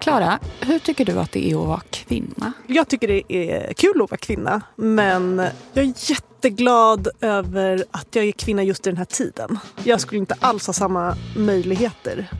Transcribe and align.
Klara, 0.00 0.38
hur 0.60 0.78
tycker 0.78 1.04
du 1.04 1.20
att 1.20 1.32
det 1.32 1.50
är 1.50 1.62
att 1.62 1.68
vara 1.68 1.80
kvinna? 1.90 2.52
Jag 2.66 2.88
tycker 2.88 3.08
det 3.08 3.32
är 3.32 3.72
kul 3.72 4.02
att 4.02 4.10
vara 4.10 4.18
kvinna, 4.18 4.60
men 4.76 5.38
jag 5.72 5.84
är 5.84 6.10
jätteglad 6.10 7.08
över 7.20 7.84
att 7.90 8.06
jag 8.10 8.24
är 8.24 8.32
kvinna 8.32 8.62
just 8.62 8.86
i 8.86 8.90
den 8.90 8.96
här 8.96 9.04
tiden. 9.04 9.58
Jag 9.84 10.00
skulle 10.00 10.18
inte 10.18 10.36
alls 10.40 10.66
ha 10.66 10.74
samma 10.74 11.16
möjligheter 11.36 12.30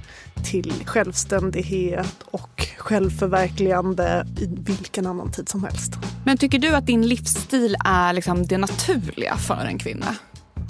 till 0.50 0.72
självständighet 0.86 2.22
och 2.24 2.66
självförverkligande 2.78 4.26
i 4.38 4.46
vilken 4.46 5.06
annan 5.06 5.32
tid 5.32 5.48
som 5.48 5.64
helst. 5.64 5.92
Men 6.24 6.38
tycker 6.38 6.58
du 6.58 6.68
att 6.68 6.86
din 6.86 7.08
livsstil 7.08 7.76
är 7.84 8.12
liksom 8.12 8.46
det 8.46 8.58
naturliga 8.58 9.36
för 9.36 9.64
en 9.64 9.78
kvinna? 9.78 10.16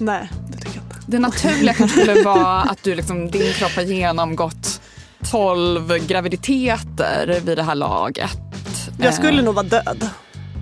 Nej, 0.01 0.31
det 0.49 0.59
tycker 0.59 0.77
jag 0.77 0.85
inte. 0.85 0.97
Det 1.07 1.19
naturliga 1.19 1.75
kanske 1.75 2.01
skulle 2.01 2.23
vara 2.23 2.61
att 2.61 2.83
du 2.83 2.95
liksom, 2.95 3.31
din 3.31 3.53
kropp 3.53 3.73
har 3.73 3.83
genomgått 3.83 4.81
12 5.31 5.99
graviditeter 6.07 7.41
vid 7.45 7.59
det 7.59 7.63
här 7.63 7.75
laget. 7.75 8.31
Jag 8.99 9.15
skulle 9.15 9.39
Eh, 9.39 9.45
nog 9.45 9.55
vara 9.55 9.67
död. 9.67 10.09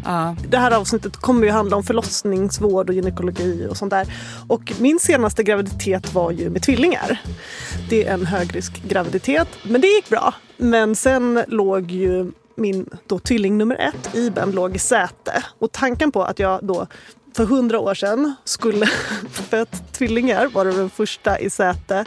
ja. 0.05 0.37
Det 0.49 0.59
här 0.59 0.71
avsnittet 0.71 1.17
kommer 1.17 1.47
ju 1.47 1.51
handla 1.53 1.77
om 1.77 1.83
förlossningsvård 1.85 2.89
och 2.89 2.95
gynekologi 2.95 3.67
och 3.71 3.77
sånt 3.77 3.91
där. 3.91 4.13
Och 4.49 4.73
min 4.79 4.99
senaste 4.99 5.43
graviditet 5.43 6.15
var 6.15 6.31
ju 6.31 6.51
med 6.51 6.63
tvillingar. 6.63 7.21
Det 7.89 8.07
är 8.07 8.15
en 8.15 8.27
högrisk 8.27 8.83
graviditet, 8.89 9.49
men 9.63 9.81
det 9.81 9.87
gick 9.87 10.09
bra. 10.09 10.35
Men 10.57 10.97
sen 10.97 11.45
låg 11.49 11.91
ju 11.91 12.33
min 12.57 12.87
då 13.07 13.19
tvilling 13.19 13.59
nummer 13.59 13.77
ett, 13.77 14.15
Iben, 14.15 14.51
låg 14.51 14.77
i 14.77 14.79
säte. 14.79 15.45
Och 15.59 15.73
tanken 15.73 16.13
på 16.13 16.23
att 16.25 16.39
jag 16.39 16.61
då 16.63 16.87
för 17.37 17.45
hundra 17.45 17.79
år 17.81 17.95
sedan 17.95 18.35
skulle 18.45 18.87
fött 19.33 19.93
tvillingar, 19.93 20.47
var 20.47 20.65
det 20.65 20.73
den 20.73 20.91
första 20.91 21.39
i 21.39 21.51
säte. 21.51 22.05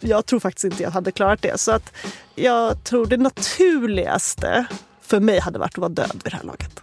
Jag 0.00 0.26
tror 0.26 0.40
faktiskt 0.40 0.64
inte 0.64 0.82
jag 0.82 0.90
hade 0.90 1.12
klarat 1.12 1.42
det. 1.42 1.60
Så 1.60 1.72
att 1.72 1.92
jag 2.34 2.84
tror 2.84 3.06
det 3.06 3.16
naturligaste 3.16 4.66
för 5.00 5.20
mig 5.20 5.40
hade 5.40 5.58
varit 5.58 5.72
att 5.72 5.78
vara 5.78 5.88
död 5.88 6.10
vid 6.24 6.32
det 6.32 6.36
här 6.36 6.44
laget. 6.44 6.80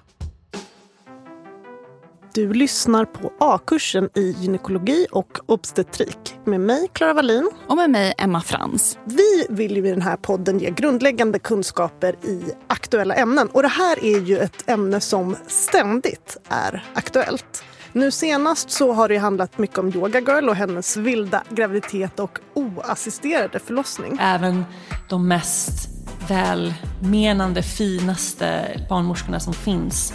Du 2.33 2.53
lyssnar 2.53 3.05
på 3.05 3.33
A-kursen 3.39 4.09
i 4.15 4.35
gynekologi 4.39 5.07
och 5.11 5.39
obstetrik 5.45 6.35
med 6.45 6.59
mig, 6.59 6.87
Clara 6.93 7.13
Wallin. 7.13 7.51
Och 7.67 7.77
med 7.77 7.89
mig 7.89 8.13
Emma 8.17 8.41
Frans. 8.41 8.97
Vi 9.05 9.45
vill 9.49 9.77
ju 9.77 9.87
i 9.87 9.89
den 9.89 10.01
här 10.01 10.17
podden 10.17 10.59
ge 10.59 10.69
grundläggande 10.69 11.39
kunskaper 11.39 12.15
i 12.23 12.41
aktuella 12.67 13.15
ämnen. 13.15 13.47
Och 13.47 13.61
det 13.61 13.67
här 13.67 14.03
är 14.03 14.19
ju 14.19 14.37
ett 14.37 14.69
ämne 14.69 14.99
som 14.99 15.35
ständigt 15.47 16.37
är 16.49 16.83
aktuellt. 16.93 17.63
Nu 17.97 18.11
senast 18.11 18.71
så 18.71 18.93
har 18.93 19.09
det 19.09 19.17
handlat 19.17 19.57
mycket 19.57 19.77
om 19.77 19.91
Yoga 19.95 20.19
Girl 20.19 20.49
och 20.49 20.55
hennes 20.55 20.97
vilda 20.97 21.43
graviditet 21.49 22.19
och 22.19 22.39
oassisterade 22.53 23.59
förlossning. 23.59 24.17
Även 24.21 24.65
de 25.09 25.27
mest 25.27 25.89
välmenande, 26.27 27.63
finaste 27.63 28.79
barnmorskorna 28.89 29.39
som 29.39 29.53
finns 29.53 30.13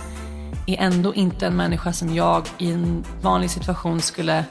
är 0.66 0.76
ändå 0.76 1.14
inte 1.14 1.46
en 1.46 1.56
människa 1.56 1.92
som 1.92 2.14
jag 2.14 2.48
i 2.58 2.70
en 2.70 3.04
vanlig 3.22 3.50
situation 3.50 4.00
skulle 4.00 4.44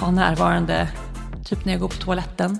ha 0.00 0.10
närvarande, 0.10 0.88
typ 1.44 1.64
när 1.64 1.72
jag 1.72 1.80
går 1.80 1.88
på 1.88 1.96
toaletten, 1.96 2.58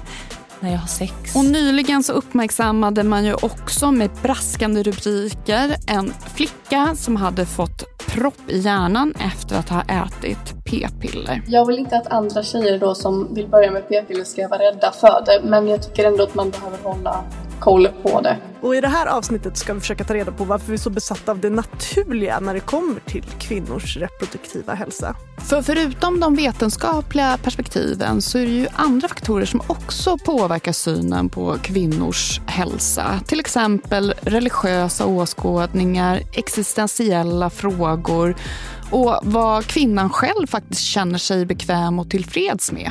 när 0.60 0.70
jag 0.70 0.78
har 0.78 0.88
sex. 0.88 1.36
Och 1.36 1.44
nyligen 1.44 2.02
så 2.02 2.12
uppmärksammade 2.12 3.02
man 3.02 3.24
ju 3.24 3.34
också 3.34 3.92
med 3.92 4.10
braskande 4.22 4.82
rubriker 4.82 5.76
en 5.86 6.12
flicka 6.34 6.94
som 6.96 7.16
hade 7.16 7.46
fått 7.46 7.91
propp 8.12 8.50
i 8.50 8.58
hjärnan 8.58 9.14
efter 9.18 9.58
att 9.58 9.68
ha 9.68 9.82
ätit 9.82 10.64
p-piller. 10.64 11.42
Jag 11.46 11.66
vill 11.66 11.78
inte 11.78 11.96
att 11.96 12.06
andra 12.06 12.42
tjejer 12.42 12.78
då 12.78 12.94
som 12.94 13.34
vill 13.34 13.48
börja 13.48 13.70
med 13.70 13.88
p-piller 13.88 14.24
ska 14.24 14.48
vara 14.48 14.62
rädda 14.62 14.92
för 14.92 15.22
det, 15.26 15.40
men 15.44 15.68
jag 15.68 15.82
tycker 15.82 16.04
ändå 16.04 16.22
att 16.22 16.34
man 16.34 16.50
behöver 16.50 16.78
hålla 16.82 17.24
koll 17.62 17.88
på 18.02 18.20
det. 18.20 18.36
Och 18.60 18.76
i 18.76 18.80
det 18.80 18.88
här 18.88 19.06
avsnittet 19.06 19.56
ska 19.56 19.74
vi 19.74 19.80
försöka 19.80 20.04
ta 20.04 20.14
reda 20.14 20.32
på 20.32 20.44
varför 20.44 20.66
vi 20.66 20.72
är 20.72 20.78
så 20.78 20.90
besatta 20.90 21.32
av 21.32 21.40
det 21.40 21.50
naturliga 21.50 22.40
när 22.40 22.54
det 22.54 22.60
kommer 22.60 23.00
till 23.00 23.24
kvinnors 23.38 23.96
reproduktiva 23.96 24.74
hälsa. 24.74 25.16
För 25.38 25.62
förutom 25.62 26.20
de 26.20 26.34
vetenskapliga 26.34 27.38
perspektiven 27.42 28.22
så 28.22 28.38
är 28.38 28.46
det 28.46 28.52
ju 28.52 28.66
andra 28.72 29.08
faktorer 29.08 29.44
som 29.44 29.60
också 29.66 30.18
påverkar 30.18 30.72
synen 30.72 31.28
på 31.28 31.56
kvinnors 31.62 32.40
hälsa. 32.46 33.20
Till 33.26 33.40
exempel 33.40 34.14
religiösa 34.20 35.06
åskådningar, 35.06 36.22
existentiella 36.32 37.50
frågor 37.50 38.36
och 38.90 39.18
vad 39.22 39.66
kvinnan 39.66 40.10
själv 40.10 40.46
faktiskt 40.46 40.80
känner 40.80 41.18
sig 41.18 41.46
bekväm 41.46 41.98
och 41.98 42.10
tillfreds 42.10 42.72
med. 42.72 42.90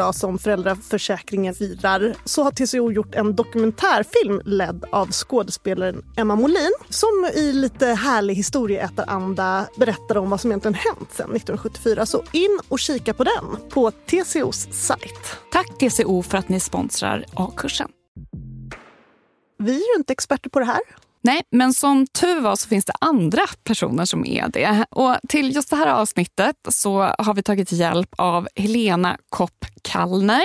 som 0.11 0.39
föräldraförsäkringen 0.39 1.53
firar 1.53 2.15
så 2.25 2.43
har 2.43 2.51
TCO 2.51 2.91
gjort 2.91 3.15
en 3.15 3.35
dokumentärfilm 3.35 4.41
ledd 4.45 4.85
av 4.91 5.11
skådespelaren 5.11 6.03
Emma 6.17 6.35
Molin 6.35 6.71
som 6.89 7.29
i 7.35 7.53
lite 7.53 7.85
härlig 7.85 8.35
historieätaranda 8.35 9.67
berättar 9.77 10.17
om 10.17 10.29
vad 10.29 10.41
som 10.41 10.51
egentligen 10.51 10.75
hänt 10.75 11.11
sedan 11.11 11.35
1974. 11.35 12.05
Så 12.05 12.23
in 12.31 12.59
och 12.67 12.79
kika 12.79 13.13
på 13.13 13.23
den 13.23 13.69
på 13.69 13.91
TCOs 13.91 14.67
sajt. 14.71 15.37
Tack 15.51 15.77
TCO 15.79 16.23
för 16.23 16.37
att 16.37 16.49
ni 16.49 16.59
sponsrar 16.59 17.25
A-kursen. 17.33 17.89
Vi 19.57 19.71
är 19.71 19.95
ju 19.95 19.99
inte 19.99 20.13
experter 20.13 20.49
på 20.49 20.59
det 20.59 20.65
här. 20.65 20.81
Nej, 21.23 21.41
men 21.51 21.73
som 21.73 22.07
tur 22.07 22.41
var 22.41 22.55
så 22.55 22.67
finns 22.67 22.85
det 22.85 22.93
andra 23.01 23.41
personer 23.63 24.05
som 24.05 24.25
är 24.25 24.47
det. 24.47 24.85
Och 24.89 25.17
till 25.29 25.55
just 25.55 25.69
det 25.69 25.75
här 25.75 25.87
avsnittet 25.87 26.55
så 26.69 26.99
har 27.01 27.33
vi 27.33 27.43
tagit 27.43 27.71
hjälp 27.71 28.09
av 28.17 28.47
Helena 28.55 29.17
Kopp 29.29 29.65
Kallner 29.81 30.43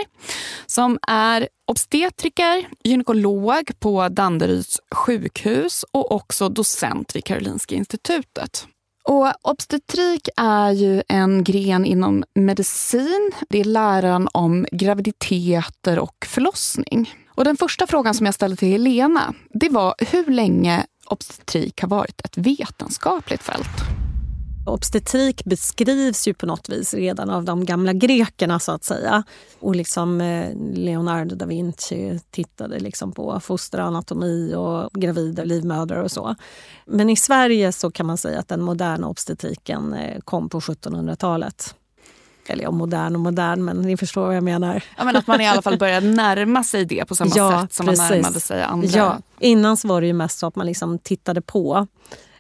som 0.66 0.98
är 1.08 1.48
obstetriker, 1.66 2.68
gynekolog 2.84 3.70
på 3.78 4.08
Danderyds 4.08 4.80
sjukhus 4.94 5.84
och 5.92 6.12
också 6.12 6.48
docent 6.48 7.16
vid 7.16 7.24
Karolinska 7.24 7.74
institutet. 7.74 8.66
Och 9.08 9.32
obstetrik 9.42 10.28
är 10.36 10.70
ju 10.70 11.02
en 11.08 11.44
gren 11.44 11.84
inom 11.84 12.24
medicin. 12.34 13.32
Det 13.48 13.60
är 13.60 13.64
läran 13.64 14.28
om 14.32 14.66
graviditeter 14.72 15.98
och 15.98 16.26
förlossning. 16.26 17.10
Och 17.36 17.44
den 17.44 17.56
första 17.56 17.86
frågan 17.86 18.14
som 18.14 18.26
jag 18.26 18.34
ställde 18.34 18.56
till 18.56 18.68
Helena, 18.68 19.34
det 19.50 19.68
var 19.68 19.94
hur 19.98 20.30
länge 20.30 20.86
obstetrik 21.06 21.80
har 21.80 21.88
varit 21.88 22.20
ett 22.20 22.38
vetenskapligt 22.38 23.42
fält. 23.42 23.96
Obstetrik 24.66 25.44
beskrivs 25.44 26.28
ju 26.28 26.34
på 26.34 26.46
något 26.46 26.68
vis 26.68 26.94
redan 26.94 27.30
av 27.30 27.44
de 27.44 27.64
gamla 27.64 27.92
grekerna 27.92 28.58
så 28.58 28.72
att 28.72 28.84
säga. 28.84 29.22
Och 29.60 29.76
liksom 29.76 30.20
eh, 30.20 30.50
Leonardo 30.74 31.36
da 31.36 31.46
Vinci 31.46 32.20
tittade 32.30 32.78
liksom 32.78 33.12
på 33.12 33.40
fosteranatomi 33.40 34.54
och 34.54 34.90
gravida 34.92 35.44
livmödrar 35.44 36.02
och 36.02 36.10
så. 36.10 36.34
Men 36.86 37.10
i 37.10 37.16
Sverige 37.16 37.72
så 37.72 37.90
kan 37.90 38.06
man 38.06 38.18
säga 38.18 38.38
att 38.38 38.48
den 38.48 38.62
moderna 38.62 39.08
obstetriken 39.08 39.94
eh, 39.94 40.20
kom 40.20 40.48
på 40.48 40.60
1700-talet. 40.60 41.74
Eller 42.46 42.62
ja, 42.62 42.70
modern 42.70 43.14
och 43.14 43.20
modern, 43.20 43.64
men 43.64 43.82
ni 43.82 43.96
förstår 43.96 44.26
vad 44.26 44.36
jag 44.36 44.44
menar. 44.44 44.82
Ja, 44.96 45.04
men 45.04 45.16
att 45.16 45.26
man 45.26 45.40
i 45.40 45.48
alla 45.48 45.62
fall 45.62 45.78
började 45.78 46.06
närma 46.06 46.64
sig 46.64 46.84
det 46.84 47.04
på 47.04 47.14
samma 47.14 47.32
ja, 47.36 47.62
sätt 47.62 47.72
som 47.72 47.86
precis. 47.86 47.98
man 47.98 48.08
närmade 48.08 48.40
sig 48.40 48.62
andra. 48.62 48.88
Ja, 48.88 49.18
innan 49.40 49.76
så 49.76 49.88
var 49.88 50.00
det 50.00 50.06
ju 50.06 50.12
mest 50.12 50.38
så 50.38 50.46
att 50.46 50.56
man 50.56 50.66
liksom 50.66 50.98
tittade 50.98 51.40
på. 51.40 51.86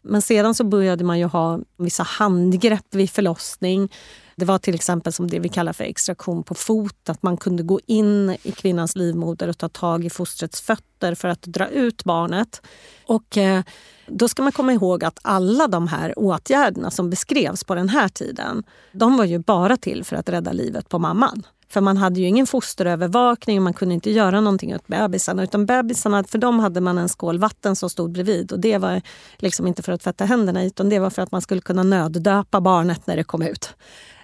Men 0.02 0.22
sedan 0.22 0.54
så 0.54 0.64
började 0.64 1.04
man 1.04 1.18
ju 1.18 1.24
ha 1.24 1.58
vissa 1.78 2.02
handgrepp 2.02 2.94
vid 2.94 3.10
förlossning. 3.10 3.92
Det 4.36 4.44
var 4.44 4.58
till 4.58 4.74
exempel 4.74 5.12
som 5.12 5.30
det 5.30 5.38
vi 5.38 5.48
kallar 5.48 5.72
för 5.72 5.84
extraktion 5.84 6.42
på 6.42 6.54
fot. 6.54 7.08
Att 7.08 7.22
man 7.22 7.36
kunde 7.36 7.62
gå 7.62 7.80
in 7.86 8.36
i 8.42 8.52
kvinnans 8.52 8.96
livmoder 8.96 9.48
och 9.48 9.58
ta 9.58 9.68
tag 9.68 10.04
i 10.04 10.10
fostrets 10.10 10.60
fötter 10.60 11.14
för 11.14 11.28
att 11.28 11.42
dra 11.42 11.68
ut 11.68 12.04
barnet. 12.04 12.62
Och 13.06 13.36
eh, 13.36 13.62
då 14.06 14.28
ska 14.28 14.42
man 14.42 14.52
komma 14.52 14.72
ihåg 14.72 15.04
att 15.04 15.18
alla 15.22 15.68
de 15.68 15.88
här 15.88 16.18
åtgärderna 16.18 16.90
som 16.90 17.10
beskrevs 17.10 17.64
på 17.64 17.74
den 17.74 17.88
här 17.88 18.08
tiden, 18.08 18.64
de 18.92 19.16
var 19.16 19.24
ju 19.24 19.38
bara 19.38 19.76
till 19.76 20.04
för 20.04 20.16
att 20.16 20.28
rädda 20.28 20.52
livet 20.52 20.88
på 20.88 20.98
mamman. 20.98 21.46
För 21.68 21.80
man 21.80 21.96
hade 21.96 22.20
ju 22.20 22.26
ingen 22.26 22.46
fosterövervakning 22.46 23.58
och 23.58 23.62
man 23.62 23.74
kunde 23.74 23.94
inte 23.94 24.10
göra 24.10 24.40
någonting 24.40 24.74
åt 24.74 24.86
bebisarna. 24.86 25.42
Utan 25.42 25.66
bebisarna, 25.66 26.24
för 26.24 26.38
dem 26.38 26.58
hade 26.58 26.80
man 26.80 26.98
en 26.98 27.08
skål 27.08 27.38
vatten 27.38 27.76
som 27.76 27.90
stod 27.90 28.12
bredvid. 28.12 28.52
Och 28.52 28.60
det 28.60 28.78
var 28.78 29.02
liksom 29.36 29.66
inte 29.66 29.82
för 29.82 29.92
att 29.92 30.00
tvätta 30.00 30.24
händerna 30.24 30.64
utan 30.64 30.88
det 30.88 30.98
var 30.98 31.10
för 31.10 31.22
att 31.22 31.32
man 31.32 31.42
skulle 31.42 31.60
kunna 31.60 31.82
nöddöpa 31.82 32.60
barnet 32.60 33.06
när 33.06 33.16
det 33.16 33.24
kom 33.24 33.42
ut. 33.42 33.74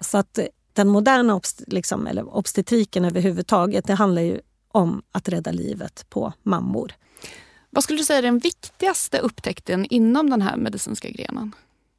Så 0.00 0.18
att 0.18 0.38
den 0.72 0.88
moderna 0.88 1.34
obst 1.34 1.62
liksom, 1.66 2.06
eller 2.06 2.36
obstetriken 2.36 3.04
överhuvudtaget, 3.04 3.86
det 3.86 3.94
handlar 3.94 4.22
ju 4.22 4.40
om 4.68 5.02
att 5.12 5.28
rädda 5.28 5.50
livet 5.50 6.06
på 6.08 6.32
mammor. 6.42 6.92
Vad 7.70 7.84
skulle 7.84 7.98
du 7.98 8.04
säga 8.04 8.18
är 8.18 8.22
den 8.22 8.38
viktigaste 8.38 9.18
upptäckten 9.18 9.84
inom 9.84 10.30
den 10.30 10.42
här 10.42 10.56
medicinska 10.56 11.10
grenen? 11.10 11.52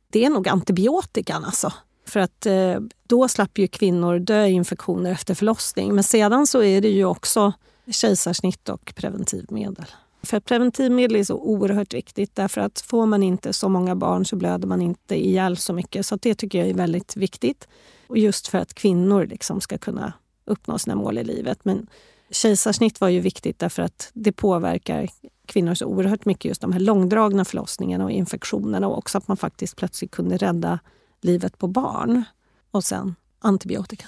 Det 0.10 0.26
är 0.26 0.30
nog 0.30 0.48
antibiotikan 0.48 1.46
alltså. 1.46 1.74
För 2.06 2.20
att 2.20 2.46
eh, 2.46 2.80
då 3.08 3.28
slapp 3.28 3.58
ju 3.58 3.68
kvinnor 3.68 4.20
dö 4.20 4.46
i 4.46 4.52
infektioner 4.52 5.12
efter 5.12 5.36
förlossning. 5.36 5.96
Men 5.96 6.04
sedan 6.04 6.48
så 6.48 6.64
är 6.64 6.82
det 6.82 6.90
ju 6.90 7.06
också 7.06 7.54
kejsarsnitt 7.88 8.70
och 8.70 8.94
preventivmedel. 8.96 9.86
För 10.24 10.40
preventivmedel 10.40 11.16
är 11.16 11.24
så 11.24 11.36
oerhört 11.36 11.94
viktigt 11.94 12.36
därför 12.36 12.62
att 12.62 12.82
får 12.82 13.06
man 13.06 13.24
inte 13.24 13.54
så 13.54 13.70
många 13.70 13.96
barn 13.96 14.26
så 14.26 14.36
blöder 14.36 14.68
man 14.68 14.82
inte 14.82 15.16
ihjäl 15.16 15.58
så 15.58 15.74
mycket. 15.74 16.06
Så 16.06 16.16
det 16.16 16.36
tycker 16.36 16.60
jag 16.60 16.68
är 16.68 16.74
väldigt 16.74 17.16
viktigt. 17.16 17.68
Och 18.08 18.18
just 18.18 18.48
för 18.48 18.58
att 18.58 18.74
kvinnor 18.74 19.26
liksom 19.26 19.62
ska 19.62 19.78
kunna 19.78 20.14
uppnå 20.46 20.80
sina 20.80 20.96
mål 20.96 21.18
i 21.18 21.24
livet. 21.24 21.66
Men 21.66 21.88
kejsarsnitt 22.30 23.02
var 23.02 23.10
ju 23.10 23.20
viktigt 23.20 23.60
därför 23.60 23.82
att 23.84 24.12
det 24.14 24.32
påverkar 24.32 25.10
kvinnor 25.46 25.74
så 25.74 25.86
oerhört 25.86 26.26
mycket. 26.26 26.46
Just 26.46 26.62
de 26.62 26.72
här 26.72 26.80
långdragna 26.80 27.46
förlossningarna 27.46 28.04
och 28.04 28.12
infektionerna 28.12 28.88
och 28.88 28.98
också 28.98 29.18
att 29.18 29.28
man 29.28 29.38
faktiskt 29.38 29.76
plötsligt 29.76 30.12
kunde 30.12 30.38
rädda 30.38 30.80
livet 31.24 31.58
på 31.58 31.68
barn. 31.68 32.24
Och 32.72 32.84
sen 32.84 33.16
antibiotika. 33.40 34.06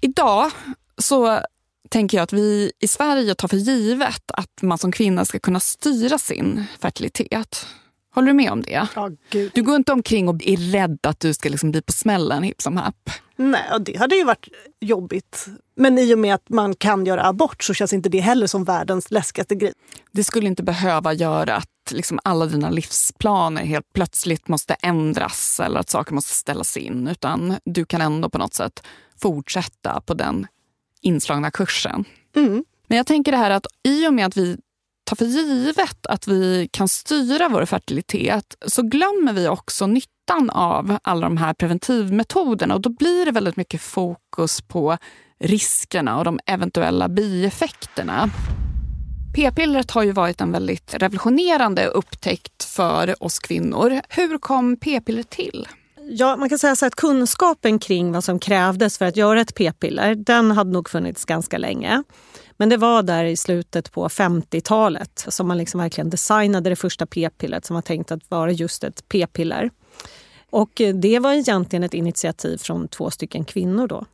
Idag 0.00 0.50
så 0.98 1.40
tänker 1.88 2.16
jag 2.16 2.22
att 2.22 2.32
vi 2.32 2.72
i 2.80 2.88
Sverige 2.88 3.34
tar 3.34 3.48
för 3.48 3.56
givet 3.56 4.30
att 4.32 4.62
man 4.62 4.78
som 4.78 4.92
kvinna 4.92 5.24
ska 5.24 5.38
kunna 5.38 5.60
styra 5.60 6.18
sin 6.18 6.64
fertilitet. 6.80 7.66
Håller 8.14 8.28
du 8.28 8.34
med 8.34 8.52
om 8.52 8.62
det? 8.62 8.88
Gud. 9.30 9.50
Du 9.54 9.62
går 9.62 9.76
inte 9.76 9.92
omkring 9.92 10.28
och 10.28 10.42
är 10.46 10.56
rädd 10.56 10.98
att 11.02 11.20
du 11.20 11.34
ska 11.34 11.48
liksom 11.48 11.70
bli 11.70 11.82
på 11.82 11.92
smällen 11.92 12.42
hipp 12.42 12.62
som 12.62 12.76
happ. 12.76 13.10
Nej, 13.40 13.72
och 13.72 13.80
det 13.80 13.96
hade 13.96 14.16
ju 14.16 14.24
varit 14.24 14.48
jobbigt. 14.80 15.46
Men 15.74 15.98
i 15.98 16.14
och 16.14 16.18
med 16.18 16.34
att 16.34 16.48
man 16.48 16.74
kan 16.74 17.06
göra 17.06 17.24
abort 17.24 17.62
så 17.64 17.74
känns 17.74 17.92
inte 17.92 18.08
det 18.08 18.20
heller 18.20 18.46
som 18.46 18.64
världens 18.64 19.10
läskigaste 19.10 19.54
grej. 19.54 19.72
Det 20.12 20.24
skulle 20.24 20.46
inte 20.46 20.62
behöva 20.62 21.12
göra 21.12 21.56
att 21.56 21.92
liksom 21.92 22.20
alla 22.24 22.46
dina 22.46 22.70
livsplaner 22.70 23.64
helt 23.64 23.92
plötsligt 23.92 24.48
måste 24.48 24.74
ändras 24.74 25.60
eller 25.60 25.80
att 25.80 25.90
saker 25.90 26.14
måste 26.14 26.34
ställas 26.34 26.76
in. 26.76 27.08
Utan 27.08 27.56
du 27.64 27.84
kan 27.84 28.00
ändå 28.00 28.28
på 28.30 28.38
något 28.38 28.54
sätt 28.54 28.82
fortsätta 29.22 30.00
på 30.00 30.14
den 30.14 30.46
inslagna 31.00 31.50
kursen. 31.50 32.04
Mm. 32.36 32.64
Men 32.86 32.96
jag 32.96 33.06
tänker 33.06 33.32
det 33.32 33.38
här 33.38 33.50
att 33.50 33.66
i 33.84 34.06
och 34.08 34.14
med 34.14 34.26
att 34.26 34.36
vi 34.36 34.56
tar 35.04 35.16
för 35.16 35.24
givet 35.24 36.06
att 36.06 36.28
vi 36.28 36.68
kan 36.72 36.88
styra 36.88 37.48
vår 37.48 37.64
fertilitet 37.64 38.56
så 38.66 38.82
glömmer 38.82 39.32
vi 39.32 39.48
också 39.48 39.86
nyttan 40.28 40.50
av 40.50 40.98
alla 41.02 41.26
de 41.26 41.36
här 41.36 41.54
preventivmetoderna 41.54 42.74
och 42.74 42.80
då 42.80 42.90
blir 42.90 43.24
det 43.24 43.30
väldigt 43.32 43.56
mycket 43.56 43.80
fokus 43.80 44.60
på 44.60 44.98
riskerna 45.38 46.18
och 46.18 46.24
de 46.24 46.40
eventuella 46.46 47.08
bieffekterna. 47.08 48.30
P-pillret 49.34 49.90
har 49.90 50.02
ju 50.02 50.12
varit 50.12 50.40
en 50.40 50.52
väldigt 50.52 50.94
revolutionerande 50.94 51.86
upptäckt 51.86 52.64
för 52.64 53.24
oss 53.24 53.38
kvinnor. 53.38 54.00
Hur 54.08 54.38
kom 54.38 54.76
p-pillret 54.76 55.30
till? 55.30 55.68
Ja, 56.10 56.36
man 56.36 56.48
kan 56.48 56.58
säga 56.58 56.76
så 56.76 56.86
att 56.86 56.94
kunskapen 56.94 57.78
kring 57.78 58.12
vad 58.12 58.24
som 58.24 58.38
krävdes 58.38 58.98
för 58.98 59.04
att 59.04 59.16
göra 59.16 59.40
ett 59.40 59.54
p-piller, 59.54 60.14
den 60.14 60.50
hade 60.50 60.70
nog 60.70 60.88
funnits 60.88 61.24
ganska 61.24 61.58
länge. 61.58 62.02
Men 62.56 62.68
det 62.68 62.76
var 62.76 63.02
där 63.02 63.24
i 63.24 63.36
slutet 63.36 63.92
på 63.92 64.08
50-talet 64.08 65.24
som 65.28 65.48
man 65.48 65.58
liksom 65.58 65.80
verkligen 65.80 66.10
designade 66.10 66.70
det 66.70 66.76
första 66.76 67.06
p-pillret 67.06 67.64
som 67.64 67.74
var 67.74 67.82
tänkt 67.82 68.12
att 68.12 68.30
vara 68.30 68.50
just 68.50 68.84
ett 68.84 69.08
p-piller. 69.08 69.70
Och 70.50 70.80
eh, 70.80 70.94
det 70.94 71.18
var 71.18 71.32
egentligen 71.32 71.82
ett 71.82 71.94
initiativ 71.94 72.58
från 72.58 72.88
två 72.88 73.10
stycken 73.10 73.44
kvinnor 73.44 73.86
då. 73.86 74.04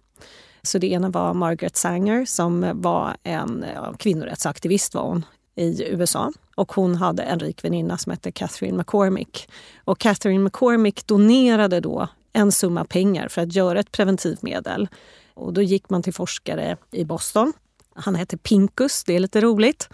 Så 0.63 0.79
det 0.79 0.87
ena 0.87 1.09
var 1.09 1.35
Margaret 1.35 1.77
Sanger 1.77 2.25
som 2.25 2.71
var 2.75 3.17
en 3.23 3.65
kvinnorättsaktivist 3.99 4.95
var 4.95 5.03
hon 5.03 5.25
i 5.55 5.85
USA. 5.89 6.33
Och 6.55 6.73
hon 6.73 6.95
hade 6.95 7.23
en 7.23 7.41
rik 7.41 7.65
väninna 7.65 7.99
som 7.99 8.11
hette 8.11 8.33
Catherine 8.33 8.77
McCormick. 8.77 9.49
Och 9.85 9.99
Catherine 9.99 10.45
McCormick 10.45 11.07
donerade 11.07 11.81
då 11.81 12.09
en 12.33 12.53
summa 12.53 12.85
pengar 12.85 13.29
för 13.29 13.43
att 13.43 13.55
göra 13.55 13.81
ett 13.81 13.93
preventivmedel. 13.93 14.89
Och 15.35 15.53
då 15.53 15.63
gick 15.63 15.91
man 15.91 16.03
till 16.03 16.15
forskare 16.15 16.77
i 16.91 17.05
Boston. 17.05 17.53
Han 17.95 18.15
hette 18.15 18.37
Pinkus, 18.37 19.05
det 19.05 19.17
är 19.17 19.21
lite 19.21 19.41
roligt. 19.41 19.89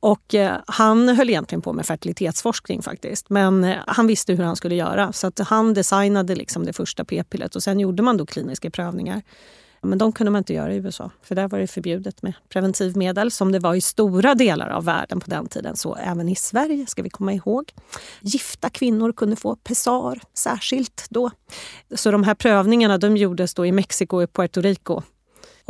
Och 0.00 0.34
eh, 0.34 0.56
han 0.66 1.08
höll 1.08 1.30
egentligen 1.30 1.62
på 1.62 1.72
med 1.72 1.86
fertilitetsforskning 1.86 2.82
faktiskt. 2.82 3.30
Men 3.30 3.64
eh, 3.64 3.76
han 3.86 4.06
visste 4.06 4.32
hur 4.32 4.44
han 4.44 4.56
skulle 4.56 4.74
göra. 4.74 5.12
Så 5.12 5.26
att 5.26 5.38
han 5.38 5.74
designade 5.74 6.34
liksom 6.34 6.64
det 6.64 6.72
första 6.72 7.04
p-pillret 7.04 7.56
och 7.56 7.62
sen 7.62 7.80
gjorde 7.80 8.02
man 8.02 8.16
då 8.16 8.26
kliniska 8.26 8.70
prövningar. 8.70 9.22
Men 9.82 9.98
de 9.98 10.12
kunde 10.12 10.30
man 10.30 10.38
inte 10.38 10.54
göra 10.54 10.74
i 10.74 10.76
USA, 10.76 11.10
för 11.22 11.34
där 11.34 11.48
var 11.48 11.58
det 11.58 11.66
förbjudet 11.66 12.22
med 12.22 12.32
preventivmedel 12.48 13.30
som 13.30 13.52
det 13.52 13.58
var 13.58 13.74
i 13.74 13.80
stora 13.80 14.34
delar 14.34 14.68
av 14.68 14.84
världen 14.84 15.20
på 15.20 15.30
den 15.30 15.46
tiden. 15.46 15.76
Så 15.76 15.94
även 15.94 16.28
i 16.28 16.36
Sverige, 16.36 16.86
ska 16.86 17.02
vi 17.02 17.10
komma 17.10 17.32
ihåg. 17.32 17.72
Gifta 18.20 18.70
kvinnor 18.70 19.12
kunde 19.12 19.36
få 19.36 19.56
pessar 19.56 20.20
särskilt 20.34 21.06
då. 21.10 21.30
Så 21.94 22.10
de 22.10 22.24
här 22.24 22.34
prövningarna 22.34 22.98
de 22.98 23.16
gjordes 23.16 23.54
då 23.54 23.66
i 23.66 23.72
Mexiko 23.72 24.22
och 24.22 24.32
Puerto 24.32 24.60
Rico. 24.60 25.02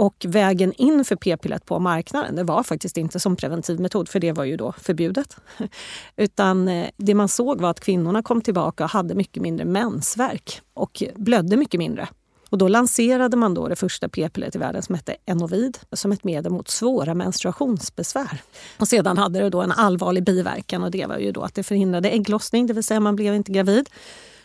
Och 0.01 0.25
vägen 0.29 0.73
in 0.73 1.05
för 1.05 1.17
p-pillret 1.17 1.65
på 1.65 1.79
marknaden 1.79 2.37
det 2.37 2.45
var 2.45 2.63
faktiskt 2.63 2.97
inte 2.97 3.21
som 3.21 3.37
preventivmetod, 3.37 4.09
för 4.09 4.21
det 4.21 4.33
var 4.33 4.45
ju 4.45 4.57
då 4.57 4.73
förbjudet. 4.73 5.37
Utan 6.17 6.69
eh, 6.69 6.89
det 6.97 7.15
man 7.15 7.29
såg 7.29 7.61
var 7.61 7.71
att 7.71 7.81
kvinnorna 7.81 8.23
kom 8.23 8.41
tillbaka 8.41 8.85
och 8.85 8.91
hade 8.91 9.15
mycket 9.15 9.43
mindre 9.43 9.65
mensvärk 9.65 10.61
och 10.75 11.03
blödde 11.15 11.57
mycket 11.57 11.79
mindre. 11.79 12.09
Och 12.51 12.59
då 12.59 12.69
lanserade 12.69 13.37
man 13.37 13.55
då 13.55 13.69
det 13.69 13.77
första 13.77 14.09
p-pillret 14.09 14.55
i 14.55 14.59
världen 14.59 14.83
som 14.83 14.95
hette 14.95 15.17
Enovid 15.27 15.79
som 15.93 16.13
ett 16.13 16.25
medel 16.25 16.53
mot 16.53 16.69
svåra 16.69 17.15
menstruationsbesvär. 17.15 18.43
Och 18.79 18.89
sedan 18.89 19.19
hade 19.19 19.41
det 19.41 19.51
då 19.51 19.63
en 19.63 19.73
allvarlig 19.73 20.25
biverkan 20.25 20.83
och 20.83 20.91
det 20.91 21.07
var 21.07 21.19
ju 21.19 21.33
då 21.33 21.43
att 21.43 21.55
det 21.55 21.63
förhindrade 21.63 22.11
ägglossning, 22.11 22.67
det 22.67 22.73
vill 22.73 22.85
säga 22.85 23.01
man 23.01 23.17
blev 23.17 23.35
inte 23.35 23.53
gravid. 23.53 23.89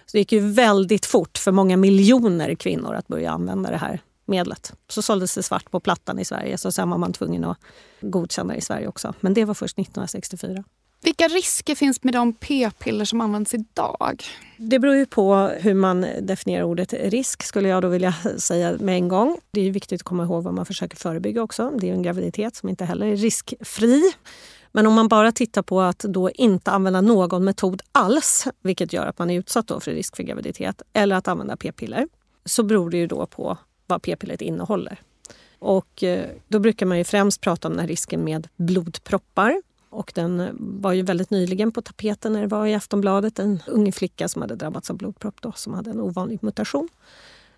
Så 0.06 0.12
det 0.12 0.20
gick 0.20 0.32
ju 0.32 0.40
väldigt 0.40 1.06
fort 1.06 1.38
för 1.38 1.52
många 1.52 1.78
miljoner 1.78 2.56
kvinnor 2.56 2.94
att 2.94 3.08
börja 3.08 3.32
använda 3.32 3.72
det 3.72 3.78
här 3.78 4.02
medlet. 4.26 4.74
Så 4.88 5.02
såldes 5.02 5.36
det 5.36 5.44
svart 5.44 5.72
på 5.72 5.80
plattan 5.80 6.20
i 6.20 6.26
Sverige 6.26 6.58
så 6.58 6.72
sen 6.72 6.90
var 6.90 6.98
man 6.98 7.14
tvungen 7.14 7.44
att 7.44 7.58
godkänna 8.02 8.54
det 8.54 8.58
i 8.58 8.62
Sverige 8.62 8.88
också. 8.88 9.14
Men 9.20 9.34
det 9.34 9.46
var 9.46 9.54
först 9.54 9.80
1964. 9.80 10.64
Vilka 11.06 11.28
risker 11.28 11.76
finns 11.76 12.04
med 12.04 12.14
de 12.14 12.34
p-piller 12.34 13.06
som 13.06 13.22
används 13.22 13.54
idag? 13.54 14.24
Det 14.58 14.80
beror 14.80 14.96
ju 14.96 15.06
på 15.06 15.36
hur 15.36 15.74
man 15.74 16.06
definierar 16.22 16.64
ordet 16.64 16.94
risk 16.94 17.44
skulle 17.44 17.70
jag 17.70 17.82
då 17.82 17.88
vilja 17.88 18.16
säga 18.38 18.78
med 18.80 18.96
en 18.96 19.08
gång. 19.08 19.38
Det 19.52 19.62
är 19.62 19.72
viktigt 19.72 20.02
att 20.02 20.04
komma 20.04 20.24
ihåg 20.24 20.44
vad 20.44 20.54
man 20.54 20.66
försöker 20.66 20.98
förebygga 20.98 21.44
också. 21.44 21.72
Det 21.80 21.90
är 21.90 21.94
en 21.94 22.04
graviditet 22.04 22.56
som 22.56 22.70
inte 22.70 22.86
heller 22.86 23.08
är 23.08 23.16
riskfri. 23.16 24.14
Men 24.72 24.88
om 24.88 24.94
man 24.94 25.08
bara 25.08 25.32
tittar 25.32 25.62
på 25.62 25.82
att 25.82 26.00
då 26.00 26.32
inte 26.32 26.72
använda 26.72 27.02
någon 27.02 27.44
metod 27.44 27.82
alls, 27.92 28.48
vilket 28.62 28.94
gör 28.94 29.06
att 29.06 29.20
man 29.20 29.30
är 29.30 29.40
utsatt 29.40 29.68
då 29.68 29.80
för 29.80 29.92
risk 29.92 30.16
för 30.16 30.24
graviditet, 30.24 30.82
eller 30.94 31.16
att 31.16 31.28
använda 31.28 31.58
p-piller, 31.58 32.08
så 32.46 32.64
beror 32.64 32.90
det 32.90 32.98
ju 32.98 33.08
då 33.08 33.26
på 33.26 33.58
vad 33.88 34.02
p-pillret 34.02 34.42
innehåller. 34.42 35.00
Och 35.60 36.04
eh, 36.04 36.30
då 36.48 36.60
brukar 36.60 36.86
man 36.86 36.98
ju 36.98 37.04
främst 37.04 37.42
prata 37.42 37.68
om 37.68 37.74
den 37.74 37.80
här 37.80 37.88
risken 37.88 38.24
med 38.24 38.48
blodproppar 38.56 39.62
och 39.96 40.12
den 40.16 40.58
var 40.82 40.94
ju 40.94 41.02
väldigt 41.02 41.30
nyligen 41.30 41.72
på 41.72 41.82
tapeten 41.82 42.34
när 42.34 42.42
det 42.42 42.48
var 42.48 42.66
i 42.66 42.74
Aftonbladet. 42.74 43.40
En 43.40 43.62
ung 43.68 43.92
flicka 43.92 44.28
som 44.28 44.42
hade 44.42 44.56
drabbats 44.56 44.90
av 44.90 44.98
blodpropp 44.98 45.42
då, 45.42 45.52
som 45.52 45.74
hade 45.74 45.90
en 45.90 46.02
ovanlig 46.02 46.44
mutation. 46.44 46.90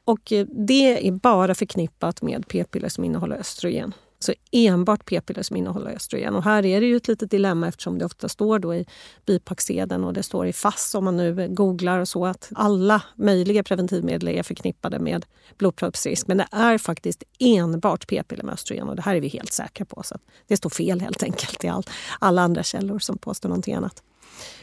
Och 0.04 0.32
eh, 0.32 0.48
det 0.50 1.08
är 1.08 1.12
bara 1.12 1.56
förknippat 1.56 2.22
med 2.22 2.48
p-piller 2.48 2.90
som 2.90 3.04
innehåller 3.04 3.38
östrogen. 3.38 3.94
Så 4.20 4.34
enbart 4.52 5.06
p-piller 5.06 5.44
som 5.44 5.56
innehåller 5.56 5.92
östrogen. 5.92 6.36
Och 6.36 6.44
här 6.44 6.66
är 6.66 6.82
det 6.82 6.88
ju 6.88 6.98
ett 6.98 7.08
litet 7.08 7.32
dilemma 7.32 7.68
eftersom 7.68 7.98
det 7.98 8.06
ofta 8.06 8.30
står 8.30 8.60
då 8.60 8.76
i 8.76 8.86
bipacksedeln 9.26 10.04
och 10.04 10.14
det 10.14 10.24
står 10.24 10.48
i 10.48 10.54
FASS 10.54 10.96
om 10.96 11.06
man 11.06 11.18
nu 11.18 11.48
googlar 11.50 12.00
och 12.00 12.08
så 12.08 12.26
att 12.26 12.50
alla 12.56 13.02
möjliga 13.16 13.64
preventivmedel 13.64 14.28
är 14.28 14.44
förknippade 14.44 15.00
med 15.00 15.26
blodproppsrisk. 15.58 16.28
Men 16.28 16.38
det 16.38 16.48
är 16.52 16.78
faktiskt 16.78 17.24
enbart 17.40 18.08
p-piller 18.08 18.44
med 18.44 18.54
östrogen 18.54 18.90
och 18.90 18.96
det 18.96 19.02
här 19.02 19.16
är 19.16 19.22
vi 19.22 19.28
helt 19.28 19.54
säkra 19.54 19.86
på. 19.86 20.04
Så 20.04 20.18
det 20.48 20.58
står 20.58 20.70
fel 20.70 21.02
helt 21.02 21.24
enkelt 21.24 21.64
i 21.64 21.68
all, 21.68 21.84
alla 22.20 22.42
andra 22.42 22.64
källor 22.64 23.00
som 23.00 23.18
påstår 23.18 23.50
någonting 23.50 23.74
annat. 23.74 24.04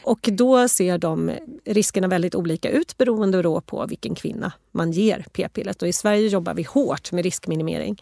Och 0.03 0.29
då 0.31 0.67
ser 0.67 0.97
de 0.97 1.31
riskerna 1.65 2.07
väldigt 2.07 2.35
olika 2.35 2.69
ut 2.69 2.97
beroende 2.97 3.41
då 3.41 3.61
på 3.61 3.85
vilken 3.85 4.15
kvinna 4.15 4.53
man 4.71 4.91
ger 4.91 5.25
p-pillret. 5.31 5.81
Och 5.81 5.87
I 5.87 5.93
Sverige 5.93 6.27
jobbar 6.27 6.53
vi 6.53 6.63
hårt 6.63 7.11
med 7.11 7.23
riskminimering. 7.23 8.01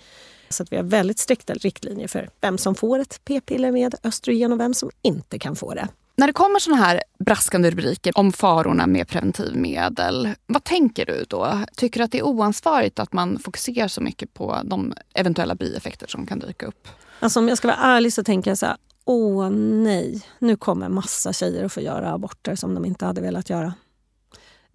Så 0.53 0.63
att 0.63 0.71
vi 0.71 0.75
har 0.75 0.83
väldigt 0.83 1.19
strikta 1.19 1.53
riktlinjer 1.53 2.07
för 2.07 2.29
vem 2.41 2.57
som 2.57 2.75
får 2.75 2.99
ett 2.99 3.21
p-piller 3.25 3.71
med 3.71 3.95
östrogen 4.03 4.51
och 4.51 4.59
vem 4.59 4.73
som 4.73 4.89
inte 5.01 5.39
kan 5.39 5.55
få 5.55 5.73
det. 5.73 5.87
När 6.15 6.27
det 6.27 6.33
kommer 6.33 6.59
såna 6.59 6.77
här 6.77 7.03
braskande 7.19 7.71
rubriker 7.71 8.17
om 8.17 8.33
farorna 8.33 8.87
med 8.87 9.07
preventivmedel, 9.07 10.29
vad 10.45 10.63
tänker 10.63 11.05
du 11.05 11.25
då? 11.29 11.59
Tycker 11.75 11.99
du 11.99 12.03
att 12.03 12.11
det 12.11 12.19
är 12.19 12.25
oansvarigt 12.25 12.99
att 12.99 13.13
man 13.13 13.39
fokuserar 13.39 13.87
så 13.87 14.01
mycket 14.01 14.33
på 14.33 14.61
de 14.63 14.93
eventuella 15.13 15.55
bieffekter 15.55 16.07
som 16.07 16.25
kan 16.25 16.39
dyka 16.39 16.65
upp? 16.65 16.87
Alltså 17.19 17.39
om 17.39 17.47
jag 17.49 17.57
ska 17.57 17.67
vara 17.67 17.77
ärlig 17.77 18.13
så 18.13 18.23
tänker 18.23 18.51
jag 18.51 18.57
så 18.57 18.65
här, 18.65 18.77
åh 19.05 19.49
nej, 19.49 20.21
nu 20.39 20.55
kommer 20.55 20.89
massa 20.89 21.33
tjejer 21.33 21.65
att 21.65 21.73
få 21.73 21.81
göra 21.81 22.13
aborter 22.13 22.55
som 22.55 22.75
de 22.75 22.85
inte 22.85 23.05
hade 23.05 23.21
velat 23.21 23.49
göra. 23.49 23.73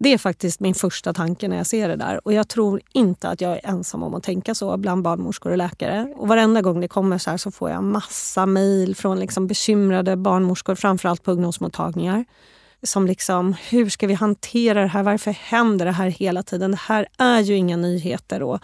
Det 0.01 0.13
är 0.13 0.17
faktiskt 0.17 0.59
min 0.59 0.73
första 0.73 1.13
tanke 1.13 1.47
när 1.47 1.57
jag 1.57 1.67
ser 1.67 1.89
det 1.89 1.95
där. 1.95 2.27
Och 2.27 2.33
jag 2.33 2.47
tror 2.47 2.81
inte 2.93 3.29
att 3.29 3.41
jag 3.41 3.51
är 3.51 3.61
ensam 3.63 4.03
om 4.03 4.15
att 4.15 4.23
tänka 4.23 4.55
så 4.55 4.77
bland 4.77 5.03
barnmorskor 5.03 5.51
och 5.51 5.57
läkare. 5.57 6.13
Och 6.17 6.27
varenda 6.27 6.61
gång 6.61 6.79
det 6.79 6.87
kommer 6.87 7.17
så 7.17 7.29
här 7.29 7.37
så 7.37 7.51
får 7.51 7.69
jag 7.69 7.83
massa 7.83 8.45
mejl 8.45 8.95
från 8.95 9.19
liksom 9.19 9.47
bekymrade 9.47 10.15
barnmorskor, 10.15 10.75
framförallt 10.75 11.23
på 11.23 11.31
ungdomsmottagningar. 11.31 12.25
Som 12.83 13.07
liksom, 13.07 13.55
hur 13.69 13.89
ska 13.89 14.07
vi 14.07 14.13
hantera 14.13 14.81
det 14.81 14.87
här? 14.87 15.03
Varför 15.03 15.31
händer 15.31 15.85
det 15.85 15.91
här 15.91 16.07
hela 16.07 16.43
tiden? 16.43 16.71
Det 16.71 16.79
här 16.81 17.07
är 17.17 17.39
ju 17.39 17.55
inga 17.55 17.77
nyheter. 17.77 18.43
Och 18.43 18.59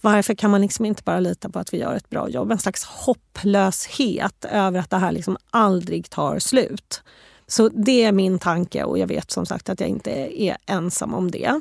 varför 0.00 0.34
kan 0.34 0.50
man 0.50 0.60
liksom 0.60 0.84
inte 0.84 1.02
bara 1.02 1.20
lita 1.20 1.48
på 1.48 1.58
att 1.58 1.74
vi 1.74 1.78
gör 1.78 1.94
ett 1.94 2.10
bra 2.10 2.28
jobb? 2.28 2.52
En 2.52 2.58
slags 2.58 2.84
hopplöshet 2.84 4.44
över 4.44 4.80
att 4.80 4.90
det 4.90 4.98
här 4.98 5.12
liksom 5.12 5.36
aldrig 5.50 6.10
tar 6.10 6.38
slut. 6.38 7.02
Så 7.46 7.68
det 7.68 8.04
är 8.04 8.12
min 8.12 8.38
tanke 8.38 8.84
och 8.84 8.98
jag 8.98 9.06
vet 9.06 9.30
som 9.30 9.46
sagt 9.46 9.68
att 9.68 9.80
jag 9.80 9.88
inte 9.88 10.42
är 10.42 10.56
ensam 10.66 11.14
om 11.14 11.30
det. 11.30 11.60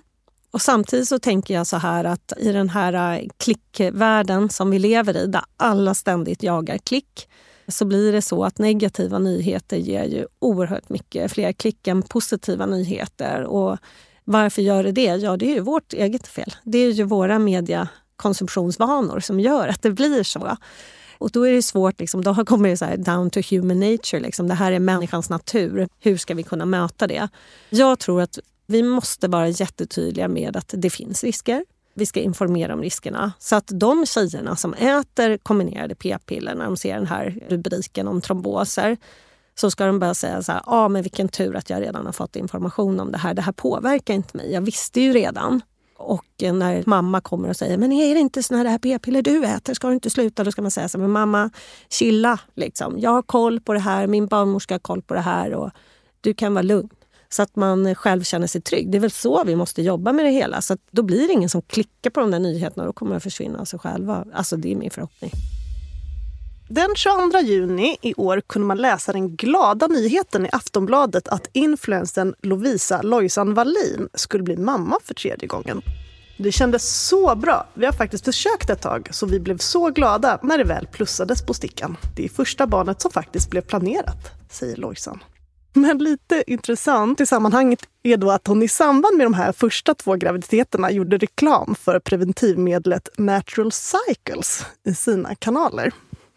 Och 0.52 0.62
Samtidigt 0.62 1.08
så 1.08 1.20
tänker 1.20 1.54
jag 1.54 1.68
så 1.68 1.78
här 1.78 2.04
att 2.04 2.34
i 2.38 2.52
den 2.52 2.70
här 2.70 3.18
äh, 3.18 3.28
klickvärlden 3.38 4.50
som 4.50 4.72
vi 4.72 4.80
lever 4.80 5.18
i, 5.18 5.28
där 5.28 5.42
alla 5.58 5.94
ständigt 5.94 6.44
jagar 6.44 6.78
klick, 6.78 7.30
så 7.68 7.86
blir 7.86 8.12
det 8.12 8.22
så 8.22 8.44
att 8.44 8.58
negativa 8.58 9.20
nyheter 9.20 9.78
ger 9.78 10.04
ju 10.04 10.28
oerhört 10.40 10.90
mycket 10.90 11.32
fler 11.32 11.52
klick 11.52 11.88
än 11.88 12.02
positiva 12.02 12.66
nyheter. 12.66 13.44
Och 13.44 13.78
varför 14.24 14.62
gör 14.62 14.84
det 14.84 14.92
det? 14.92 15.16
Ja, 15.16 15.38
det 15.38 15.46
är 15.46 15.54
ju 15.54 15.60
vårt 15.60 15.94
eget 15.94 16.28
fel. 16.28 16.56
Det 16.64 16.78
är 16.78 16.92
ju 16.92 17.04
våra 17.04 17.40
mediakonsumtionsvanor 17.40 19.20
som 19.20 19.40
gör 19.40 19.68
att 19.68 19.82
det 19.82 19.92
blir 19.92 20.24
så. 20.24 20.58
Och 21.18 21.32
då 21.32 21.48
är 21.48 21.52
det 21.52 21.62
svårt, 21.62 22.00
liksom, 22.00 22.24
då 22.24 22.46
kommer 22.46 22.70
det 22.70 22.78
så 22.78 22.86
här 22.86 22.98
down 22.98 23.30
to 23.30 23.40
human 23.50 23.80
nature. 23.80 24.20
Liksom. 24.20 24.48
Det 24.48 24.54
här 24.54 24.72
är 24.72 24.80
människans 24.80 25.30
natur. 25.30 25.88
Hur 26.00 26.18
ska 26.18 26.34
vi 26.34 26.44
kunna 26.44 26.66
möta 26.66 27.08
det? 27.08 27.28
Jag 27.70 28.00
tror 28.00 28.22
att 28.22 28.40
vi 28.68 28.84
måste 28.84 29.28
vara 29.28 29.48
jättetydliga 29.48 30.28
med 30.28 30.58
att 30.58 30.74
det 30.78 30.90
finns 30.90 31.24
risker. 31.24 31.66
vi 31.98 32.06
ska 32.06 32.20
informera 32.20 32.74
om 32.74 32.82
riskerna. 32.82 33.34
Så 33.40 33.56
att 33.56 33.72
de 33.74 34.06
tjejerna 34.06 34.56
som 34.56 34.74
äter 34.74 35.38
kombinerade 35.38 35.96
p-piller 35.96 36.56
när 36.56 36.66
de 36.66 36.78
ser 36.78 36.96
den 36.96 37.08
här 37.08 37.40
rubriken 37.50 38.08
om 38.08 38.22
tromboser 38.22 38.98
så 39.56 39.72
ska 39.72 39.86
de 39.86 40.00
börja 40.00 40.14
säga 40.14 40.44
så 40.44 40.52
här, 40.52 40.62
ah, 40.66 40.88
men 40.88 41.02
vilken 41.02 41.30
tur 41.30 41.56
att 41.56 41.70
jag 41.70 41.82
redan 41.82 42.06
har 42.06 42.14
fått 42.14 42.36
information 42.36 43.00
om 43.00 43.12
det 43.12 43.18
här. 43.18 43.34
Det 43.34 43.42
här 43.42 43.52
påverkar 43.52 44.14
inte 44.14 44.38
mig, 44.38 44.52
jag 44.52 44.62
visste 44.62 45.02
ju 45.02 45.14
redan. 45.14 45.62
Och 45.98 46.26
när 46.40 46.84
mamma 46.86 47.22
kommer 47.22 47.50
och 47.50 47.56
säger, 47.56 47.78
men 47.78 47.92
är 47.92 48.14
det 48.14 48.20
inte 48.20 48.44
såna 48.44 48.70
här 48.70 48.78
p-piller 48.78 49.22
du 49.22 49.46
äter, 49.46 49.74
ska 49.74 49.88
du 49.88 49.94
inte 49.94 50.10
sluta? 50.10 50.44
Då 50.44 50.52
ska 50.52 50.62
man 50.62 50.72
säga 50.72 50.90
så 50.90 50.98
men 50.98 51.12
mamma, 51.12 51.50
chilla. 51.90 52.40
Liksom. 52.56 53.00
Jag 53.00 53.12
har 53.12 53.22
koll 53.22 53.62
på 53.62 53.74
det 53.74 53.80
här, 53.80 54.08
min 54.08 54.28
barnmorska 54.28 54.74
har 54.74 54.80
koll 54.80 55.02
på 55.02 55.14
det 55.14 55.22
här 55.22 55.54
och 55.54 55.72
du 56.22 56.34
kan 56.34 56.54
vara 56.54 56.62
lugn. 56.62 56.90
Så 57.30 57.42
att 57.42 57.56
man 57.56 57.96
själv 57.96 58.24
känner 58.24 58.48
sig 58.48 58.62
trygg. 58.62 58.92
Det 58.92 58.98
är 58.98 59.00
väl 59.00 59.12
så 59.12 59.44
vi 59.44 59.56
måste 59.56 59.82
jobba 59.82 60.14
med 60.14 60.26
det 60.26 60.32
hela. 60.32 60.62
Så 60.62 60.78
då 60.92 61.04
blir 61.04 61.28
det 61.28 61.34
ingen 61.34 61.50
som 61.50 61.62
klickar 61.62 62.10
på 62.10 62.20
de 62.20 62.32
där 62.32 62.40
nyheterna. 62.40 62.86
Då 62.86 62.94
kommer 62.94 63.12
de 63.12 63.22
försvinna 63.22 63.60
av 63.60 63.66
sig 63.66 63.80
själva. 63.80 64.26
Alltså 64.34 64.58
det 64.58 64.72
är 64.72 64.76
min 64.76 64.92
förhoppning. 64.92 65.32
Den 66.70 66.96
22 66.96 67.40
juni 67.40 67.98
i 68.02 68.14
år 68.14 68.42
kunde 68.48 68.68
man 68.68 68.78
läsa 68.78 69.14
den 69.14 69.36
glada 69.36 69.88
nyheten 69.88 70.46
i 70.46 70.50
Aftonbladet 70.52 71.28
att 71.28 71.50
influensen 71.54 72.36
Lovisa 72.42 73.02
Lojsan 73.02 73.54
Wallin 73.54 74.10
skulle 74.14 74.44
bli 74.44 74.58
mamma 74.58 75.00
för 75.04 75.14
tredje 75.14 75.48
gången. 75.48 75.82
Det 76.38 76.52
kändes 76.52 77.08
så 77.08 77.36
bra. 77.36 77.68
Vi 77.74 77.86
har 77.86 77.94
faktiskt 77.94 78.26
försökt 78.26 78.70
ett 78.70 78.82
tag, 78.82 79.08
så 79.12 79.26
vi 79.26 79.40
blev 79.40 79.58
så 79.58 79.90
glada 79.90 80.40
när 80.44 80.58
det 80.58 80.64
väl 80.64 80.88
plussades 80.88 81.46
på 81.46 81.54
stickan. 81.54 81.98
Det 82.16 82.26
är 82.26 82.30
första 82.30 82.68
barnet 82.68 83.02
som 83.02 83.12
faktiskt 83.12 83.50
blev 83.50 83.62
planerat, 83.62 84.32
säger 84.50 84.76
Lojsan. 84.76 85.24
Men 85.74 85.98
lite 85.98 86.44
intressant 86.48 87.22
i 87.22 87.26
sammanhanget 87.26 87.80
är 88.04 88.18
då 88.18 88.32
att 88.32 88.48
hon 88.48 88.64
i 88.64 88.68
samband 88.68 89.18
med 89.18 89.26
de 89.26 89.34
här 89.34 89.52
första 89.52 89.94
två 89.94 90.16
graviditeterna 90.16 90.92
gjorde 90.92 91.18
reklam 91.18 91.76
för 91.76 92.00
preventivmedlet 92.00 93.10
Natural 93.18 93.72
Cycles 93.72 94.66
i 94.88 94.94
sina 94.94 95.36
kanaler. 95.36 95.94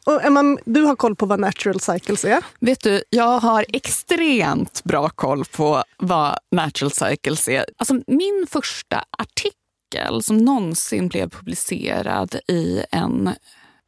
Och 0.09 0.25
Emma, 0.25 0.59
du 0.65 0.83
har 0.83 0.97
koll 0.97 1.17
på 1.17 1.27
vad 1.27 1.41
Natural 1.41 1.81
Cycles 1.81 2.25
är? 2.25 2.45
Vet 2.61 2.81
du, 2.81 3.03
jag 3.11 3.41
har 3.41 3.65
extremt 3.69 4.85
bra 4.85 5.09
koll 5.09 5.45
på 5.45 5.83
vad 5.99 6.39
Natural 6.51 6.91
Cycles 6.91 7.49
är. 7.49 7.65
Alltså 7.77 8.01
min 8.07 8.47
första 8.51 9.05
artikel 9.19 10.23
som 10.23 10.39
någonsin 10.39 11.09
blev 11.09 11.31
publicerad 11.31 12.35
i 12.49 12.83
en 12.91 13.31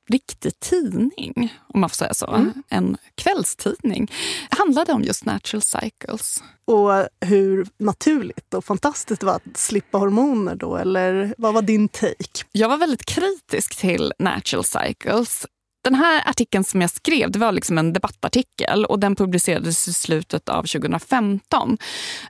riktig 0.09 0.61
tidning, 0.61 1.55
om 1.75 1.81
man 1.81 1.91
får 1.91 1.97
säga 1.97 2.15
så. 2.15 2.31
Mm. 2.31 2.62
En 2.69 2.97
kvällstidning. 3.15 4.12
handlade 4.50 4.93
om 4.93 5.03
just 5.03 5.25
natural 5.25 5.62
cycles. 5.62 6.43
Och 6.65 6.91
hur 7.21 7.67
naturligt 7.79 8.55
och 8.55 8.65
fantastiskt 8.65 9.21
det 9.21 9.27
var 9.27 9.35
att 9.35 9.57
slippa 9.57 9.99
hormoner 9.99 10.55
då, 10.55 10.77
eller 10.77 11.35
vad 11.39 11.55
var 11.55 11.62
din 11.62 11.89
take? 11.89 12.45
Jag 12.53 12.69
var 12.69 12.77
väldigt 12.77 13.05
kritisk 13.05 13.77
till 13.77 14.12
natural 14.19 14.65
cycles. 14.65 15.47
Den 15.83 15.95
här 15.95 16.29
artikeln 16.29 16.65
som 16.65 16.81
jag 16.81 16.91
skrev 16.91 17.31
det 17.31 17.39
var 17.39 17.53
liksom 17.53 17.79
en 17.79 17.93
debattartikel 17.93 18.85
och 18.85 18.99
den 18.99 19.17
publicerades 19.17 19.89
i 19.89 19.93
slutet 19.93 20.49
av 20.49 20.63
2015. 20.63 21.79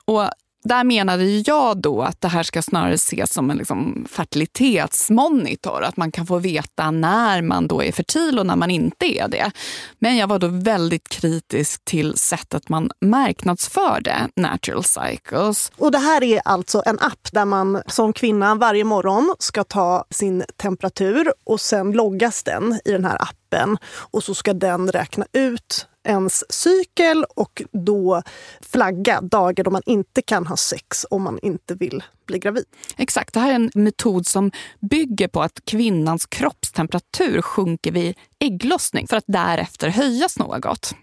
Och 0.05 0.29
där 0.63 0.83
menade 0.83 1.25
jag 1.25 1.77
då 1.77 2.01
att 2.01 2.21
det 2.21 2.27
här 2.27 2.43
ska 2.43 2.61
snarare 2.61 2.93
ses 2.93 3.33
som 3.33 3.49
en 3.49 3.57
liksom 3.57 4.05
fertilitetsmonitor. 4.09 5.83
Att 5.83 5.97
man 5.97 6.11
kan 6.11 6.27
få 6.27 6.37
veta 6.37 6.91
när 6.91 7.41
man 7.41 7.67
då 7.67 7.83
är 7.83 7.91
fertil 7.91 8.39
och 8.39 8.45
när 8.45 8.55
man 8.55 8.71
inte 8.71 9.05
är 9.05 9.27
det. 9.27 9.51
Men 9.99 10.17
jag 10.17 10.27
var 10.27 10.39
då 10.39 10.47
väldigt 10.47 11.09
kritisk 11.09 11.85
till 11.85 12.17
sättet 12.17 12.69
man 12.69 12.91
marknadsförde 13.05 14.27
Natural 14.35 14.83
Cycles. 14.83 15.71
Och 15.77 15.91
det 15.91 15.97
här 15.97 16.23
är 16.23 16.41
alltså 16.45 16.83
en 16.85 16.99
app 16.99 17.31
där 17.31 17.45
man 17.45 17.81
som 17.87 18.13
kvinna 18.13 18.55
varje 18.55 18.83
morgon 18.83 19.35
ska 19.39 19.63
ta 19.63 20.05
sin 20.09 20.43
temperatur 20.55 21.33
och 21.43 21.61
sen 21.61 21.91
loggas 21.91 22.43
den 22.43 22.79
i 22.85 22.91
den 22.91 23.05
här 23.05 23.17
appen. 23.21 23.77
Och 23.93 24.23
så 24.23 24.33
ska 24.33 24.53
den 24.53 24.91
räkna 24.91 25.25
ut 25.33 25.87
ens 26.03 26.43
cykel 26.53 27.25
och 27.35 27.61
då 27.71 28.21
flagga 28.61 29.21
dagar 29.21 29.63
då 29.63 29.71
man 29.71 29.81
inte 29.85 30.21
kan 30.21 30.47
ha 30.47 30.57
sex 30.57 31.05
om 31.09 31.21
man 31.23 31.39
inte 31.41 31.75
vill 31.75 32.03
bli 32.25 32.39
gravid. 32.39 32.65
Exakt. 32.97 33.33
Det 33.33 33.39
här 33.39 33.51
är 33.51 33.55
en 33.55 33.71
metod 33.75 34.27
som 34.27 34.51
bygger 34.79 35.27
på 35.27 35.41
att 35.41 35.65
kvinnans 35.65 36.25
kroppstemperatur 36.25 37.41
sjunker 37.41 37.91
vid 37.91 38.17
ägglossning 38.39 39.07
för 39.07 39.17
att 39.17 39.23
därefter 39.27 39.89
höjas 39.89 40.39
något. 40.39 40.95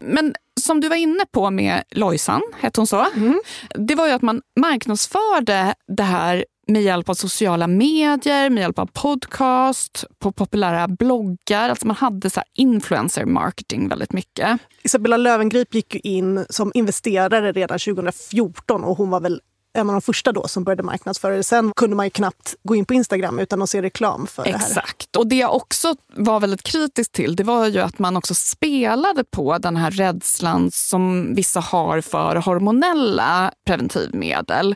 Men 0.00 0.34
som 0.60 0.80
du 0.80 0.88
var 0.88 0.96
inne 0.96 1.24
på 1.32 1.50
med 1.50 1.82
Lojsan, 1.90 2.42
hette 2.60 2.80
hon 2.80 2.86
så? 2.86 3.06
Mm. 3.16 3.40
Det 3.74 3.94
var 3.94 4.06
ju 4.06 4.12
att 4.12 4.22
man 4.22 4.42
marknadsförde 4.60 5.74
det 5.88 6.02
här 6.02 6.44
med 6.66 6.82
hjälp 6.82 7.08
av 7.08 7.14
sociala 7.14 7.66
medier, 7.66 8.50
med 8.50 8.60
hjälp 8.60 8.78
av 8.78 8.86
podcast, 8.86 10.04
på 10.18 10.32
populära 10.32 10.88
bloggar. 10.88 11.68
Alltså 11.68 11.86
man 11.86 11.96
hade 11.96 12.30
så 12.30 12.42
influencer 12.54 13.24
marketing 13.24 13.88
väldigt 13.88 14.12
mycket. 14.12 14.58
Isabella 14.82 15.16
Lövengrip 15.16 15.74
gick 15.74 15.94
in 15.94 16.46
som 16.50 16.72
investerare 16.74 17.52
redan 17.52 17.78
2014 17.78 18.84
och 18.84 18.96
hon 18.96 19.10
var 19.10 19.20
väl 19.20 19.40
en 19.74 19.88
av 19.90 19.94
de 19.94 20.02
första 20.02 20.32
då 20.32 20.48
som 20.48 20.64
började 20.64 20.82
marknadsföra 20.82 21.36
det. 21.36 21.42
Sen 21.42 21.72
kunde 21.76 21.96
man 21.96 22.06
ju 22.06 22.10
knappt 22.10 22.54
gå 22.62 22.76
in 22.76 22.84
på 22.84 22.94
Instagram 22.94 23.38
utan 23.38 23.62
att 23.62 23.70
se 23.70 23.82
reklam 23.82 24.26
för 24.26 24.42
Exakt. 24.46 24.68
det 24.68 24.74
här. 24.74 24.82
Exakt. 24.82 25.16
Och 25.16 25.26
det 25.26 25.36
jag 25.36 25.54
också 25.54 25.94
var 26.16 26.40
väldigt 26.40 26.62
kritisk 26.62 27.12
till 27.12 27.36
det 27.36 27.44
var 27.44 27.66
ju 27.66 27.80
att 27.80 27.98
man 27.98 28.16
också 28.16 28.34
spelade 28.34 29.24
på 29.24 29.58
den 29.58 29.76
här 29.76 29.90
rädslan 29.90 30.70
som 30.72 31.34
vissa 31.34 31.60
har 31.60 32.00
för 32.00 32.36
hormonella 32.36 33.52
preventivmedel 33.66 34.74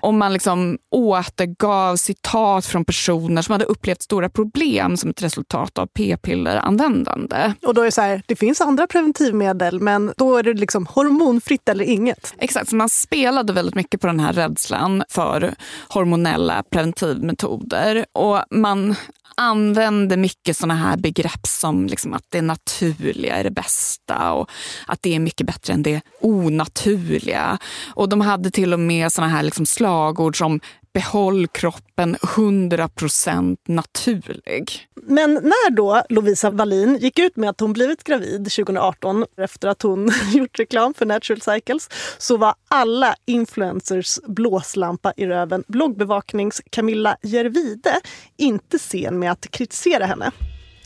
om 0.00 0.18
man 0.18 0.32
liksom 0.32 0.78
återgav 0.90 1.96
citat 1.96 2.66
från 2.66 2.84
personer 2.84 3.42
som 3.42 3.52
hade 3.52 3.64
upplevt 3.64 4.02
stora 4.02 4.28
problem 4.28 4.96
som 4.96 5.10
ett 5.10 5.22
resultat 5.22 5.78
av 5.78 5.86
p-pilleranvändande. 5.86 7.52
Och 7.66 7.74
då 7.74 7.80
är 7.80 7.84
det 7.84 7.92
så 7.92 8.00
här, 8.00 8.22
det 8.26 8.36
finns 8.36 8.60
andra 8.60 8.86
preventivmedel 8.86 9.80
men 9.80 10.12
då 10.16 10.36
är 10.36 10.42
det 10.42 10.54
liksom 10.54 10.86
hormonfritt 10.86 11.68
eller 11.68 11.84
inget. 11.84 12.34
Exakt, 12.38 12.70
så 12.70 12.76
man 12.76 12.88
spelade 12.88 13.52
väldigt 13.52 13.74
mycket 13.74 14.00
på 14.00 14.06
den 14.06 14.20
här 14.20 14.32
rädslan 14.32 15.04
för 15.08 15.54
hormonella 15.88 16.62
preventivmetoder. 16.70 18.06
Och 18.12 18.42
man 18.50 18.96
använde 19.36 20.16
mycket 20.16 20.56
såna 20.56 20.74
här 20.74 20.96
begrepp 20.96 21.46
som 21.46 21.86
liksom 21.86 22.14
att 22.14 22.24
det 22.28 22.42
naturliga 22.42 23.36
är 23.36 23.44
det 23.44 23.50
bästa 23.50 23.97
och 24.16 24.50
att 24.86 25.02
det 25.02 25.14
är 25.14 25.18
mycket 25.18 25.46
bättre 25.46 25.72
än 25.72 25.82
det 25.82 26.00
onaturliga. 26.20 27.58
Och 27.94 28.08
de 28.08 28.20
hade 28.20 28.50
till 28.50 28.72
och 28.72 28.80
med 28.80 29.12
såna 29.12 29.28
här 29.28 29.42
liksom 29.42 29.66
slagord 29.66 30.38
som 30.38 30.60
behåll 30.92 31.46
kroppen 31.46 32.16
100% 32.16 33.56
naturlig. 33.66 34.88
Men 34.94 35.34
när 35.34 35.70
då 35.70 36.02
Lovisa 36.08 36.50
Wallin 36.50 36.96
gick 36.96 37.18
ut 37.18 37.36
med 37.36 37.50
att 37.50 37.60
hon 37.60 37.72
blivit 37.72 38.04
gravid 38.04 38.50
2018 38.50 39.24
efter 39.36 39.68
att 39.68 39.82
hon 39.82 40.10
gjort 40.32 40.58
reklam 40.58 40.94
för 40.94 41.06
Natural 41.06 41.40
Cycles 41.40 41.88
så 42.18 42.36
var 42.36 42.54
alla 42.68 43.14
influencers 43.26 44.18
blåslampa 44.26 45.12
i 45.16 45.26
röven 45.26 45.64
bloggbevaknings 45.68 46.62
Camilla 46.70 47.16
Gervide 47.22 48.00
inte 48.36 48.78
sen 48.78 49.18
med 49.18 49.32
att 49.32 49.50
kritisera 49.50 50.06
henne. 50.06 50.30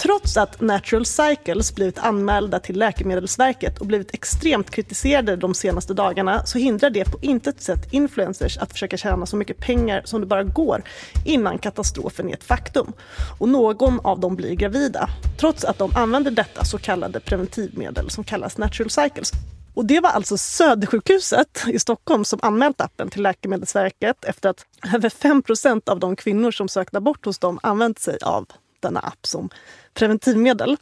Trots 0.03 0.37
att 0.37 0.61
Natural 0.61 1.07
Cycles 1.07 1.75
blivit 1.75 1.99
anmälda 1.99 2.61
till 2.61 2.79
Läkemedelsverket 2.79 3.79
och 3.79 3.87
blivit 3.87 4.15
extremt 4.15 4.71
kritiserade 4.71 5.37
de 5.37 5.55
senaste 5.55 5.95
dagarna 5.95 6.47
så 6.47 6.59
hindrar 6.59 6.91
det 6.91 7.05
på 7.05 7.19
intet 7.21 7.63
sätt 7.63 7.93
influencers 7.93 8.59
att 8.59 8.73
försöka 8.73 8.97
tjäna 8.97 9.27
så 9.27 9.37
mycket 9.37 9.59
pengar 9.59 10.03
som 10.05 10.21
det 10.21 10.27
bara 10.27 10.43
går 10.43 10.83
innan 11.25 11.59
katastrofen 11.59 12.29
är 12.29 12.35
ett 12.35 12.45
faktum. 12.45 12.93
Och 13.39 13.49
någon 13.49 14.01
av 14.01 14.21
dem 14.21 14.37
blir 14.37 14.55
gravida, 14.55 15.09
trots 15.41 15.65
att 15.65 15.79
de 15.79 15.97
använder 15.97 16.31
detta 16.31 16.65
så 16.65 16.79
kallade 16.79 17.21
preventivmedel 17.21 18.11
som 18.11 18.25
kallas 18.25 18.59
Natural 18.59 18.91
Cycles. 18.91 19.33
Och 19.75 19.85
det 19.85 20.01
var 20.01 20.11
alltså 20.11 20.37
Södersjukhuset 20.37 21.65
i 21.67 21.79
Stockholm 21.79 22.25
som 22.25 22.39
anmält 22.43 22.81
appen 22.81 23.11
till 23.11 23.23
Läkemedelsverket 23.23 24.25
efter 24.25 24.49
att 24.49 24.67
över 24.95 25.09
5% 25.09 25.89
av 25.91 25.99
de 25.99 26.17
kvinnor 26.17 26.51
som 26.51 26.69
sökt 26.69 26.97
abort 26.97 27.25
hos 27.25 27.39
dem 27.39 27.59
använt 27.63 27.99
sig 27.99 28.19
av 28.23 28.47
denna 28.83 29.01
app 29.01 29.27
som 29.27 29.51
preventivmedel. 29.95 30.77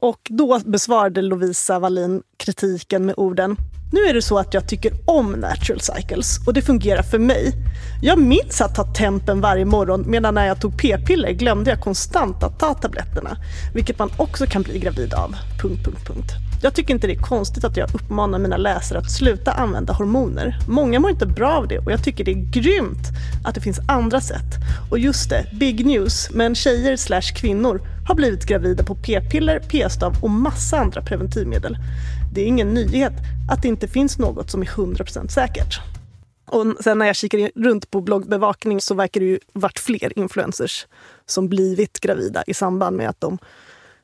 Och 0.00 0.20
då 0.30 0.58
besvarade 0.58 1.22
Lovisa 1.22 1.78
Wallin 1.78 2.22
kritiken 2.36 3.06
med 3.06 3.14
orden 3.16 3.56
nu 3.92 4.00
är 4.00 4.14
det 4.14 4.22
så 4.22 4.38
att 4.38 4.54
jag 4.54 4.68
tycker 4.68 4.92
om 5.04 5.32
natural 5.32 5.80
cycles 5.80 6.46
och 6.46 6.54
det 6.54 6.62
fungerar 6.62 7.02
för 7.02 7.18
mig. 7.18 7.52
Jag 8.02 8.18
minns 8.18 8.60
att 8.60 8.74
ta 8.74 8.84
tempen 8.94 9.40
varje 9.40 9.64
morgon 9.64 10.04
medan 10.06 10.34
när 10.34 10.46
jag 10.46 10.60
tog 10.60 10.78
p-piller 10.78 11.32
glömde 11.32 11.70
jag 11.70 11.80
konstant 11.80 12.42
att 12.42 12.58
ta 12.58 12.74
tabletterna, 12.74 13.36
vilket 13.74 13.98
man 13.98 14.10
också 14.16 14.46
kan 14.46 14.62
bli 14.62 14.78
gravid 14.78 15.14
av. 15.14 15.34
Punkt, 15.62 15.84
punkt, 15.84 16.06
punkt. 16.06 16.49
Jag 16.62 16.74
tycker 16.74 16.94
inte 16.94 17.06
det 17.06 17.12
är 17.12 17.22
konstigt 17.22 17.64
att 17.64 17.76
jag 17.76 17.94
uppmanar 17.94 18.38
mina 18.38 18.56
läsare 18.56 18.98
att 18.98 19.10
sluta 19.10 19.52
använda 19.52 19.92
hormoner. 19.92 20.58
Många 20.68 21.00
mår 21.00 21.10
inte 21.10 21.26
bra 21.26 21.52
av 21.52 21.68
det 21.68 21.78
och 21.78 21.92
jag 21.92 22.04
tycker 22.04 22.24
det 22.24 22.30
är 22.30 22.50
grymt 22.52 23.08
att 23.44 23.54
det 23.54 23.60
finns 23.60 23.80
andra 23.88 24.20
sätt. 24.20 24.54
Och 24.90 24.98
just 24.98 25.30
det, 25.30 25.46
big 25.52 25.86
news, 25.86 26.30
men 26.30 26.54
tjejer 26.54 26.96
slash 26.96 27.34
kvinnor 27.36 27.80
har 28.08 28.14
blivit 28.14 28.46
gravida 28.46 28.84
på 28.84 28.94
p-piller, 28.94 29.58
p-stav 29.58 30.16
och 30.22 30.30
massa 30.30 30.78
andra 30.78 31.02
preventivmedel. 31.02 31.76
Det 32.34 32.40
är 32.40 32.46
ingen 32.46 32.74
nyhet 32.74 33.12
att 33.50 33.62
det 33.62 33.68
inte 33.68 33.88
finns 33.88 34.18
något 34.18 34.50
som 34.50 34.62
är 34.62 34.66
100% 34.66 35.28
säkert. 35.28 35.80
Och 36.46 36.66
sen 36.80 36.98
när 36.98 37.06
jag 37.06 37.16
kikar 37.16 37.50
runt 37.54 37.90
på 37.90 38.00
bloggbevakning 38.00 38.80
så 38.80 38.94
verkar 38.94 39.20
det 39.20 39.26
ju 39.26 39.38
varit 39.52 39.78
fler 39.78 40.18
influencers 40.18 40.86
som 41.26 41.48
blivit 41.48 42.00
gravida 42.00 42.44
i 42.46 42.54
samband 42.54 42.96
med 42.96 43.08
att 43.08 43.20
de 43.20 43.38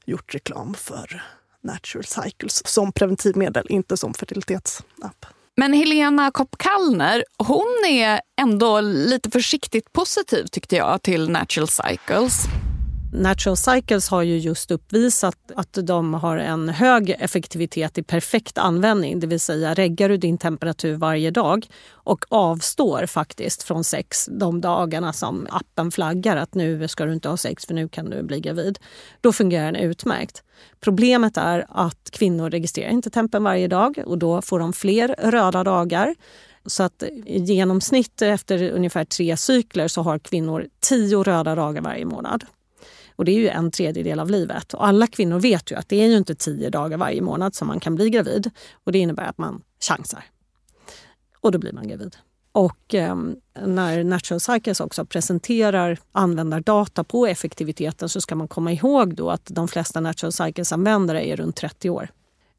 gjort 0.05 0.35
reklam 0.35 0.75
för 0.75 1.23
Natural 1.67 2.05
Cycles 2.05 2.67
som 2.67 2.93
preventivmedel, 2.93 3.67
inte 3.69 3.97
som 3.97 4.15
fertilitetsapp. 4.15 5.27
Men 5.57 5.73
Helena 5.73 6.31
Kopp-Kallner, 6.31 7.25
hon 7.39 7.85
är 7.89 8.21
ändå 8.41 8.81
lite 8.81 9.31
försiktigt 9.31 9.93
positiv 9.93 10.47
tyckte 10.47 10.77
jag 10.77 11.03
till 11.03 11.31
Natural 11.31 11.69
Cycles. 11.69 12.47
Natural 13.13 13.57
Cycles 13.57 14.09
har 14.09 14.23
ju 14.23 14.39
just 14.39 14.71
uppvisat 14.71 15.39
att 15.55 15.79
de 15.83 16.15
har 16.15 16.37
en 16.37 16.69
hög 16.69 17.11
effektivitet 17.11 17.99
i 17.99 18.03
perfekt 18.03 18.59
användning. 18.59 19.21
Det 19.21 19.27
vill 19.27 19.41
säga 19.41 19.75
reggar 19.75 20.09
du 20.09 20.17
din 20.17 20.39
temperatur 20.39 20.97
varje 20.97 21.31
dag 21.31 21.67
och 21.91 22.25
avstår 22.29 23.07
faktiskt 23.07 23.63
från 23.63 23.85
sex 23.85 24.29
de 24.33 24.61
dagarna 24.61 25.13
som 25.13 25.47
appen 25.51 25.91
flaggar 25.91 26.37
att 26.37 26.55
nu 26.55 26.89
ska 26.89 27.05
du 27.05 27.13
inte 27.13 27.29
ha 27.29 27.37
sex 27.37 27.67
för 27.67 27.75
nu 27.75 27.89
kan 27.89 28.11
du 28.11 28.23
bli 28.23 28.41
gravid. 28.41 28.79
Då 29.21 29.33
fungerar 29.33 29.73
den 29.73 29.77
utmärkt. 29.77 30.43
Problemet 30.81 31.37
är 31.37 31.67
att 31.69 32.11
kvinnor 32.13 32.51
registrerar 32.51 32.91
inte 32.91 33.11
tempen 33.11 33.45
varje 33.45 33.69
dag 33.69 34.03
och 34.07 34.19
då 34.19 34.43
får 34.43 34.59
de 34.59 34.73
fler 34.73 35.15
röda 35.19 35.65
dagar. 35.65 36.15
Så 36.67 36.83
att 36.83 37.03
i 37.27 37.39
genomsnitt 37.39 38.23
efter 38.23 38.71
ungefär 38.71 39.05
tre 39.05 39.37
cykler 39.37 39.89
så 39.89 40.03
har 40.03 40.19
kvinnor 40.19 40.67
tio 40.81 41.23
röda 41.23 41.55
dagar 41.55 41.83
varje 41.83 42.05
månad. 42.05 42.45
Och 43.17 43.25
det 43.25 43.33
är 43.33 43.39
ju 43.39 43.49
en 43.49 43.71
tredjedel 43.71 44.21
av 44.21 44.31
livet. 44.31 44.75
Och 44.75 44.87
alla 44.87 45.07
kvinnor 45.07 45.41
vet 45.41 45.71
ju 45.71 45.77
att 45.77 45.89
det 45.89 45.97
är 45.97 46.07
ju 46.07 46.17
inte 46.17 46.35
tio 46.35 46.71
dagar 46.71 46.99
varje 46.99 47.23
månad 47.23 47.55
som 47.55 47.69
man 47.69 47.81
kan 47.81 47.95
bli 47.95 48.11
gravid. 48.11 48.51
Och 48.85 48.93
det 48.93 48.99
innebär 48.99 49.25
att 49.29 49.39
man 49.39 49.63
chansar. 49.81 50.25
Och 51.41 51.53
då 51.53 51.59
blir 51.59 51.73
man 51.73 51.89
gravid. 51.89 52.17
Och 52.53 52.95
eh, 52.95 53.17
när 53.65 54.05
Natural 54.05 54.41
Cycles 54.41 54.81
också 54.81 55.05
presenterar 55.05 55.99
användardata 56.13 57.05
på 57.05 57.27
effektiviteten 57.27 58.09
så 58.09 58.21
ska 58.21 58.35
man 58.35 58.49
komma 58.49 58.73
ihåg 58.73 59.15
då 59.15 59.31
att 59.31 59.47
de 59.47 59.69
flesta 59.69 60.01
Natural 60.01 60.33
Cycles-användare 60.33 61.27
är 61.27 61.37
runt 61.37 61.57
30 61.57 61.91
år. 61.91 62.11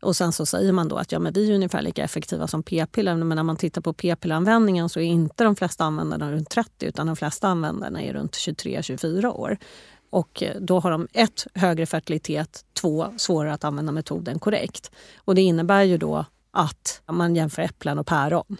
Och 0.02 0.15
sen 0.15 0.32
så 0.32 0.46
säger 0.46 0.72
man 0.72 0.88
då 0.88 0.96
att 0.96 1.12
ja, 1.12 1.20
men 1.20 1.34
vi 1.34 1.50
är 1.52 1.56
ungefär 1.56 1.82
lika 1.82 2.04
effektiva 2.04 2.48
som 2.48 2.63
p-piller. 2.63 3.15
Men 3.15 3.36
när 3.36 3.43
man 3.43 3.58
tittar 3.58 3.82
på 3.82 3.93
p-pilleranvändningen 3.93 4.89
så 4.89 5.00
är 5.00 5.04
inte 5.04 5.43
de 5.43 5.56
flesta 5.56 5.84
användarna 5.84 6.32
runt 6.32 6.50
30 6.50 6.86
utan 6.86 7.08
de 7.08 7.15
flesta 7.15 7.48
användarna 7.48 8.02
är 8.02 8.13
runt 8.13 8.32
23-24 8.32 9.26
år. 9.28 9.58
Och 10.10 10.43
då 10.62 10.80
har 10.80 10.91
de 10.91 11.08
ett, 11.13 11.48
högre 11.54 11.86
fertilitet, 11.86 12.65
två, 12.74 13.13
svårare 13.17 13.54
att 13.54 13.63
använda 13.63 13.91
metoden 13.91 14.39
korrekt. 14.39 14.91
Och 15.17 15.36
det 15.36 15.41
innebär 15.41 15.84
ju 15.84 15.98
då 15.98 16.26
att 16.52 17.02
man 17.06 17.36
jämför 17.36 17.62
äpplen 17.62 18.00
och 18.00 18.08
päron. 18.08 18.58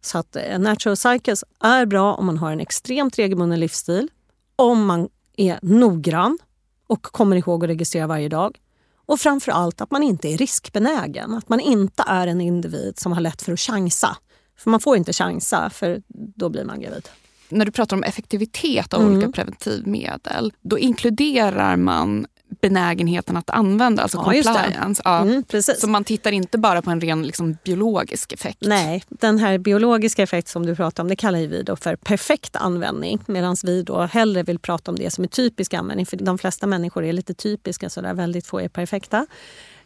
Så 0.00 0.18
att 0.18 0.36
eh, 0.36 0.58
Natural 0.58 0.96
Cycles 0.96 1.44
är 1.60 1.86
bra 1.86 2.14
om 2.14 2.26
man 2.26 2.38
har 2.38 2.52
en 2.52 2.60
extremt 2.60 3.18
regelbunden 3.18 3.60
livsstil, 3.60 4.08
om 4.56 4.86
man 4.86 5.08
är 5.36 5.58
noggrann 5.62 6.38
och 6.86 7.02
kommer 7.02 7.36
ihåg 7.36 7.64
att 7.64 7.70
registrera 7.70 8.06
varje 8.06 8.28
dag. 8.28 8.58
Och 9.06 9.20
framför 9.20 9.52
allt 9.52 9.80
att 9.80 9.90
man 9.90 10.02
inte 10.02 10.28
är 10.28 10.38
riskbenägen, 10.38 11.34
att 11.34 11.48
man 11.48 11.60
inte 11.60 12.04
är 12.06 12.26
en 12.26 12.40
individ 12.40 12.98
som 12.98 13.12
har 13.12 13.20
lätt 13.20 13.42
för 13.42 13.52
att 13.52 13.60
chansa. 13.60 14.16
För 14.56 14.70
man 14.70 14.80
får 14.80 14.96
inte 14.96 15.12
chansa, 15.12 15.70
för 15.70 16.02
då 16.08 16.48
blir 16.48 16.64
man 16.64 16.80
gravid 16.80 17.08
när 17.50 17.64
du 17.64 17.72
pratar 17.72 17.96
om 17.96 18.04
effektivitet 18.04 18.94
av 18.94 19.00
mm. 19.00 19.12
olika 19.12 19.32
preventivmedel, 19.32 20.52
då 20.62 20.78
inkluderar 20.78 21.76
man 21.76 22.26
benägenheten 22.60 23.36
att 23.36 23.50
använda, 23.50 24.02
alltså 24.02 24.18
ja, 24.18 24.24
compliance. 24.24 25.02
Ja. 25.04 25.20
Mm, 25.20 25.44
Så 25.78 25.88
man 25.88 26.04
tittar 26.04 26.32
inte 26.32 26.58
bara 26.58 26.82
på 26.82 26.90
en 26.90 27.00
ren 27.00 27.22
liksom, 27.22 27.56
biologisk 27.64 28.32
effekt? 28.32 28.58
Nej, 28.60 29.04
den 29.08 29.38
här 29.38 29.58
biologiska 29.58 30.22
effekten 30.22 30.52
som 30.52 30.66
du 30.66 30.76
pratar 30.76 31.02
om 31.02 31.08
det 31.08 31.16
kallar 31.16 31.38
vi 31.38 31.62
då 31.62 31.76
för 31.76 31.96
perfekt 31.96 32.56
användning. 32.56 33.20
Medan 33.26 33.56
vi 33.62 33.82
då 33.82 34.00
hellre 34.00 34.42
vill 34.42 34.58
prata 34.58 34.90
om 34.90 34.96
det 34.96 35.10
som 35.10 35.24
är 35.24 35.28
typisk 35.28 35.74
användning. 35.74 36.06
För 36.06 36.16
de 36.16 36.38
flesta 36.38 36.66
människor 36.66 37.04
är 37.04 37.12
lite 37.12 37.34
typiska, 37.34 37.90
så 37.90 38.00
där 38.00 38.14
väldigt 38.14 38.46
få 38.46 38.60
är 38.60 38.68
perfekta. 38.68 39.26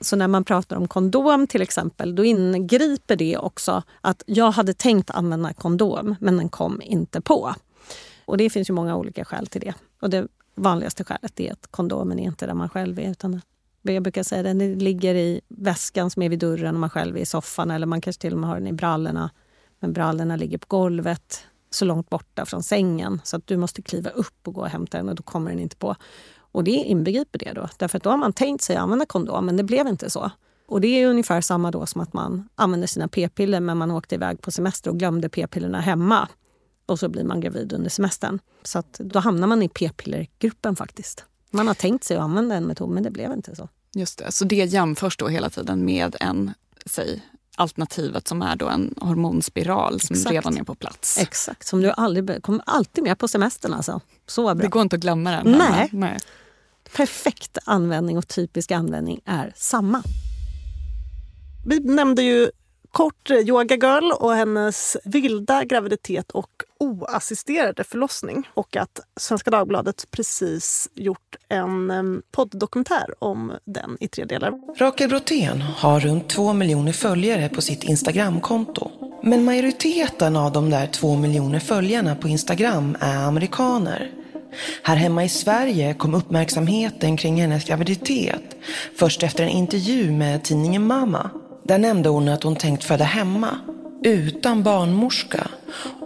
Så 0.00 0.16
när 0.16 0.28
man 0.28 0.44
pratar 0.44 0.76
om 0.76 0.88
kondom 0.88 1.46
till 1.46 1.62
exempel, 1.62 2.14
då 2.14 2.24
ingriper 2.24 3.16
det 3.16 3.37
också 3.37 3.83
att 4.00 4.22
jag 4.26 4.50
hade 4.50 4.74
tänkt 4.74 5.11
använda 5.11 5.52
kondom, 5.52 6.16
men 6.20 6.37
den 6.37 6.48
kom 6.48 6.83
inte 6.83 7.20
på. 7.20 7.54
Och 8.24 8.37
det 8.37 8.50
finns 8.50 8.70
ju 8.70 8.74
många 8.74 8.96
olika 8.96 9.24
skäl 9.24 9.46
till 9.46 9.61
det. 9.61 9.74
Och 10.00 10.11
det 10.11 10.26
vanligaste 10.54 11.04
skälet 11.04 11.40
är 11.40 11.52
att 11.52 11.66
kondomen 11.70 12.18
är 12.18 12.24
inte 12.24 12.46
där 12.46 12.54
man 12.54 12.68
själv 12.68 12.98
är. 12.98 13.11
Utan 13.11 13.40
jag 13.83 14.02
brukar 14.02 14.22
säga 14.22 14.40
att 14.40 14.59
den 14.59 14.78
ligger 14.78 15.14
i 15.14 15.40
väskan 15.48 16.11
som 16.11 16.22
är 16.22 16.28
vid 16.28 16.38
dörren 16.38 16.74
och 16.74 16.80
man 16.80 16.90
själv 16.90 17.16
är 17.16 17.20
i 17.20 17.26
soffan. 17.26 17.70
Eller 17.70 17.87
man 17.87 18.00
kanske 18.00 18.20
till 18.20 18.33
och 18.33 18.38
med 18.38 18.48
har 18.50 18.57
den 18.57 18.66
i 18.66 18.72
brallorna. 18.72 19.30
Men 19.80 19.92
brallorna 19.92 20.37
ligger 20.37 20.59
på 20.59 20.66
golvet 20.68 21.46
så 21.70 21.85
långt 21.85 22.11
borta 22.11 22.46
från 22.46 22.62
sängen 22.62 23.20
så 23.24 23.37
att 23.37 23.46
du 23.46 23.57
måste 23.57 23.83
kliva 23.83 24.11
upp 24.11 24.48
och 24.48 24.54
gå 24.54 24.61
och 24.61 24.68
hämta 24.68 24.96
den 24.96 25.09
och 25.09 25.14
då 25.14 25.22
kommer 25.22 25.50
den 25.50 25.61
inte 25.61 25.76
på. 25.76 25.96
Och 26.55 26.64
det 26.64 26.71
inbegriper 26.71 27.38
det 27.38 27.53
då. 27.53 27.69
Därför 27.77 27.97
att 27.97 28.03
då 28.03 28.11
har 28.11 28.17
man 28.17 28.33
tänkt 28.33 28.62
sig 28.62 28.77
använda 28.77 29.07
kondom 29.07 29.47
men 29.47 29.57
det 29.57 29.62
blev 29.62 29.87
inte 29.87 30.11
så. 30.11 30.31
Och 30.67 30.81
det 30.81 30.88
är 30.88 31.07
ungefär 31.07 31.40
samma 31.40 31.71
då 31.71 31.87
som 31.87 32.01
att 32.01 32.12
man 32.12 32.49
använder 32.55 32.87
sina 32.87 33.09
p-piller 33.09 33.61
men 33.61 33.79
man 33.79 33.90
åkte 33.90 34.14
iväg 34.14 34.40
på 34.40 34.51
semester 34.51 34.90
och 34.90 34.99
glömde 34.99 35.29
p-pillerna 35.29 35.81
hemma. 35.81 36.29
Och 36.87 36.99
så 36.99 37.09
blir 37.09 37.25
man 37.25 37.40
gravid 37.40 37.73
under 37.73 37.90
semestern. 37.90 38.38
Så 38.62 38.79
att 38.79 38.93
då 38.93 39.19
hamnar 39.19 39.47
man 39.47 39.62
i 39.62 39.69
p-pillergruppen 39.69 40.77
faktiskt. 40.77 41.25
Man 41.51 41.67
har 41.67 41.75
tänkt 41.75 42.05
sig 42.05 42.17
att 42.17 42.23
använda 42.23 42.55
en 42.55 42.64
metod 42.64 42.90
men 42.90 43.03
det 43.03 43.11
blev 43.11 43.33
inte 43.33 43.57
så. 43.57 43.69
Just 43.95 44.19
det, 44.19 44.33
så 44.33 44.45
det 44.45 44.57
jämförs 44.57 45.17
då 45.17 45.29
hela 45.29 45.51
tiden 45.51 45.85
med 45.85 46.17
en, 46.21 46.53
säg, 46.87 47.23
alternativet 47.57 48.29
som 48.29 48.43
är 48.43 48.57
då 48.57 48.69
en 48.69 48.95
hormonspiral 49.01 50.01
som 50.01 50.14
Exakt. 50.14 50.33
redan 50.33 50.57
är 50.57 50.64
på 50.64 50.75
plats. 50.75 51.19
Exakt, 51.19 51.67
som 51.67 51.81
du 51.81 51.90
aldrig 51.90 52.43
kommer 52.43 52.62
alltid 52.67 53.05
med 53.05 53.19
på 53.19 53.29
semestern 53.29 53.73
alltså. 53.73 54.01
Så 54.27 54.43
bra. 54.43 54.55
Det 54.55 54.69
går 54.69 54.83
inte 54.83 54.97
att 54.97 55.03
glömma 55.03 55.31
den. 55.31 55.53
Nej. 55.53 55.88
Nej. 55.93 56.19
Perfekt 56.96 57.59
användning 57.64 58.18
och 58.18 58.28
typisk 58.28 58.70
användning 58.70 59.20
är 59.24 59.52
samma. 59.57 60.02
Vi 61.66 61.80
nämnde 61.80 62.22
ju 62.22 62.50
kort 62.92 63.30
Yoga 63.30 63.74
Girl 63.74 64.12
och 64.12 64.35
hennes 64.35 64.96
vilda 65.04 65.64
graviditet 65.64 66.30
och 66.30 66.50
oassisterade 66.78 67.85
förlossning. 67.85 68.48
Och 68.54 68.76
att 68.76 69.00
Svenska 69.16 69.50
Dagbladet 69.50 70.07
precis 70.11 70.88
gjort 70.94 71.37
en 71.48 72.22
podddokumentär 72.33 73.14
om 73.18 73.52
den 73.64 73.96
i 74.00 74.09
tre 74.09 74.24
delar. 74.24 74.52
Rakel 74.78 75.09
Brotén 75.09 75.61
har 75.61 76.00
runt 76.00 76.28
två 76.28 76.52
miljoner 76.52 76.92
följare 76.92 77.48
på 77.48 77.62
sitt 77.62 77.85
Instagramkonto. 77.85 78.90
Men 79.22 79.44
majoriteten 79.44 80.37
av 80.37 80.52
de 80.52 80.70
där 80.70 80.87
två 80.87 81.16
miljoner 81.16 81.61
följarna 81.61 82.16
på 82.16 82.28
Instagram 82.28 82.96
är 83.00 83.16
amerikaner. 83.16 84.24
Här 84.83 84.97
hemma 84.97 85.25
i 85.25 85.29
Sverige 85.29 85.95
kom 85.95 86.14
uppmärksamheten 86.14 87.17
kring 87.17 87.40
hennes 87.40 87.64
graviditet 87.64 88.57
först 88.97 89.23
efter 89.23 89.45
en 89.45 89.51
intervju 89.51 90.11
med 90.11 90.43
tidningen 90.43 90.87
Mama. 90.87 91.31
Där 91.64 91.79
nämnde 91.79 92.09
hon 92.09 92.29
att 92.29 92.43
hon 92.43 92.57
tänkt 92.57 92.85
föda 92.85 93.05
hemma, 93.05 93.59
utan 94.05 94.62
barnmorska 94.62 95.49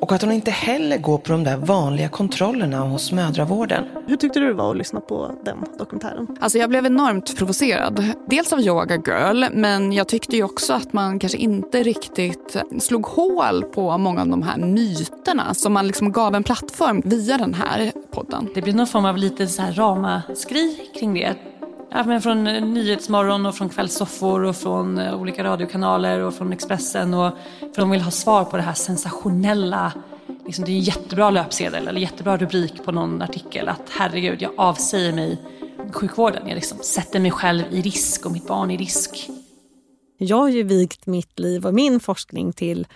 och 0.00 0.12
att 0.12 0.22
hon 0.22 0.32
inte 0.32 0.50
heller 0.50 0.98
går 0.98 1.18
på 1.18 1.32
de 1.32 1.44
där 1.44 1.56
vanliga 1.56 2.08
kontrollerna 2.08 2.80
hos 2.80 3.12
mödravården. 3.12 3.84
Hur 4.06 4.16
tyckte 4.16 4.40
du 4.40 4.46
det 4.46 4.54
var 4.54 4.70
att 4.70 4.76
lyssna 4.76 5.00
på 5.00 5.30
den 5.44 5.56
dokumentären? 5.78 6.26
Alltså 6.40 6.58
jag 6.58 6.70
blev 6.70 6.86
enormt 6.86 7.36
provocerad. 7.36 8.04
Dels 8.26 8.52
av 8.52 8.60
Yoga 8.60 8.96
Girl, 8.96 9.44
men 9.52 9.92
jag 9.92 10.08
tyckte 10.08 10.36
ju 10.36 10.42
också 10.42 10.72
att 10.72 10.92
man 10.92 11.18
kanske 11.18 11.38
inte 11.38 11.82
riktigt 11.82 12.56
slog 12.80 13.06
hål 13.06 13.62
på 13.62 13.98
många 13.98 14.20
av 14.20 14.28
de 14.28 14.42
här 14.42 14.58
myterna 14.58 15.54
som 15.54 15.72
man 15.72 15.86
liksom 15.86 16.12
gav 16.12 16.34
en 16.34 16.42
plattform 16.42 17.02
via 17.04 17.38
den 17.38 17.54
här 17.54 17.92
podden. 18.10 18.48
Det 18.54 18.62
blir 18.62 18.74
någon 18.74 18.86
form 18.86 19.04
av 19.04 19.16
lite 19.16 19.46
så 19.46 19.62
här 19.62 19.72
ramaskri 19.72 20.90
kring 20.94 21.14
det. 21.14 21.34
Ja, 21.90 22.04
men 22.04 22.22
från 22.22 22.46
eh, 22.46 22.64
Nyhetsmorgon 22.64 23.46
och 23.46 23.54
från 23.54 23.68
kvällssoffor 23.68 24.42
och 24.42 24.56
från 24.56 24.98
eh, 24.98 25.20
olika 25.20 25.44
radiokanaler 25.44 26.20
och 26.20 26.34
från 26.34 26.52
Expressen. 26.52 27.14
Och, 27.14 27.32
för 27.74 27.80
de 27.80 27.90
vill 27.90 28.00
ha 28.00 28.10
svar 28.10 28.44
på 28.44 28.56
det 28.56 28.62
här 28.62 28.74
sensationella. 28.74 29.92
Liksom, 30.46 30.64
det 30.64 30.70
är 30.70 30.74
en 30.74 30.80
jättebra 30.80 31.30
löpsedel 31.30 31.88
eller 31.88 32.00
jättebra 32.00 32.36
rubrik 32.36 32.84
på 32.84 32.92
någon 32.92 33.22
artikel. 33.22 33.68
Att 33.68 33.90
herregud, 33.90 34.42
jag 34.42 34.52
avsäger 34.56 35.12
mig 35.12 35.38
sjukvården. 35.92 36.48
Jag 36.48 36.54
liksom 36.54 36.78
sätter 36.78 37.20
mig 37.20 37.30
själv 37.30 37.64
i 37.70 37.82
risk 37.82 38.26
och 38.26 38.32
mitt 38.32 38.46
barn 38.46 38.70
i 38.70 38.76
risk. 38.76 39.28
Jag 40.18 40.36
har 40.36 40.48
ju 40.48 40.62
vikt 40.62 41.06
mitt 41.06 41.38
liv 41.38 41.66
och 41.66 41.74
min 41.74 42.00
forskning 42.00 42.52
till 42.52 42.86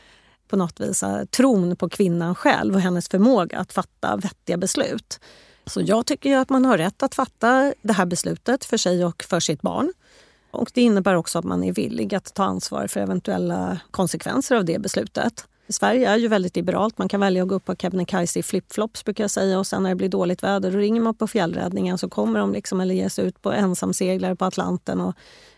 på 0.48 0.56
något 0.56 0.80
vis 0.80 1.02
eh, 1.02 1.24
tron 1.24 1.76
på 1.76 1.88
kvinnan 1.88 2.34
själv 2.34 2.74
och 2.74 2.80
hennes 2.80 3.08
förmåga 3.08 3.58
att 3.58 3.72
fatta 3.72 4.16
vettiga 4.16 4.56
beslut. 4.56 5.20
Så 5.66 5.80
jag 5.80 6.06
tycker 6.06 6.36
att 6.36 6.50
man 6.50 6.64
har 6.64 6.78
rätt 6.78 7.02
att 7.02 7.14
fatta 7.14 7.74
det 7.82 7.92
här 7.92 8.06
beslutet 8.06 8.64
för 8.64 8.76
sig 8.76 9.04
och 9.04 9.22
för 9.22 9.40
sitt 9.40 9.62
barn. 9.62 9.92
Och 10.50 10.70
Det 10.74 10.82
innebär 10.82 11.14
också 11.14 11.38
att 11.38 11.44
man 11.44 11.64
är 11.64 11.72
villig 11.72 12.14
att 12.14 12.34
ta 12.34 12.44
ansvar 12.44 12.86
för 12.86 13.00
eventuella 13.00 13.80
konsekvenser 13.90 14.56
av 14.56 14.64
det 14.64 14.78
beslutet. 14.78 15.46
Sverige 15.72 16.10
är 16.10 16.16
ju 16.16 16.28
väldigt 16.28 16.56
liberalt. 16.56 16.98
Man 16.98 17.08
kan 17.08 17.20
välja 17.20 17.42
att 17.42 17.48
gå 17.48 17.54
upp 17.54 17.64
på 17.64 17.76
Kebnekaise 17.76 18.38
i 18.38 18.42
flipflops 18.42 19.04
brukar 19.04 19.24
jag 19.24 19.30
säga 19.30 19.58
och 19.58 19.66
sen 19.66 19.82
när 19.82 19.90
det 19.90 19.96
blir 19.96 20.08
dåligt 20.08 20.42
väder 20.42 20.70
då 20.70 20.78
ringer 20.78 21.00
man 21.00 21.14
på 21.14 21.26
fjällräddningen 21.26 21.98
så 21.98 22.08
kommer 22.08 22.40
de 22.40 22.52
liksom 22.52 22.80
eller 22.80 22.94
ger 22.94 23.08
sig 23.08 23.26
ut 23.26 23.42
på 23.42 23.52
ensamseglare 23.52 24.36
på 24.36 24.44
Atlanten 24.44 25.00
och 25.00 25.14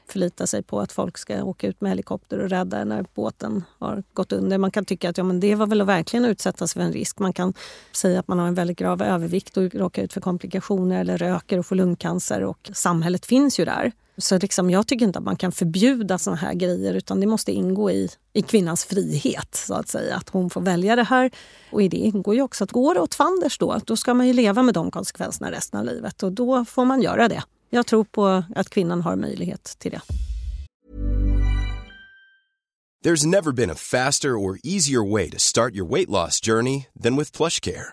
förlita 0.07 0.47
sig 0.47 0.63
på 0.63 0.81
att 0.81 0.93
folk 0.93 1.19
ska 1.19 1.45
åka 1.45 1.67
ut 1.67 1.81
med 1.81 1.91
helikopter 1.91 2.39
och 2.39 2.51
rädda 2.51 2.85
när 2.85 3.05
båten 3.15 3.65
har 3.79 4.03
gått 4.13 4.33
under. 4.33 4.59
Man 4.59 4.71
kan 4.71 4.85
tycka 4.85 5.11
att 5.11 5.19
ja, 5.19 5.25
men 5.25 5.41
det 5.41 5.55
var 5.55 5.67
väl 5.67 5.81
att 5.81 5.87
verkligen 5.87 6.25
utsätta 6.25 6.67
sig 6.67 6.81
för 6.81 6.87
en 6.87 6.93
risk. 6.93 7.19
Man 7.19 7.33
kan 7.33 7.55
säga 7.93 8.21
att 8.21 8.29
man 8.29 8.39
har 8.39 8.47
en 8.47 8.55
väldigt 8.55 8.79
grav 8.79 9.03
övervikt 9.03 9.57
och 9.57 9.75
råkar 9.75 10.03
ut 10.03 10.13
för 10.13 10.21
komplikationer 10.21 11.01
eller 11.01 11.19
röker 11.19 11.59
och 11.59 11.67
får 11.67 11.77
lungcancer 11.77 12.43
och 12.43 12.71
samhället 12.73 13.27
finns 13.27 13.61
ju 13.61 13.65
där. 13.65 13.93
Så 14.17 14.39
liksom, 14.39 14.71
jag 14.71 14.87
tycker 14.87 15.07
inte 15.07 15.19
att 15.19 15.25
man 15.25 15.37
kan 15.37 15.53
förbjuda 15.53 16.19
såna 16.19 16.37
här 16.37 16.55
grejer 16.55 16.95
utan 16.95 17.21
det 17.21 17.27
måste 17.27 17.53
ingå 17.53 17.91
i, 17.91 18.11
i 18.33 18.43
kvinnans 18.43 18.85
frihet 18.85 19.55
så 19.55 19.75
att 19.75 19.89
säga. 19.89 20.17
Att 20.17 20.29
hon 20.29 20.51
får 20.51 20.61
välja 20.61 20.97
det 20.97 21.03
här. 21.03 21.31
Och 21.71 21.83
i 21.83 21.89
det 21.89 21.97
ingår 21.97 22.35
ju 22.35 22.43
också 22.43 22.65
att 22.65 22.73
går 22.73 22.95
det 22.95 23.01
åt 23.01 23.15
fanders 23.15 23.59
då, 23.59 23.81
då 23.85 23.97
ska 23.97 24.15
man 24.15 24.27
ju 24.27 24.33
leva 24.33 24.63
med 24.63 24.75
de 24.75 24.91
konsekvenserna 24.91 25.51
resten 25.51 25.81
av 25.81 25.87
livet 25.87 26.23
och 26.23 26.33
då 26.33 26.65
får 26.65 26.85
man 26.85 27.03
göra 27.03 27.29
det. 27.29 27.43
Jag 27.71 27.87
tror 27.87 28.05
på 28.05 28.45
att 28.55 28.71
kvinnan 28.71 29.03
har 29.03 29.17
möjlighet 29.17 29.65
till 29.79 29.91
det. 29.91 30.01
There's 33.05 33.27
never 33.27 33.53
been 33.53 33.71
a 33.71 33.75
faster 33.75 34.29
or 34.29 34.59
easier 34.63 35.13
way 35.13 35.31
to 35.31 35.39
start 35.39 35.75
your 35.75 35.87
weight 35.91 36.09
loss 36.09 36.41
journey 36.41 36.87
than 37.03 37.17
with 37.17 37.37
PlushCare. 37.37 37.93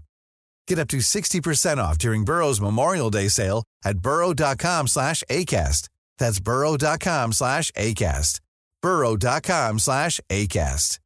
Get 0.71 0.79
up 0.79 0.87
to 0.87 0.99
60% 0.99 1.79
off 1.79 1.97
during 1.97 2.23
Burrow's 2.23 2.61
Memorial 2.61 3.09
Day 3.09 3.27
sale 3.27 3.63
at 3.83 3.97
burrow.com 3.97 4.87
slash 4.87 5.21
ACAST. 5.29 5.89
That's 6.17 6.39
burrow.com 6.39 7.33
slash 7.33 7.71
ACAST. 7.71 8.39
burrow.com 8.81 9.79
slash 9.79 10.21
ACAST. 10.29 10.99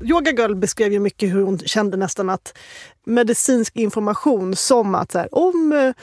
Yoga 0.00 0.32
Girl 0.32 0.54
beskrev 0.54 0.92
ju 0.92 1.00
mycket 1.00 1.32
hur 1.32 1.42
hon 1.42 1.58
kände 1.58 1.96
nästan 1.96 2.30
att 2.30 2.58
medicinsk 3.06 3.76
information 3.76 4.56
som 4.56 4.94
att 4.94 5.12
så 5.12 5.18
här, 5.18 5.28
om 5.32 5.72
eh, 5.72 5.94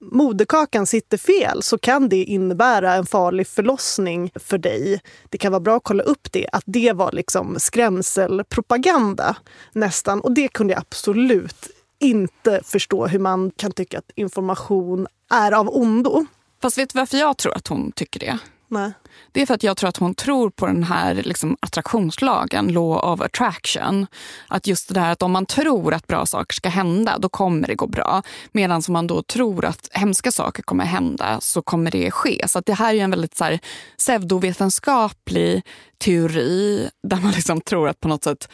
moderkakan 0.00 0.86
sitter 0.86 1.18
fel 1.18 1.62
så 1.62 1.78
kan 1.78 2.08
det 2.08 2.24
innebära 2.24 2.94
en 2.94 3.06
farlig 3.06 3.46
förlossning 3.46 4.30
för 4.34 4.58
dig. 4.58 5.00
Det 5.28 5.38
kan 5.38 5.52
vara 5.52 5.60
bra 5.60 5.76
att 5.76 5.84
kolla 5.84 6.02
upp 6.02 6.32
det. 6.32 6.46
Att 6.52 6.64
det 6.66 6.92
var 6.92 7.12
liksom 7.12 7.56
skrämselpropaganda 7.58 9.36
nästan. 9.72 10.20
Och 10.20 10.32
det 10.32 10.48
kunde 10.48 10.72
jag 10.72 10.80
absolut 10.80 11.68
inte 11.98 12.60
förstå 12.64 13.06
hur 13.06 13.18
man 13.18 13.50
kan 13.50 13.72
tycka 13.72 13.98
att 13.98 14.10
information 14.14 15.06
är 15.30 15.52
av 15.52 15.76
ondo. 15.76 16.26
Fast 16.62 16.78
vet 16.78 16.92
du 16.92 16.98
varför 16.98 17.16
jag 17.16 17.36
tror 17.36 17.54
att 17.56 17.68
hon 17.68 17.92
tycker 17.92 18.20
det? 18.20 18.38
Nej. 18.76 18.92
Det 19.32 19.42
är 19.42 19.46
för 19.46 19.54
att 19.54 19.62
jag 19.62 19.76
tror 19.76 19.88
att 19.88 19.96
hon 19.96 20.14
tror 20.14 20.50
på 20.50 20.66
den 20.66 20.82
här 20.82 21.14
liksom, 21.14 21.56
attraktionslagen, 21.60 22.68
law 22.68 23.12
of 23.12 23.20
attraction. 23.20 24.06
Att 24.48 24.66
just 24.66 24.94
det 24.94 25.00
här 25.00 25.12
att 25.12 25.22
om 25.22 25.32
man 25.32 25.46
tror 25.46 25.94
att 25.94 26.06
bra 26.06 26.26
saker 26.26 26.54
ska 26.54 26.68
hända, 26.68 27.18
då 27.18 27.28
kommer 27.28 27.68
det 27.68 27.74
gå 27.74 27.86
bra. 27.86 28.22
Medan 28.52 28.82
om 28.88 28.92
man 28.92 29.06
då 29.06 29.22
tror 29.22 29.64
att 29.64 29.88
hemska 29.92 30.32
saker 30.32 30.62
kommer 30.62 30.84
hända, 30.84 31.40
så 31.40 31.62
kommer 31.62 31.90
det 31.90 32.10
ske. 32.10 32.44
Så 32.48 32.58
att 32.58 32.66
det 32.66 32.74
här 32.74 32.94
är 32.94 32.98
en 32.98 33.10
väldigt 33.10 33.36
så 33.36 33.44
här, 33.44 33.58
pseudovetenskaplig 33.98 35.62
teori 35.98 36.90
där 37.02 37.16
man 37.16 37.32
liksom 37.32 37.60
tror 37.60 37.88
att 37.88 38.00
på 38.00 38.08
något 38.08 38.24
sätt 38.24 38.48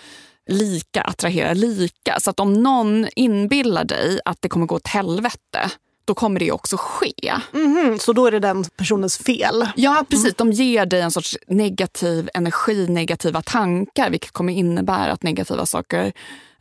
lika 0.47 1.03
attraherar 1.03 1.55
lika. 1.55 2.21
Så 2.21 2.31
att 2.31 2.41
om 2.41 2.53
någon 2.53 3.07
inbillar 3.17 3.85
dig 3.85 4.21
att 4.25 4.39
det 4.41 4.49
kommer 4.49 4.67
gå 4.67 4.75
åt 4.75 4.89
helvete, 4.89 5.71
då 6.05 6.15
kommer 6.15 6.41
det 6.41 6.53
också 6.53 6.77
ske. 6.79 7.35
Mhm, 7.53 7.99
så 7.99 8.13
då 8.13 8.27
är 8.27 8.31
det 8.31 8.39
den 8.39 8.65
personens 8.65 9.19
fel? 9.19 9.69
Ja, 9.77 10.05
precis. 10.11 10.35
De 10.35 10.53
ger 10.53 10.87
dig 10.87 11.01
en 11.01 11.11
sorts 11.11 11.39
negativ 11.47 12.29
energi, 12.35 12.87
negativa 12.89 13.43
tankar 13.43 14.11
vilket 14.11 14.31
kommer 14.31 14.53
innebära 14.53 15.13
att 15.13 15.23
negativa 15.23 15.67
saker 15.67 16.13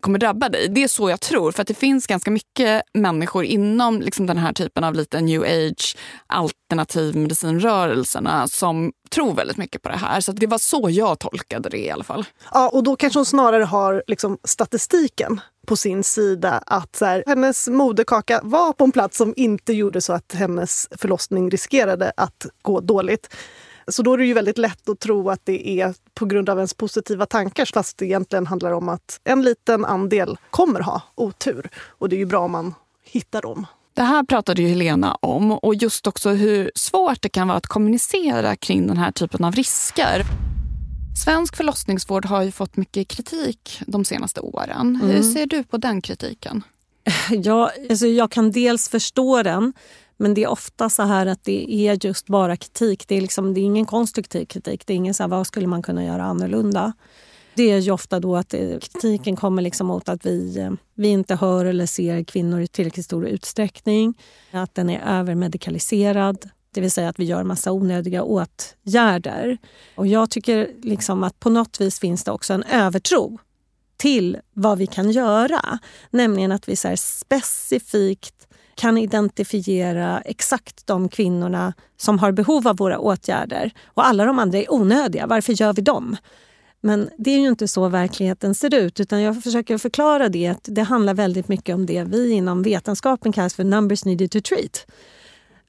kommer 0.01 0.19
drabba 0.19 0.49
dig. 0.49 0.67
Det 0.69 0.83
är 0.83 0.87
så 0.87 1.09
jag 1.09 1.21
tror. 1.21 1.51
För 1.51 1.61
att 1.61 1.67
det 1.67 1.73
finns 1.73 2.07
ganska 2.07 2.31
mycket 2.31 2.83
människor 2.93 3.43
inom 3.43 4.01
liksom 4.01 4.25
den 4.25 4.37
här 4.37 4.53
typen 4.53 4.83
av 4.83 4.93
lite 4.93 5.21
new 5.21 5.41
age 5.43 5.97
alternativ 6.27 7.15
medicinrörelserna 7.15 8.47
som 8.47 8.91
tror 9.09 9.33
väldigt 9.33 9.57
mycket 9.57 9.81
på 9.81 9.89
det 9.89 9.97
här. 9.97 10.21
Så 10.21 10.31
det 10.31 10.47
var 10.47 10.57
så 10.57 10.87
jag 10.89 11.19
tolkade 11.19 11.69
det 11.69 11.77
i 11.77 11.91
alla 11.91 12.03
fall. 12.03 12.25
Ja, 12.53 12.69
och 12.69 12.83
då 12.83 12.95
kanske 12.95 13.19
hon 13.19 13.25
snarare 13.25 13.63
har 13.63 14.03
liksom 14.07 14.37
statistiken 14.43 15.41
på 15.67 15.75
sin 15.75 16.03
sida. 16.03 16.63
Att 16.65 16.95
så 16.95 17.05
här, 17.05 17.23
hennes 17.27 17.67
moderkaka 17.67 18.39
var 18.43 18.73
på 18.73 18.83
en 18.83 18.91
plats 18.91 19.17
som 19.17 19.33
inte 19.37 19.73
gjorde 19.73 20.01
så 20.01 20.13
att 20.13 20.33
hennes 20.33 20.87
förlossning 20.97 21.49
riskerade 21.49 22.11
att 22.17 22.45
gå 22.61 22.79
dåligt. 22.79 23.35
Så 23.87 24.03
då 24.03 24.13
är 24.13 24.17
det 24.17 24.25
ju 24.25 24.33
väldigt 24.33 24.57
lätt 24.57 24.89
att 24.89 24.99
tro 24.99 25.29
att 25.29 25.41
det 25.43 25.81
är 25.81 25.93
på 26.13 26.25
grund 26.25 26.49
av 26.49 26.57
ens 26.57 26.73
positiva 26.73 27.25
tankar 27.25 27.69
fast 27.73 27.97
det 27.97 28.05
egentligen 28.05 28.47
handlar 28.47 28.71
om 28.71 28.89
att 28.89 29.19
en 29.23 29.41
liten 29.41 29.85
andel 29.85 30.37
kommer 30.49 30.79
ha 30.79 31.01
otur. 31.15 31.69
Och 31.87 32.09
det 32.09 32.15
är 32.15 32.17
ju 32.17 32.25
bra 32.25 32.39
om 32.39 32.51
man 32.51 32.73
hittar 33.03 33.41
dem. 33.41 33.65
Det 33.93 34.03
här 34.03 34.23
pratade 34.23 34.61
ju 34.61 34.67
Helena 34.67 35.17
om 35.21 35.51
och 35.51 35.75
just 35.75 36.07
också 36.07 36.29
hur 36.29 36.71
svårt 36.75 37.21
det 37.21 37.29
kan 37.29 37.47
vara 37.47 37.57
att 37.57 37.67
kommunicera 37.67 38.55
kring 38.55 38.87
den 38.87 38.97
här 38.97 39.11
typen 39.11 39.45
av 39.45 39.53
risker. 39.53 40.25
Svensk 41.15 41.55
förlossningsvård 41.55 42.25
har 42.25 42.43
ju 42.43 42.51
fått 42.51 42.77
mycket 42.77 43.07
kritik 43.07 43.81
de 43.87 44.05
senaste 44.05 44.41
åren. 44.41 44.95
Mm. 44.95 45.01
Hur 45.01 45.23
ser 45.23 45.45
du 45.45 45.63
på 45.63 45.77
den 45.77 46.01
kritiken? 46.01 46.63
Ja, 47.43 47.71
alltså 47.89 48.07
jag 48.07 48.31
kan 48.31 48.51
dels 48.51 48.89
förstå 48.89 49.43
den 49.43 49.73
men 50.21 50.33
det 50.33 50.43
är 50.43 50.47
ofta 50.47 50.89
så 50.89 51.03
här 51.03 51.25
att 51.25 51.43
det 51.43 51.73
är 51.73 52.05
just 52.05 52.27
bara 52.27 52.57
kritik. 52.57 53.07
Det 53.07 53.15
är, 53.15 53.21
liksom, 53.21 53.53
det 53.53 53.59
är 53.59 53.63
ingen 53.63 53.85
konstruktiv 53.85 54.45
kritik. 54.45 54.85
Det 54.85 54.93
är 54.93 54.95
ingen 54.95 55.13
så 55.13 55.23
här, 55.23 55.27
vad 55.27 55.47
skulle 55.47 55.67
man 55.67 55.81
kunna 55.81 56.05
göra 56.05 56.23
annorlunda? 56.23 56.93
Det 57.55 57.71
är 57.71 57.77
ju 57.77 57.91
ofta 57.91 58.19
då 58.19 58.35
att 58.35 58.49
det, 58.49 58.83
kritiken 58.83 59.35
kommer 59.35 59.61
liksom 59.61 59.87
mot 59.87 60.09
att 60.09 60.25
vi, 60.25 60.57
eh, 60.59 60.71
vi 60.95 61.07
inte 61.07 61.35
hör 61.35 61.65
eller 61.65 61.85
ser 61.85 62.23
kvinnor 62.23 62.61
i 62.61 62.67
tillräckligt 62.67 63.05
stor 63.05 63.27
utsträckning. 63.27 64.13
Att 64.51 64.75
den 64.75 64.89
är 64.89 65.19
övermedikaliserad. 65.19 66.49
Det 66.73 66.81
vill 66.81 66.91
säga 66.91 67.09
att 67.09 67.19
vi 67.19 67.23
gör 67.23 67.43
massa 67.43 67.71
onödiga 67.71 68.23
åtgärder. 68.23 69.57
Och 69.95 70.07
jag 70.07 70.29
tycker 70.29 70.69
liksom 70.81 71.23
att 71.23 71.39
på 71.39 71.49
något 71.49 71.81
vis 71.81 71.99
finns 71.99 72.23
det 72.23 72.31
också 72.31 72.53
en 72.53 72.63
övertro 72.63 73.39
till 73.97 74.37
vad 74.53 74.77
vi 74.77 74.87
kan 74.87 75.11
göra. 75.11 75.79
Nämligen 76.09 76.51
att 76.51 76.69
vi 76.69 76.75
så 76.75 76.97
specifikt 76.97 78.47
kan 78.75 78.97
identifiera 78.97 80.21
exakt 80.21 80.87
de 80.87 81.09
kvinnorna 81.09 81.73
som 81.97 82.19
har 82.19 82.31
behov 82.31 82.67
av 82.67 82.77
våra 82.77 82.99
åtgärder. 82.99 83.71
Och 83.85 84.05
alla 84.07 84.25
de 84.25 84.39
andra 84.39 84.57
är 84.57 84.73
onödiga. 84.73 85.27
Varför 85.27 85.53
gör 85.53 85.73
vi 85.73 85.81
dem? 85.81 86.17
Men 86.81 87.09
det 87.17 87.31
är 87.31 87.39
ju 87.39 87.47
inte 87.47 87.67
så 87.67 87.87
verkligheten 87.87 88.55
ser 88.55 88.75
ut. 88.75 88.99
utan 88.99 89.21
Jag 89.21 89.43
försöker 89.43 89.77
förklara 89.77 90.29
det. 90.29 90.47
att 90.47 90.59
Det 90.63 90.81
handlar 90.81 91.13
väldigt 91.13 91.47
mycket 91.47 91.75
om 91.75 91.85
det 91.85 92.03
vi 92.03 92.31
inom 92.31 92.63
vetenskapen 92.63 93.31
kallar 93.31 93.49
för 93.49 93.63
numbers 93.63 94.05
needed 94.05 94.31
to 94.31 94.41
treat. 94.41 94.85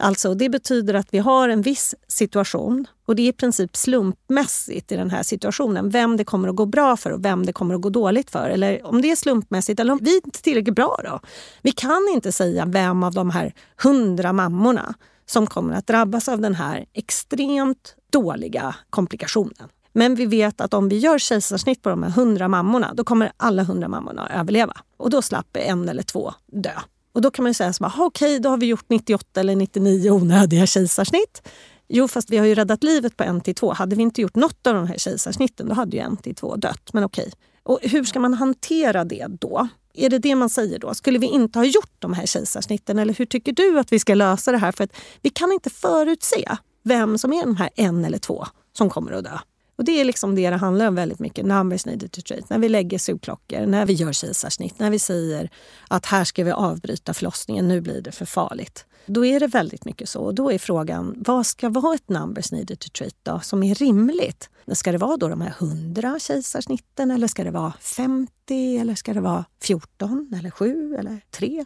Alltså, 0.03 0.35
det 0.35 0.49
betyder 0.49 0.95
att 0.95 1.09
vi 1.11 1.19
har 1.19 1.49
en 1.49 1.63
viss 1.63 1.95
situation 2.09 2.87
och 3.07 3.17
det 3.17 3.23
är 3.23 3.29
i 3.29 3.33
princip 3.33 3.77
slumpmässigt 3.77 4.93
i 4.93 4.97
den 4.97 5.11
här 5.11 5.23
situationen 5.23 5.91
vem 5.91 6.17
det 6.17 6.25
kommer 6.25 6.49
att 6.49 6.57
gå 6.57 6.67
bra 6.67 6.97
för 6.97 7.11
och 7.11 7.25
vem 7.25 7.47
det 7.47 7.53
kommer 7.53 7.75
att 7.75 7.81
gå 7.81 7.91
dåligt 7.91 8.31
för. 8.31 8.51
Eller 8.51 8.87
om 8.87 9.03
det 9.03 9.11
är 9.11 9.17
slumpmässigt 9.17 9.81
eller 9.81 9.93
om 9.93 9.99
vi 10.03 10.15
inte 10.15 10.39
är 10.39 10.43
tillräckligt 10.43 10.75
bra. 10.75 11.01
Då. 11.05 11.21
Vi 11.63 11.73
kan 11.73 12.09
inte 12.15 12.33
säga 12.33 12.65
vem 12.67 13.03
av 13.03 13.15
de 13.15 13.31
här 13.31 13.55
hundra 13.83 14.33
mammorna 14.33 14.95
som 15.27 15.47
kommer 15.47 15.75
att 15.75 15.87
drabbas 15.87 16.29
av 16.29 16.41
den 16.41 16.55
här 16.55 16.85
extremt 16.93 17.97
dåliga 18.13 18.75
komplikationen. 18.91 19.69
Men 19.93 20.15
vi 20.15 20.27
vet 20.27 20.61
att 20.61 20.75
om 20.75 20.89
vi 20.89 20.99
gör 20.99 21.19
kejsarsnitt 21.19 21.83
på 21.83 21.91
de 21.91 22.03
här 22.03 22.11
hundra 22.11 22.49
mammorna, 22.49 22.95
då 22.95 23.05
kommer 23.05 23.33
alla 23.37 23.63
hundra 23.63 23.89
mammorna 23.89 24.23
att 24.23 24.41
överleva. 24.41 24.75
Och 24.97 25.11
då 25.11 25.23
slapp 25.23 25.57
en 25.57 25.89
eller 25.89 26.03
två 26.03 26.33
dö. 26.47 26.75
Och 27.13 27.21
då 27.21 27.31
kan 27.31 27.43
man 27.43 27.55
säga 27.55 27.73
så 27.73 27.87
okej, 27.87 28.07
okay, 28.07 28.39
då 28.39 28.49
har 28.49 28.57
vi 28.57 28.67
gjort 28.67 28.85
98 28.89 29.41
eller 29.41 29.57
99 29.57 30.11
onödiga 30.11 30.67
kejsarsnitt. 30.67 31.49
Jo, 31.89 32.09
fast 32.09 32.31
vi 32.31 32.39
har 32.39 32.47
ju 32.47 32.55
räddat 32.55 32.85
livet 32.85 33.17
på 33.17 33.25
en 33.25 33.41
till 33.41 33.55
två. 33.55 33.73
Hade 33.73 33.97
vi 33.97 34.03
inte 34.03 34.21
gjort 34.21 34.37
något 34.37 34.67
av 34.67 34.75
de 34.75 34.87
här 34.87 34.99
kejsarsnitten, 34.99 35.69
då 35.69 35.75
hade 35.75 35.97
ju 35.97 36.03
en 36.03 36.17
till 36.17 36.35
två 36.35 36.57
dött. 36.57 36.93
Men 36.93 37.05
okej. 37.05 37.23
Okay. 37.23 37.33
Och 37.63 37.79
hur 37.83 38.05
ska 38.05 38.21
man 38.21 38.35
hantera 38.35 39.05
det 39.05 39.27
då? 39.29 39.69
Är 39.95 40.11
det 40.11 40.19
det 40.19 40.35
man 40.35 40.51
säger 40.51 40.79
då? 40.79 40.95
Skulle 40.95 41.19
vi 41.19 41.27
inte 41.27 41.59
ha 41.59 41.67
gjort 41.67 41.93
de 41.99 42.13
här 42.13 42.27
kejsarsnitten? 42.27 42.99
Eller 42.99 43.15
hur 43.15 43.27
tycker 43.27 43.53
du 43.53 43.79
att 43.79 43.93
vi 43.93 43.99
ska 43.99 44.15
lösa 44.15 44.53
det 44.53 44.59
här? 44.59 44.73
För 44.73 44.85
att 44.85 44.93
vi 45.23 45.31
kan 45.31 45.53
inte 45.53 45.71
förutse 45.71 46.57
vem 46.85 47.19
som 47.19 47.33
är 47.33 47.41
de 47.45 47.57
här 47.57 47.71
en 47.77 48.05
eller 48.05 48.19
två 48.19 48.47
som 48.73 48.91
kommer 48.91 49.13
att 49.13 49.25
dö. 49.25 49.39
Och 49.77 49.85
det 49.85 50.01
är 50.01 50.05
liksom 50.05 50.35
det 50.35 50.51
det 50.51 50.57
handlar 50.57 50.89
om 50.89 50.95
väldigt 50.95 51.19
mycket. 51.19 51.47
Numbers 51.47 51.87
needed 51.87 52.13
to 52.13 52.21
treat. 52.21 52.51
När 52.51 52.59
vi 52.59 52.69
lägger 52.69 52.99
sugklockor, 52.99 53.67
när 53.67 53.87
vi 53.87 53.93
gör 53.93 54.13
kejsarsnitt, 54.13 54.79
när 54.79 54.91
vi 54.91 54.99
säger 54.99 55.51
att 55.89 56.07
här 56.07 56.25
ska 56.25 56.45
vi 56.45 56.51
avbryta 56.51 57.15
förlossningen, 57.15 57.69
nu 57.69 57.81
blir 57.81 58.01
det 58.01 58.13
för 58.13 58.25
farligt. 58.25 58.87
Då 59.07 59.27
är 59.27 59.41
det 59.41 59.47
väldigt 59.47 59.85
mycket 59.85 60.09
så. 60.09 60.21
Och 60.21 60.35
då 60.35 60.53
är 60.53 60.59
frågan, 60.59 61.15
vad 61.17 61.47
ska 61.47 61.69
vara 61.69 61.95
ett 61.95 62.09
numbers 62.09 62.53
needed 62.53 62.79
to 62.79 62.89
treat 62.89 63.17
då, 63.23 63.41
som 63.41 63.63
är 63.63 63.75
rimligt? 63.75 64.51
Ska 64.73 64.93
det 64.93 64.99
vara 64.99 65.17
då 65.17 65.29
de 65.29 65.41
här 65.41 65.55
100 65.59 66.19
kejsarsnitten 66.21 67.11
eller 67.11 67.27
ska 67.27 67.45
det 67.45 67.51
vara 67.51 67.73
50 67.81 68.79
eller 68.79 68.95
ska 68.95 69.15
det 69.15 69.21
vara 69.21 69.45
14 69.63 70.35
eller 70.39 70.51
7 70.51 70.97
eller 70.99 71.21
3? 71.31 71.65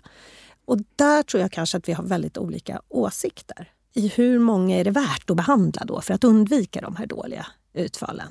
Och 0.64 0.78
där 0.96 1.22
tror 1.22 1.40
jag 1.40 1.52
kanske 1.52 1.78
att 1.78 1.88
vi 1.88 1.92
har 1.92 2.04
väldigt 2.04 2.38
olika 2.38 2.80
åsikter 2.88 3.72
i 3.94 4.08
hur 4.08 4.38
många 4.38 4.76
är 4.76 4.84
det 4.84 4.90
värt 4.90 5.30
att 5.30 5.36
behandla 5.36 5.84
då 5.84 6.00
för 6.00 6.14
att 6.14 6.24
undvika 6.24 6.80
de 6.80 6.96
här 6.96 7.06
dåliga 7.06 7.46
utfallen. 7.76 8.26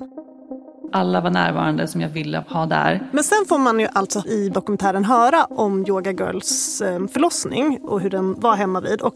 Alla 0.92 1.20
var 1.20 1.30
närvarande 1.30 1.88
som 1.88 2.00
jag 2.00 2.08
ville 2.08 2.44
ha 2.48 2.66
där. 2.66 3.08
Men 3.12 3.24
sen 3.24 3.44
får 3.48 3.58
man 3.58 3.80
ju 3.80 3.88
alltså 3.92 4.26
i 4.26 4.48
dokumentären 4.48 5.04
höra 5.04 5.44
om 5.44 5.86
Yoga 5.88 6.12
Girls 6.12 6.80
eh, 6.80 7.06
förlossning 7.06 7.80
och 7.82 8.00
hur 8.00 8.10
den 8.10 8.40
var 8.40 8.56
hemma 8.56 8.80
vid. 8.80 9.00
Och 9.00 9.14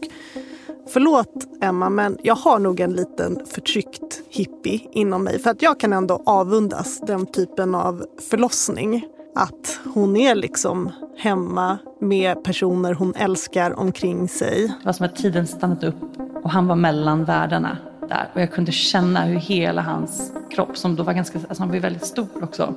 förlåt 0.93 1.33
Emma, 1.61 1.89
men 1.89 2.17
jag 2.23 2.35
har 2.35 2.59
nog 2.59 2.79
en 2.79 2.93
liten 2.93 3.45
förtryckt 3.45 4.21
hippie 4.29 4.79
inom 4.91 5.23
mig. 5.23 5.39
För 5.39 5.49
att 5.49 5.61
jag 5.61 5.79
kan 5.79 5.93
ändå 5.93 6.23
avundas 6.25 6.99
den 6.99 7.25
typen 7.25 7.75
av 7.75 8.05
förlossning. 8.29 9.05
Att 9.35 9.79
hon 9.93 10.17
är 10.17 10.35
liksom 10.35 10.89
hemma 11.17 11.77
med 12.01 12.43
personer 12.43 12.93
hon 12.93 13.15
älskar 13.15 13.79
omkring 13.79 14.27
sig. 14.27 14.67
Det 14.67 14.85
var 14.85 14.93
som 14.93 15.05
att 15.05 15.15
tiden 15.15 15.47
stannat 15.47 15.83
upp 15.83 15.95
och 16.43 16.49
han 16.49 16.67
var 16.67 16.75
mellan 16.75 17.25
världarna 17.25 17.77
där. 18.09 18.29
Och 18.33 18.41
jag 18.41 18.51
kunde 18.51 18.71
känna 18.71 19.25
hur 19.25 19.35
hela 19.35 19.81
hans 19.81 20.31
kropp, 20.51 20.77
som 20.77 20.95
då 20.95 21.03
var 21.03 21.13
ganska, 21.13 21.39
alltså 21.39 21.61
han 21.61 21.67
var 21.67 21.75
ju 21.75 21.81
väldigt 21.81 22.05
stor 22.05 22.43
också, 22.43 22.75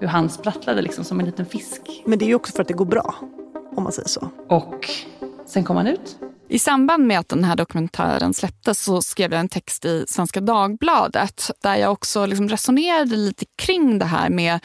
hur 0.00 0.06
han 0.06 0.30
sprattlade 0.30 0.82
liksom 0.82 1.04
som 1.04 1.20
en 1.20 1.26
liten 1.26 1.46
fisk. 1.46 1.80
Men 2.06 2.18
det 2.18 2.24
är 2.24 2.28
ju 2.28 2.34
också 2.34 2.52
för 2.52 2.62
att 2.62 2.68
det 2.68 2.74
går 2.74 2.84
bra, 2.84 3.14
om 3.76 3.82
man 3.82 3.92
säger 3.92 4.08
så. 4.08 4.28
Och 4.48 4.90
sen 5.46 5.64
kom 5.64 5.76
han 5.76 5.86
ut. 5.86 6.16
I 6.48 6.58
samband 6.58 7.06
med 7.06 7.18
att 7.18 7.28
den 7.28 7.44
här 7.44 7.56
dokumentären 7.56 8.34
släpptes 8.34 8.84
så 8.84 9.02
skrev 9.02 9.32
jag 9.32 9.40
en 9.40 9.48
text 9.48 9.84
i 9.84 10.04
Svenska 10.08 10.40
Dagbladet 10.40 11.50
där 11.62 11.76
jag 11.76 11.92
också 11.92 12.26
liksom 12.26 12.48
resonerade 12.48 13.16
lite 13.16 13.44
kring 13.56 13.98
det 13.98 14.04
här 14.04 14.30
med 14.30 14.60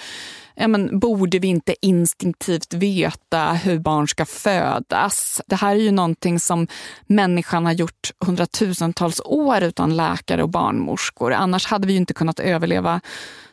ja, 0.59 0.67
men, 0.67 0.99
borde 0.99 1.39
vi 1.39 1.47
inte 1.47 1.75
instinktivt 1.81 2.73
veta 2.73 3.53
hur 3.53 3.79
barn 3.79 4.07
ska 4.07 4.25
födas? 4.25 5.41
Det 5.47 5.55
här 5.55 5.75
är 5.75 5.79
ju 5.79 5.91
någonting 5.91 6.39
som 6.39 6.67
människan 7.07 7.65
har 7.65 7.73
gjort 7.73 8.11
hundratusentals 8.25 9.21
år 9.25 9.63
utan 9.63 9.97
läkare 9.97 10.43
och 10.43 10.49
barnmorskor. 10.49 11.33
Annars 11.33 11.65
hade 11.65 11.87
vi 11.87 11.95
inte 11.95 12.13
kunnat 12.13 12.39
överleva 12.39 13.01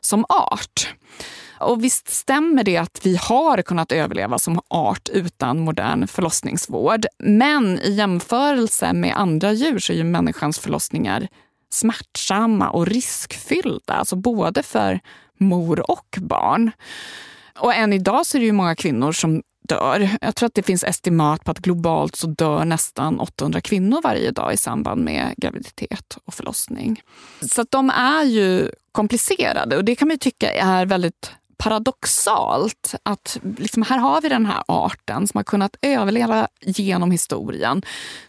som 0.01 0.25
art. 0.29 0.95
Och 1.61 1.85
visst 1.85 2.09
stämmer 2.09 2.65
det 2.65 2.77
att 2.77 3.01
vi 3.03 3.17
har 3.17 3.63
kunnat 3.63 3.93
överleva 3.93 4.39
som 4.39 4.61
art 4.69 5.09
utan 5.13 5.59
modern 5.59 6.07
förlossningsvård. 6.07 7.07
Men 7.19 7.79
i 7.79 7.93
jämförelse 7.93 8.93
med 8.93 9.17
andra 9.17 9.53
djur 9.53 9.79
så 9.79 9.93
är 9.93 9.97
ju 9.97 10.05
människans 10.05 10.59
förlossningar 10.59 11.29
smärtsamma 11.71 12.71
och 12.71 12.87
riskfyllda. 12.87 13.95
Alltså 13.95 14.17
både 14.17 14.63
för 14.63 15.01
mor 15.39 15.91
och 15.91 16.19
barn. 16.21 16.71
Och 17.59 17.75
än 17.75 17.93
idag 17.93 18.27
så 18.27 18.39
är 18.39 18.41
det 18.41 18.47
ju 18.47 18.53
många 18.53 18.75
kvinnor 18.75 19.13
som 19.13 19.43
dör. 19.69 20.11
Jag 20.21 20.35
tror 20.35 20.47
att 20.47 20.55
det 20.55 20.63
finns 20.63 20.85
estimat 20.85 21.45
på 21.45 21.51
att 21.51 21.59
globalt 21.59 22.17
så 22.17 22.27
dör 22.27 22.65
nästan 22.65 23.21
800 23.21 23.61
kvinnor 23.61 24.03
varje 24.03 24.31
dag 24.31 24.55
i 24.55 24.57
samband 24.57 25.05
med 25.05 25.35
graviditet 25.37 26.19
och 26.25 26.35
förlossning. 26.35 27.03
Så 27.41 27.61
att 27.61 27.71
de 27.71 27.91
är 27.91 28.25
ju 28.25 28.71
komplicerade 28.93 29.77
och 29.77 29.85
det 29.85 29.95
kan 29.95 30.09
man 30.09 30.15
ju 30.15 30.19
tycka 30.19 30.53
är 30.53 30.87
väldigt 30.87 31.31
paradoxalt 31.59 32.95
att 33.03 33.39
liksom 33.59 33.83
här 33.83 33.99
har 33.99 34.21
vi 34.21 34.29
den 34.29 34.47
här 34.47 34.63
arten 34.69 35.29
som 35.29 35.39
har 35.39 35.45
kunnat 35.45 35.77
överleva 35.83 36.49
genom 36.61 37.11
historien 37.11 37.83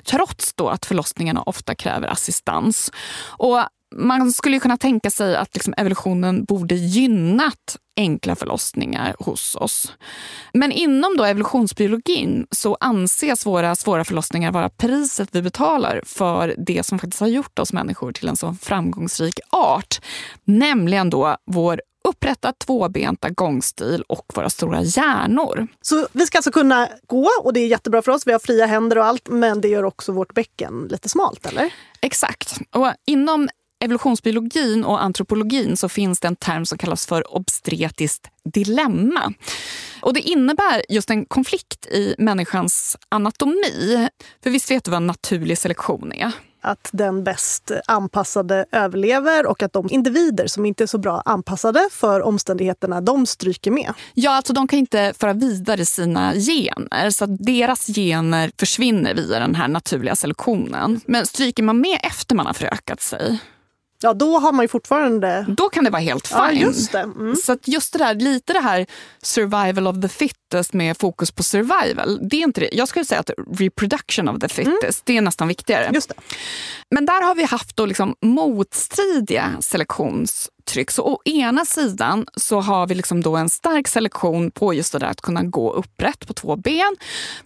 trots 0.04 0.54
då 0.54 0.70
att 0.70 0.86
förlossningarna 0.86 1.41
ofta 1.41 1.76
kräver 1.76 2.08
assistans. 2.08 2.91
Och 3.20 3.60
man 3.95 4.32
skulle 4.32 4.60
kunna 4.60 4.78
tänka 4.78 5.12
sig 5.12 5.36
att 5.36 5.54
liksom 5.54 5.73
evolutionen 5.78 6.43
borde 6.43 6.76
gynnat 6.76 7.78
enkla 7.97 8.36
förlossningar 8.36 9.15
hos 9.19 9.56
oss. 9.56 9.93
Men 10.54 10.71
inom 10.71 11.17
då 11.17 11.23
evolutionsbiologin 11.23 12.47
så 12.52 12.78
anses 12.80 13.45
våra 13.45 13.76
svåra 13.76 14.04
förlossningar 14.06 14.52
vara 14.52 14.69
priset 14.69 15.30
vi 15.32 15.41
betalar 15.41 16.02
för 16.06 16.56
det 16.58 16.86
som 16.86 17.00
faktiskt 17.00 17.19
har 17.19 17.28
gjort 17.28 17.60
oss 17.60 17.73
människor 17.73 18.12
till 18.12 18.28
en 18.28 18.38
så 18.38 18.56
framgångsrik 18.62 19.39
art. 19.50 20.02
Nämligen 20.45 21.10
då 21.10 21.38
vår 21.45 21.82
upprätta 22.08 22.54
tvåbenta 22.54 23.30
gångstil 23.30 24.04
och 24.08 24.26
våra 24.36 24.50
stora 24.50 24.82
hjärnor. 24.82 25.67
Så 25.82 26.08
vi 26.12 26.26
ska 26.26 26.38
alltså 26.38 26.52
kunna 26.52 26.89
gå 27.08 27.30
och 27.43 27.54
det 27.54 27.60
är 27.60 27.67
jättebra 27.67 28.02
för 28.02 28.12
oss. 28.12 28.28
Vi 28.28 28.32
har 28.32 28.39
fria 28.39 28.65
händer 28.65 28.97
och 28.97 29.06
allt, 29.06 29.30
men 29.30 29.62
det 29.62 29.67
gör 29.67 29.84
också 29.84 30.12
vårt 30.12 30.34
bäcken 30.34 30.88
lite 30.91 31.10
smalt, 31.10 31.45
eller? 31.45 31.73
Exakt. 32.02 32.60
Och 32.71 32.91
inom 33.06 33.50
evolutionsbiologin 33.80 34.86
och 34.86 35.04
antropologin 35.04 35.78
så 35.78 35.90
finns 35.90 36.20
det 36.20 36.28
en 36.28 36.36
term 36.36 36.66
som 36.66 36.78
kallas 36.78 37.06
för 37.06 37.36
obstetriskt 37.36 38.28
dilemma. 38.44 39.34
Och 40.02 40.13
det 40.13 40.22
innebär 40.22 40.84
just 40.90 41.10
en 41.10 41.26
konflikt 41.26 41.86
i 41.86 42.16
människans 42.18 42.98
anatomi. 43.10 44.08
För 44.44 44.50
visst 44.50 44.72
vet 44.72 44.84
du 44.84 44.92
vad 44.92 45.02
naturlig 45.02 45.58
selektion 45.58 46.13
är? 46.13 46.32
att 46.62 46.90
den 46.94 47.24
bäst 47.24 47.72
anpassade 47.88 48.66
överlever 48.72 49.46
och 49.46 49.63
att 49.63 49.74
de 49.74 49.88
individer 49.92 50.48
som 50.48 50.66
inte 50.66 50.84
är 50.84 50.88
så 50.88 50.98
bra 50.98 51.22
anpassade 51.26 51.90
för 51.92 52.22
omständigheterna, 52.22 53.02
de 53.02 53.26
stryker 53.26 53.72
med. 53.72 53.94
Ja, 54.13 54.32
alltså 54.32 54.54
de 54.54 54.68
kan 54.68 54.80
inte 54.80 55.13
föra 55.20 55.34
vidare 55.34 55.86
sina 55.86 56.34
gener 56.34 57.10
så 57.10 57.24
att 57.24 57.38
deras 57.46 57.88
gener 57.88 58.52
försvinner 58.60 59.13
via 59.16 59.40
den 59.40 59.56
här 59.56 59.68
naturliga 59.68 60.16
selektionen. 60.16 61.02
Men 61.06 61.26
stryker 61.26 61.63
man 61.63 61.82
med 61.82 62.00
efter 62.04 62.36
man 62.36 62.46
har 62.46 62.54
förökat 62.54 63.02
sig 63.02 63.40
Ja, 64.08 64.13
då 64.13 64.39
har 64.39 64.52
man 64.52 64.63
ju 64.63 64.67
fortfarande... 64.67 65.46
Då 65.48 65.70
kan 65.70 65.84
det 65.84 65.89
vara 65.89 66.02
helt 66.02 66.28
fine. 66.28 66.38
Ja, 66.38 66.52
just 66.52 66.91
det. 66.91 67.00
Mm. 67.00 67.36
Så 67.36 67.52
att 67.52 67.67
just 67.67 67.93
det 67.93 68.00
där, 68.00 68.15
lite 68.15 68.54
det 68.54 68.60
här 68.60 68.86
survival 69.22 69.88
of 69.88 70.02
the 70.02 70.08
fittest 70.08 70.74
med 70.74 70.98
fokus 70.98 71.32
på 71.32 71.43
survival. 71.43 72.30
Det 72.30 72.38
är 72.38 72.43
inte 72.43 72.62
det. 72.62 72.70
Jag 72.72 72.88
skulle 72.88 73.06
säga 73.06 73.20
att 73.20 73.32
reproduction 73.60 74.30
of 74.30 74.39
the 74.39 74.48
fittest, 74.48 74.82
mm. 74.82 75.04
det 75.04 75.17
är 75.17 75.22
nästan 75.22 75.48
viktigare. 75.48 75.91
Just 75.93 76.10
det. 76.10 76.15
Men 76.91 77.06
där 77.06 77.22
har 77.22 77.36
vi 77.36 77.43
haft 77.43 77.78
då 77.78 77.86
liksom 77.86 78.15
motstridiga 78.22 79.52
selektions 79.60 80.50
uttryck. 80.67 80.91
Så 80.91 81.03
å 81.03 81.21
ena 81.25 81.65
sidan 81.65 82.25
så 82.36 82.62
har 82.62 82.88
vi 82.88 82.95
liksom 82.95 83.21
då 83.21 83.36
en 83.36 83.49
stark 83.49 83.88
selektion 83.88 84.51
på 84.51 84.73
just 84.73 84.93
det 84.93 84.99
där 84.99 85.08
att 85.08 85.21
kunna 85.21 85.43
gå 85.43 85.73
upprätt 85.73 86.27
på 86.27 86.34
två 86.34 86.56
ben. 86.56 86.95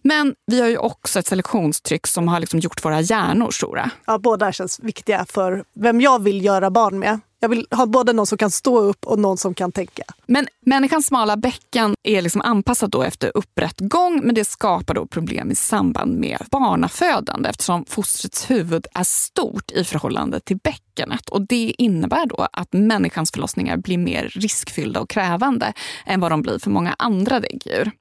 Men 0.01 0.35
vi 0.47 0.61
har 0.61 0.67
ju 0.67 0.77
också 0.77 1.19
ett 1.19 1.27
selektionstryck 1.27 2.07
som 2.07 2.27
har 2.27 2.39
liksom 2.39 2.59
gjort 2.59 2.85
våra 2.85 3.01
hjärnor 3.01 3.51
stora. 3.51 3.89
Ja, 4.05 4.17
båda 4.17 4.51
känns 4.51 4.79
viktiga 4.79 5.25
för 5.29 5.63
vem 5.75 6.01
jag 6.01 6.23
vill 6.23 6.45
göra 6.45 6.69
barn 6.69 6.99
med. 6.99 7.19
Jag 7.43 7.49
vill 7.49 7.67
ha 7.71 7.85
både 7.85 8.13
någon 8.13 8.27
som 8.27 8.37
kan 8.37 8.51
stå 8.51 8.79
upp 8.79 9.05
och 9.05 9.19
någon 9.19 9.37
som 9.37 9.53
kan 9.53 9.71
tänka. 9.71 10.03
Men 10.25 10.47
människans 10.65 11.05
smala 11.05 11.37
bäcken 11.37 11.95
är 12.03 12.21
liksom 12.21 12.41
anpassat 12.41 12.91
då 12.91 13.03
efter 13.03 13.31
upprätt 13.37 13.79
gång 13.79 14.21
men 14.23 14.35
det 14.35 14.45
skapar 14.45 14.93
då 14.93 15.05
problem 15.05 15.51
i 15.51 15.55
samband 15.55 16.19
med 16.19 16.37
barnafödande 16.51 17.49
eftersom 17.49 17.85
fostrets 17.85 18.51
huvud 18.51 18.87
är 18.93 19.03
stort 19.03 19.71
i 19.71 19.83
förhållande 19.83 20.39
till 20.39 20.57
bäckenet. 20.57 21.29
Och 21.29 21.41
det 21.41 21.73
innebär 21.77 22.25
då 22.25 22.47
att 22.53 22.73
människans 22.73 23.31
förlossningar 23.31 23.77
blir 23.77 23.97
mer 23.97 24.31
riskfyllda 24.35 24.99
och 24.99 25.09
krävande 25.09 25.73
än 26.05 26.19
vad 26.19 26.31
de 26.31 26.41
blir 26.41 26.59
för 26.59 26.69
många 26.69 26.95
andra 26.97 27.39
däggdjur. 27.39 27.91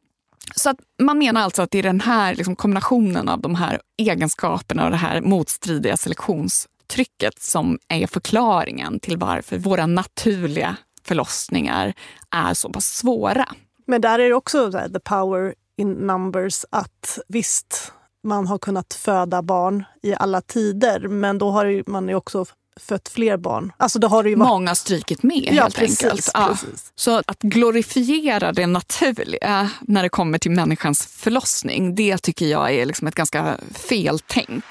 Så 0.55 0.71
att 0.71 0.77
man 1.03 1.19
menar 1.19 1.41
alltså 1.41 1.63
att 1.63 1.71
det 1.71 1.79
är 1.79 1.83
den 1.83 2.01
här 2.01 2.35
liksom, 2.35 2.57
kombinationen 2.57 3.29
av 3.29 3.41
de 3.41 3.55
här 3.55 3.81
egenskaperna 3.99 4.85
och 4.85 4.91
det 4.91 4.97
här 4.97 5.21
motstridiga 5.21 5.97
selektions 5.97 6.67
selektionstrycket 6.91 7.43
som 7.43 7.79
är 7.89 8.07
förklaringen 8.07 9.01
till 9.01 9.17
varför 9.17 9.59
våra 9.59 9.87
naturliga 9.87 10.77
förlossningar 11.05 11.95
är 12.31 12.55
så 12.55 12.69
pass 12.69 12.87
svåra. 12.87 13.49
Men 13.87 14.01
där 14.01 14.19
är 14.19 14.29
det 14.29 14.35
också 14.35 14.73
the 14.73 15.01
power 15.01 15.55
in 15.77 15.93
numbers 15.93 16.65
att 16.71 17.19
visst, 17.29 17.93
man 18.25 18.47
har 18.47 18.59
kunnat 18.59 18.95
föda 18.95 19.43
barn 19.43 19.85
i 20.03 20.15
alla 20.15 20.41
tider 20.41 21.09
men 21.09 21.39
då 21.39 21.51
har 21.51 21.91
man 21.91 22.09
ju 22.09 22.15
också 22.15 22.47
fött 22.81 23.09
fler 23.09 23.37
barn. 23.37 23.73
Alltså 23.77 23.99
då 23.99 24.09
har 24.09 24.23
det 24.23 24.37
varit... 24.37 24.49
Många 24.49 24.75
strykit 24.75 25.23
med 25.23 25.49
ja, 25.53 25.63
helt 25.63 25.77
precis, 25.77 26.05
enkelt. 26.05 26.31
Ja. 26.35 26.49
Precis. 26.49 26.93
Så 26.95 27.23
att 27.27 27.39
glorifiera 27.43 28.53
det 28.53 28.67
naturliga 28.67 29.71
när 29.81 30.03
det 30.03 30.09
kommer 30.09 30.39
till 30.39 30.51
människans 30.51 31.07
förlossning, 31.07 31.95
det 31.95 32.19
tycker 32.19 32.47
jag 32.47 32.75
är 32.75 32.87
liksom 32.87 33.09
ett 33.09 33.15
ganska 33.15 33.57
feltänk. 33.75 34.65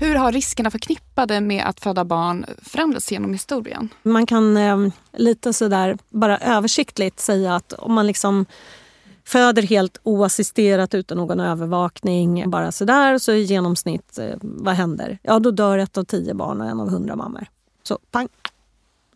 Hur 0.00 0.14
har 0.14 0.32
riskerna 0.32 0.70
förknippade 0.70 1.40
med 1.40 1.64
att 1.66 1.80
föda 1.80 2.04
barn 2.04 2.46
förändrats 2.62 3.12
genom 3.12 3.32
historien? 3.32 3.88
Man 4.02 4.26
kan 4.26 4.56
eh, 4.56 4.78
lite 5.12 5.52
sådär 5.52 5.98
bara 6.08 6.38
översiktligt 6.38 7.20
säga 7.20 7.54
att 7.54 7.72
om 7.72 7.92
man 7.92 8.06
liksom 8.06 8.46
föder 9.24 9.62
helt 9.62 10.00
oassisterat 10.02 10.94
utan 10.94 11.18
någon 11.18 11.40
övervakning, 11.40 12.50
bara 12.50 12.72
sådär, 12.72 13.18
så 13.18 13.32
i 13.32 13.42
genomsnitt, 13.42 14.18
eh, 14.18 14.36
vad 14.40 14.74
händer? 14.74 15.18
Ja, 15.22 15.38
då 15.38 15.50
dör 15.50 15.78
ett 15.78 15.98
av 15.98 16.04
tio 16.04 16.34
barn 16.34 16.60
och 16.60 16.68
en 16.68 16.80
av 16.80 16.90
hundra 16.90 17.16
mammor. 17.16 17.46
Så 17.82 17.98
pang! 18.10 18.28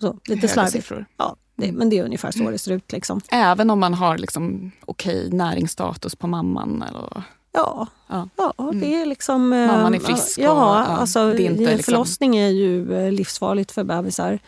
Så, 0.00 0.18
lite 0.24 0.48
slarvigt. 0.48 0.92
Ja, 1.16 1.36
det, 1.56 1.72
men 1.72 1.90
det 1.90 1.98
är 1.98 2.04
ungefär 2.04 2.30
så 2.30 2.50
det 2.50 2.58
ser 2.58 2.72
ut. 2.72 2.92
Liksom. 2.92 3.20
Även 3.30 3.70
om 3.70 3.80
man 3.80 3.94
har 3.94 4.18
liksom, 4.18 4.70
okej 4.84 5.30
näringsstatus 5.30 6.16
på 6.16 6.26
mamman? 6.26 6.84
Eller? 6.88 7.22
Ja, 7.52 7.86
ja. 8.08 8.28
ja 8.36 8.70
det 8.74 8.94
är 9.02 9.06
liksom... 9.06 9.52
eh, 9.52 9.66
Mamman 9.66 9.94
är 9.94 9.98
frisk 9.98 10.38
och- 10.38 10.44
Ja, 10.44 10.84
ja, 10.88 10.96
alltså, 10.96 11.32
det 11.32 11.42
är 11.42 11.50
inte 11.50 11.62
liksom- 11.76 11.82
förlossning 11.92 12.36
är 12.36 12.48
ju 12.48 12.94
eh, 13.06 13.12
livsfarligt 13.12 13.72
för 13.72 13.84
bebisar. 13.84 14.38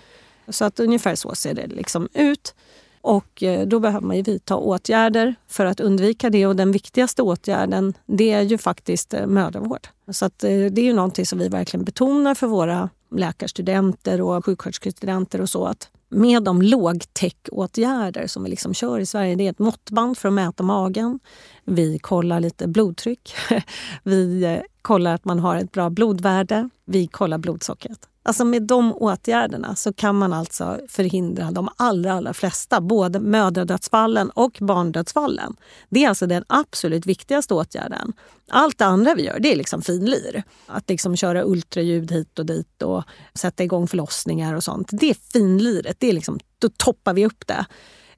Så 0.48 0.64
att 0.64 0.80
ungefär 0.80 1.14
så 1.14 1.34
ser 1.34 1.54
det 1.54 1.66
liksom 1.66 2.08
ut. 2.14 2.54
Och 3.00 3.42
eh, 3.42 3.66
då 3.66 3.80
behöver 3.80 4.06
man 4.06 4.16
ju 4.16 4.22
vidta 4.22 4.56
åtgärder 4.56 5.34
för 5.48 5.66
att 5.66 5.80
undvika 5.80 6.30
det. 6.30 6.46
Och 6.46 6.56
den 6.56 6.72
viktigaste 6.72 7.22
åtgärden 7.22 7.94
det 8.06 8.32
är 8.32 8.42
ju 8.42 8.58
faktiskt 8.58 9.14
mödravård. 9.26 9.88
Så 10.12 10.24
att, 10.24 10.38
det 10.38 10.48
är 10.78 10.84
ju 10.84 10.92
någonting 10.92 11.26
som 11.26 11.38
vi 11.38 11.48
verkligen 11.48 11.84
betonar 11.84 12.34
för 12.34 12.46
våra 12.46 12.88
läkarstudenter 13.14 14.20
och 14.20 14.44
sjuksköterskestudenter 14.44 15.40
och 15.40 15.50
så. 15.50 15.64
Att 15.64 15.88
med 16.14 16.42
de 16.42 16.62
lågtech-åtgärder 16.62 18.26
som 18.26 18.44
vi 18.44 18.50
liksom 18.50 18.74
kör 18.74 18.98
i 18.98 19.06
Sverige, 19.06 19.34
det 19.34 19.46
är 19.46 19.50
ett 19.50 19.58
måttband 19.58 20.18
för 20.18 20.28
att 20.28 20.34
mäta 20.34 20.62
magen. 20.62 21.20
Vi 21.64 21.98
kollar 21.98 22.40
lite 22.40 22.68
blodtryck. 22.68 23.34
Vi 24.02 24.44
eh, 24.44 24.60
kollar 24.82 25.14
att 25.14 25.24
man 25.24 25.38
har 25.38 25.56
ett 25.56 25.72
bra 25.72 25.90
blodvärde. 25.90 26.68
Vi 26.84 27.06
kollar 27.06 27.38
blodsockret. 27.38 28.08
Alltså 28.26 28.44
med 28.44 28.62
de 28.62 28.92
åtgärderna 28.92 29.76
så 29.76 29.92
kan 29.92 30.16
man 30.16 30.32
alltså 30.32 30.80
förhindra 30.88 31.50
de 31.50 31.68
allra, 31.76 32.12
allra 32.12 32.34
flesta, 32.34 32.80
både 32.80 33.20
mödradödsfallen 33.20 34.30
och 34.30 34.58
barndödsfallen. 34.60 35.56
Det 35.88 36.04
är 36.04 36.08
alltså 36.08 36.26
den 36.26 36.44
absolut 36.46 37.06
viktigaste 37.06 37.54
åtgärden. 37.54 38.12
Allt 38.50 38.78
det 38.78 38.84
andra 38.84 39.14
vi 39.14 39.24
gör 39.24 39.38
det 39.40 39.52
är 39.52 39.56
liksom 39.56 39.82
finlir. 39.82 40.42
Att 40.66 40.88
liksom 40.88 41.16
köra 41.16 41.44
ultraljud 41.44 42.12
hit 42.12 42.38
och 42.38 42.46
dit 42.46 42.82
och 42.82 43.04
sätta 43.34 43.64
igång 43.64 43.88
förlossningar 43.88 44.54
och 44.54 44.64
sånt. 44.64 44.88
Det 44.92 45.10
är 45.10 45.16
finliret. 45.32 45.96
Det 46.00 46.08
är 46.08 46.12
liksom, 46.12 46.38
då 46.58 46.68
toppar 46.76 47.14
vi 47.14 47.26
upp 47.26 47.46
det. 47.46 47.66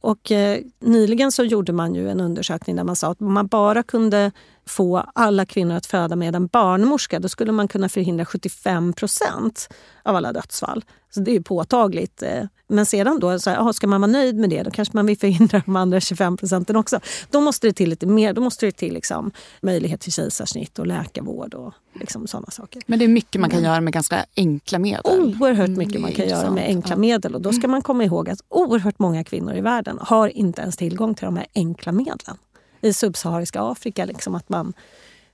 Och 0.01 0.33
eh, 0.33 0.61
nyligen 0.81 1.33
så 1.33 1.45
gjorde 1.45 1.73
man 1.73 1.95
ju 1.95 2.11
en 2.11 2.21
undersökning 2.21 2.77
där 2.77 2.85
man 2.85 2.97
sa 2.97 3.11
att 3.11 3.21
om 3.21 3.33
man 3.33 3.47
bara 3.47 3.83
kunde 3.83 4.33
få 4.69 5.05
alla 5.15 5.47
kvinnor 5.47 5.75
att 5.77 5.87
föda 5.87 6.17
med 6.17 6.35
en 6.37 6.47
barnmorska 6.47 7.21
då 7.21 7.29
skulle 7.29 7.53
man 7.53 7.69
kunna 7.69 7.89
förhindra 7.89 8.25
75 8.25 8.93
procent 8.93 9.69
av 10.03 10.17
alla 10.17 10.33
dödsfall. 10.33 10.85
Så 11.11 11.21
det 11.21 11.31
är 11.31 11.35
ju 11.35 11.43
påtagligt. 11.43 12.23
eh. 12.23 12.45
Men 12.69 12.87
sedan 12.87 13.21
då, 13.21 13.39
så 13.39 13.51
här, 13.51 13.57
aha, 13.57 13.73
ska 13.73 13.87
man 13.87 14.01
vara 14.01 14.11
nöjd 14.11 14.37
med 14.37 14.51
det 14.51 14.63
då 14.63 14.71
kanske 14.71 14.97
man 14.97 15.07
vill 15.07 15.19
förhindra 15.19 15.63
de 15.67 15.77
andra 15.77 16.01
25 16.01 16.37
procenten 16.37 16.77
också. 16.77 17.01
Då 17.31 17.41
måste 17.41 17.67
det 17.67 17.73
till 17.73 17.91
lite 17.91 18.07
mer. 18.07 18.33
Då 18.33 18.41
måste 18.41 18.67
det 18.67 18.73
till 18.73 18.95
liksom, 18.95 19.31
möjlighet 19.63 20.01
till 20.01 20.13
kejsarsnitt 20.13 20.79
och 20.79 20.87
läkarvård 20.87 21.55
och 21.55 21.75
liksom 22.01 22.27
sådana 22.27 22.51
saker. 22.51 22.83
Men 22.87 22.99
det 22.99 23.05
är 23.05 23.09
mycket 23.09 23.41
man 23.41 23.51
kan 23.51 23.63
göra 23.63 23.81
med 23.81 23.93
ganska 23.93 24.25
enkla 24.37 24.79
medel. 24.79 25.35
Oerhört 25.41 25.69
mycket 25.69 26.01
man 26.01 26.13
kan 26.13 26.29
göra 26.29 26.51
med 26.51 26.65
enkla 26.65 26.97
medel. 26.97 27.35
Och 27.35 27.41
då 27.41 27.53
ska 27.53 27.69
man 27.69 27.83
komma 27.83 28.05
ihåg 28.05 28.31
att 28.31 28.39
oerhört 28.49 28.99
många 28.99 29.25
kvinnor 29.25 29.55
i 29.55 29.61
världen 29.61 29.99
har 30.01 30.29
inte 30.29 30.63
ens 30.63 30.77
tillgång 30.77 31.15
till 31.15 31.25
de 31.25 31.37
här 31.37 31.47
enkla 31.55 31.93
medlen. 31.93 32.37
I 32.81 32.93
subsahariska 32.93 33.63
Afrika, 33.63 34.05
liksom 34.05 34.35
att 34.35 34.49
man, 34.49 34.73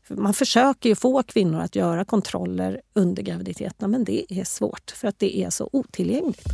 man 0.09 0.34
försöker 0.34 0.88
ju 0.88 0.95
få 0.95 1.22
kvinnor 1.22 1.61
att 1.61 1.76
göra 1.76 2.05
kontroller 2.05 2.80
under 2.95 3.22
graviditeterna 3.22 3.88
men 3.88 4.05
det 4.05 4.24
är 4.28 4.45
svårt 4.45 4.90
för 4.90 5.09
att 5.09 5.18
det 5.18 5.38
är 5.38 5.51
så 5.51 5.68
otillgängligt. 5.72 6.49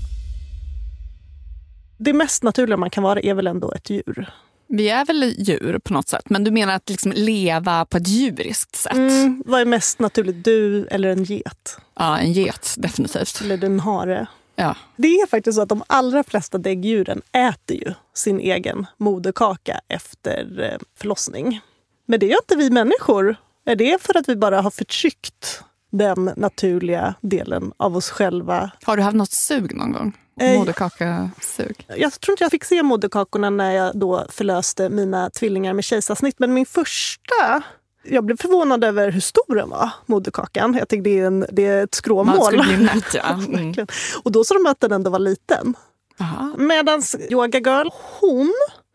Det 1.99 2.13
mest 2.13 2.43
naturliga 2.43 2.77
man 2.77 2.91
kan 2.91 3.03
vara 3.03 3.21
är 3.21 3.35
väl 3.35 3.47
ändå 3.47 3.73
ett 3.73 3.91
djur. 3.91 4.31
Vi 4.69 4.89
är 4.89 5.05
väl 5.05 5.35
djur 5.39 5.79
på 5.85 5.93
något 5.93 6.09
sätt, 6.09 6.31
men 6.31 6.45
du 6.45 6.51
menar 6.51 6.75
att 6.75 6.89
liksom 6.89 7.13
leva 7.17 7.85
på 7.85 7.97
ett 7.97 8.09
djuriskt 8.09 8.77
sätt? 8.77 8.93
Mm, 8.93 9.43
vad 9.47 9.61
är 9.61 9.65
mest 9.65 9.99
naturligt? 9.99 10.45
Du 10.45 10.87
eller 10.87 11.09
en 11.09 11.25
get? 11.25 11.79
Ja, 11.95 12.19
en 12.19 12.33
get 12.33 12.75
definitivt. 12.79 13.41
Eller 13.41 13.65
en 13.65 13.81
hare? 13.81 14.27
Ja. 14.61 14.77
Det 14.97 15.09
är 15.09 15.27
faktiskt 15.27 15.57
så 15.57 15.63
att 15.63 15.69
de 15.69 15.83
allra 15.87 16.25
flesta 16.25 16.59
däggdjuren 16.59 17.23
äter 17.33 17.77
ju 17.77 17.95
sin 18.15 18.41
egen 18.41 18.87
moderkaka 18.97 19.81
efter 19.89 20.61
eh, 20.61 20.79
förlossning. 20.97 21.61
Men 22.07 22.21
det 22.21 22.27
gör 22.27 22.39
inte 22.43 22.57
vi 22.57 22.71
människor. 22.71 23.37
Är 23.65 23.77
det 23.77 24.03
för 24.03 24.17
att 24.17 24.29
vi 24.29 24.37
bara 24.37 24.61
har 24.61 24.71
förtryckt 24.71 25.63
den 25.91 26.31
naturliga 26.37 27.15
delen 27.21 27.73
av 27.77 27.97
oss 27.97 28.11
själva? 28.11 28.71
Har 28.85 28.97
du 28.97 29.03
haft 29.03 29.17
något 29.17 29.33
sug 29.33 29.75
någon 29.75 29.93
gång? 29.93 30.17
Eh, 30.41 30.59
Moderkakasug? 30.59 31.87
Jag 31.97 32.21
tror 32.21 32.33
inte 32.33 32.45
jag 32.45 32.51
fick 32.51 32.65
se 32.65 32.83
moderkakorna 32.83 33.51
när 33.51 33.73
jag 33.73 33.99
då 33.99 34.27
förlöste 34.31 34.89
mina 34.89 35.31
tvillingar 35.31 35.75
med 35.75 35.85
kejsarsnitt. 35.85 36.39
Men 36.39 36.55
min 36.55 36.67
första... 36.67 37.63
Jag 38.03 38.25
blev 38.25 38.37
förvånad 38.37 38.85
över 38.85 39.11
hur 39.11 39.21
stor 39.21 39.55
den 39.55 39.69
var, 39.69 39.91
moderkakan. 40.07 40.75
Jag 40.75 40.89
tänkte 40.89 41.11
det 41.11 41.19
är, 41.19 41.27
en, 41.27 41.47
det 41.53 41.67
är 41.67 41.85
ett 41.85 41.95
skråmål. 41.95 42.37
Man 42.37 42.45
skulle 42.45 42.63
bli 42.63 42.77
nöjd, 42.77 43.05
ja. 43.15 43.41
Mm. 43.49 43.87
Och 44.23 44.33
då 44.33 44.45
sa 44.45 44.55
de 44.55 44.67
att 44.67 44.81
den 44.81 44.93
ändå 44.93 45.11
var 45.11 45.19
liten. 45.19 45.77
Medan 46.57 47.03
Yoga 47.31 47.59
Girl, 47.59 47.89
hon 48.21 48.53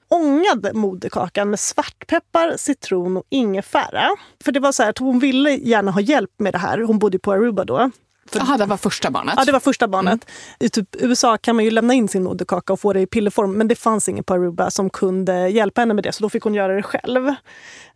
ångade 0.07 0.73
moderkakan 0.73 1.49
med 1.49 1.59
svartpeppar, 1.59 2.57
citron 2.57 3.17
och 3.17 3.23
ingefära. 3.29 4.09
För 4.43 4.51
det 4.51 4.59
var 4.59 4.71
så 4.71 4.83
här 4.83 4.89
att 4.89 4.97
hon 4.97 5.19
ville 5.19 5.51
gärna 5.51 5.91
ha 5.91 6.01
hjälp 6.01 6.31
med 6.37 6.53
det 6.53 6.57
här. 6.57 6.81
Hon 6.81 6.99
bodde 6.99 7.19
på 7.19 7.31
Aruba 7.31 7.65
då. 7.65 7.91
Jaha, 8.32 8.57
det 8.57 8.65
var 8.65 8.78
första 8.78 9.11
barnet? 9.11 9.36
Ja, 9.38 9.45
det 9.45 9.51
var 9.51 9.59
första 9.59 9.88
barnet. 9.88 10.26
I 10.59 10.69
typ 10.69 10.95
USA 10.99 11.38
kan 11.38 11.55
man 11.55 11.65
ju 11.65 11.71
lämna 11.71 11.93
in 11.93 12.07
sin 12.07 12.24
moderkaka 12.24 12.74
och 12.74 12.80
få 12.80 12.93
det 12.93 13.01
i 13.01 13.05
pillerform. 13.05 13.53
Men 13.53 13.67
det 13.67 13.76
fanns 13.76 14.09
ingen 14.09 14.24
på 14.24 14.34
Aruba 14.34 14.71
som 14.71 14.89
kunde 14.89 15.49
hjälpa 15.49 15.82
henne 15.82 15.93
med 15.93 16.03
det. 16.03 16.11
Så 16.11 16.24
då 16.24 16.30
fick 16.30 16.43
hon 16.43 16.53
göra 16.53 16.76
det 16.76 16.84
själv. 16.84 17.34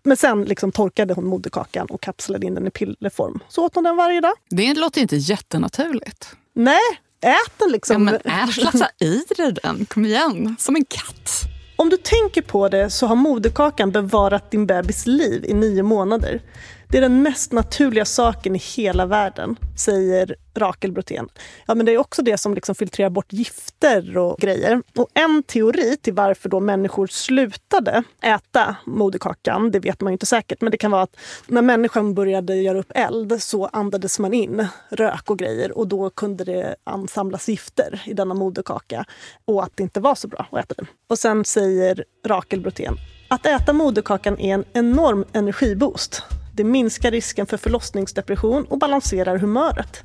Men 0.04 0.18
sen 0.18 0.44
liksom 0.44 0.72
torkade 0.72 1.14
hon 1.14 1.26
moderkakan 1.26 1.88
och 1.88 2.02
kapslade 2.02 2.48
in 2.48 2.56
den 2.56 2.68
i 2.68 2.70
pillerform. 2.70 3.40
Så 3.50 3.66
åt 3.66 3.76
hon 3.76 3.84
den 3.84 3.96
varje 3.96 4.22
dag. 4.22 4.34
Det 4.50 4.74
låter 4.74 5.02
inte 5.02 5.16
jättenaturligt. 5.16 6.36
Nej, 6.54 6.80
ät 7.22 7.54
den 7.58 7.72
liksom. 7.72 7.94
Ja, 8.08 8.20
men 8.24 8.50
ät, 8.50 8.54
slafsa 8.54 8.90
i 9.00 9.24
dig 9.38 9.54
den. 9.64 9.86
Kom 9.86 10.06
igen, 10.06 10.56
som 10.60 10.76
en 10.76 10.86
katt. 10.86 11.48
Om 11.76 11.90
du 11.90 11.98
tänker 11.98 12.42
på 12.42 12.70
det 12.70 12.90
så 12.90 13.08
har 13.08 13.16
moderkakan 13.16 13.92
bevarat 13.92 14.52
din 14.52 14.66
bebis 14.66 15.08
liv 15.08 15.46
i 15.46 15.54
nio 15.54 15.84
månader. 15.84 16.42
Det 16.90 16.98
är 16.98 17.02
den 17.02 17.22
mest 17.22 17.52
naturliga 17.52 18.06
saken 18.06 18.56
i 18.56 18.60
hela 18.60 19.06
världen, 19.06 19.56
säger 19.76 20.36
Rakel 20.56 20.92
Brotén. 20.92 21.30
Ja, 21.66 21.76
men 21.76 21.86
det 21.86 21.92
är 21.92 21.98
också 21.98 22.22
det 22.22 22.38
som 22.38 22.54
liksom 22.54 22.76
filtrerar 22.76 23.10
bort 23.10 23.34
gifter 23.34 24.18
och 24.18 24.38
grejer. 24.40 24.82
Och 24.96 25.08
en 25.14 25.44
teori 25.44 25.98
till 25.98 26.14
varför 26.14 26.50
då 26.50 26.60
människor 26.60 27.08
slutade 27.08 28.04
äta 28.22 28.76
moderkakan, 28.86 29.72
det 29.72 29.80
vet 29.80 30.02
man 30.02 30.12
ju 30.12 30.14
inte 30.14 30.26
säkert, 30.26 30.62
men 30.62 30.72
det 30.72 30.78
kan 30.78 30.92
vara 30.92 31.02
att 31.02 31.18
när 31.48 31.62
människan 31.62 32.14
började 32.14 32.56
göra 32.56 32.80
upp 32.80 32.92
eld 32.96 33.44
så 33.44 33.66
andades 33.66 34.20
man 34.20 34.34
in 34.34 34.68
rök 34.90 35.32
och 35.32 35.40
grejer 35.40 35.78
och 35.78 35.88
då 35.88 36.10
kunde 36.10 36.44
det 36.44 36.76
ansamlas 36.84 37.50
gifter 37.50 38.02
i 38.06 38.14
denna 38.14 38.34
moderkaka 38.34 39.06
och 39.46 39.64
att 39.64 39.72
det 39.76 39.84
inte 39.84 40.00
var 40.00 40.16
så 40.16 40.28
bra 40.28 40.48
att 40.52 40.66
äta 40.66 40.76
den. 40.78 40.88
Och 41.10 41.20
sen 41.20 41.46
säger 41.46 42.04
Rakel 42.28 42.62
Brotén 42.62 42.96
att 43.30 43.46
äta 43.46 43.74
moderkakan 43.74 44.40
är 44.40 44.54
en 44.54 44.66
enorm 44.74 45.26
energiboost. 45.34 46.24
Det 46.58 46.64
minskar 46.64 47.12
risken 47.12 47.46
för 47.46 47.58
förlossningsdepression 47.58 48.66
och 48.66 48.78
balanserar 48.78 49.38
humöret. 49.38 50.04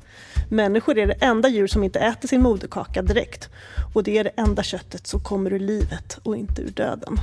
Människor 0.49 0.97
är 0.97 1.07
det 1.07 1.13
enda 1.13 1.49
djur 1.49 1.67
som 1.67 1.83
inte 1.83 1.99
äter 1.99 2.27
sin 2.27 2.41
moderkaka 2.41 3.01
direkt. 3.01 3.49
Och 3.93 4.03
det 4.03 4.17
är 4.17 4.23
det 4.23 4.29
enda 4.29 4.63
köttet 4.63 5.07
som 5.07 5.23
kommer 5.23 5.53
ur 5.53 5.59
livet 5.59 6.19
och 6.23 6.37
inte 6.37 6.61
ur 6.61 6.71
döden. 6.71 7.19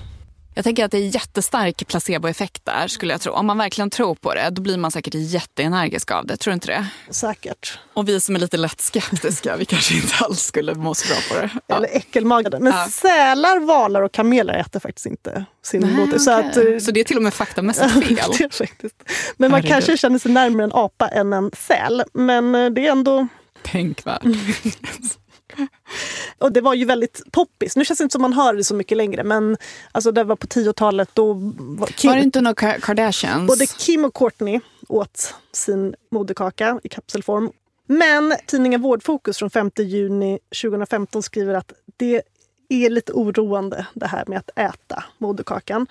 Jag 0.54 0.64
tänker 0.64 0.84
att 0.84 0.90
det 0.90 0.98
är 0.98 1.14
jättestark 1.14 1.86
placeboeffekt 1.88 2.64
där 2.64 2.88
skulle 2.88 3.14
jag 3.14 3.20
tro. 3.20 3.32
Om 3.32 3.46
man 3.46 3.58
verkligen 3.58 3.90
tror 3.90 4.14
på 4.14 4.34
det, 4.34 4.50
då 4.50 4.62
blir 4.62 4.78
man 4.78 4.90
säkert 4.90 5.14
jätteenergisk 5.14 6.10
av 6.10 6.26
det. 6.26 6.36
Tror 6.36 6.50
du 6.50 6.54
inte 6.54 6.66
det? 6.66 6.86
Säkert. 7.10 7.78
Och 7.94 8.08
vi 8.08 8.20
som 8.20 8.34
är 8.34 8.40
lite 8.40 8.56
lätt 8.56 8.80
skeptiska, 8.80 9.56
vi 9.56 9.64
kanske 9.64 9.94
inte 9.94 10.14
alls 10.20 10.42
skulle 10.42 10.74
må 10.74 10.94
så 10.94 11.08
bra 11.08 11.16
på 11.28 11.42
det. 11.42 11.50
Ja. 11.66 11.76
Eller 11.76 11.88
äckelmagade. 11.96 12.60
Men 12.60 12.72
ja. 12.72 12.88
sälar, 12.90 13.60
valar 13.60 14.02
och 14.02 14.12
kameler 14.12 14.54
äter 14.54 14.80
faktiskt 14.80 15.06
inte 15.06 15.44
sin 15.62 15.80
Nej, 15.80 15.96
moder. 15.96 16.18
Så, 16.18 16.30
att, 16.30 16.56
eh, 16.56 16.78
så 16.80 16.90
det 16.90 17.00
är 17.00 17.04
till 17.04 17.16
och 17.16 17.22
med 17.22 17.34
faktamässigt 17.34 17.92
fel? 18.06 18.16
det 18.38 18.44
är 18.44 18.48
faktiskt. 18.48 18.96
Men 19.36 19.50
man 19.50 19.62
kanske 19.62 19.96
känner 19.96 20.18
sig 20.18 20.32
närmare 20.32 20.64
en 20.64 20.72
apa 20.72 21.08
än 21.08 21.32
en 21.32 21.50
säl. 21.58 22.02
Men 22.12 22.54
eh, 22.54 22.70
det 22.70 22.86
är 22.86 22.92
ändå... 22.92 23.26
Tänkvärt. 23.62 24.22
Och 26.38 26.52
det 26.52 26.60
var 26.60 26.74
ju 26.74 26.84
väldigt 26.84 27.22
poppis. 27.30 27.76
Nu 27.76 27.84
känns 27.84 27.98
det 27.98 28.02
inte 28.02 28.12
som 28.12 28.22
man 28.22 28.32
hör 28.32 28.54
det 28.54 28.64
så 28.64 28.74
mycket 28.74 28.96
längre 28.96 29.24
men 29.24 29.56
alltså 29.92 30.12
det 30.12 30.24
var 30.24 30.36
på 30.36 30.46
10-talet 30.46 31.10
då 31.14 31.32
var, 31.32 31.86
Kim, 31.86 32.08
var 32.08 32.16
det 32.16 32.22
inte 32.22 32.40
några 32.40 32.54
Kardashians? 32.72 33.48
Både 33.48 33.66
Kim 33.66 34.04
och 34.04 34.14
Courtney 34.14 34.60
åt 34.88 35.34
sin 35.52 35.94
moderkaka 36.10 36.80
i 36.82 36.88
kapselform. 36.88 37.50
Men 37.86 38.34
tidningen 38.46 38.82
Vårdfokus 38.82 39.38
från 39.38 39.50
5 39.50 39.70
juni 39.76 40.38
2015 40.62 41.22
skriver 41.22 41.54
att 41.54 41.72
det 41.96 42.22
är 42.70 42.90
lite 42.90 43.12
oroande 43.12 43.86
det 43.94 44.06
här 44.06 44.24
med 44.26 44.38
att 44.38 44.50
äta 44.58 45.04
moderkakan. 45.18 45.86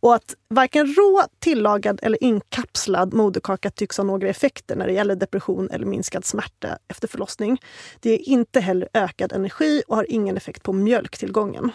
Och 0.00 0.14
att 0.14 0.34
varken 0.48 0.86
rå, 0.86 1.22
tillagad 1.38 2.00
eller 2.02 2.24
inkapslad 2.24 3.14
moderkaka 3.14 3.70
tycks 3.70 3.96
ha 3.96 4.04
några 4.04 4.28
effekter 4.28 4.76
när 4.76 4.86
det 4.86 4.92
gäller 4.92 5.16
depression 5.16 5.70
eller 5.70 5.86
minskad 5.86 6.24
smärta 6.24 6.78
efter 6.88 7.08
förlossning. 7.08 7.62
Det 8.00 8.10
ger 8.10 8.28
inte 8.28 8.60
heller 8.60 8.88
ökad 8.94 9.32
energi 9.32 9.82
och 9.88 9.96
har 9.96 10.06
ingen 10.08 10.36
effekt 10.36 10.62
på 10.62 10.72
mjölktillgången. 10.72 11.72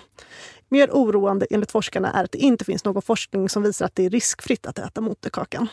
Mer 0.69 0.89
oroande 0.91 1.47
enligt 1.49 1.71
forskarna 1.71 2.11
är 2.11 2.23
att 2.23 2.31
det 2.31 2.37
inte 2.37 2.65
finns 2.65 2.85
någon 2.85 3.01
forskning 3.01 3.49
som 3.49 3.63
visar 3.63 3.85
att 3.85 3.95
det 3.95 4.05
är 4.05 4.09
riskfritt 4.09 4.65
att 4.65 4.79
äta 4.79 5.01
moderkakan. 5.01 5.67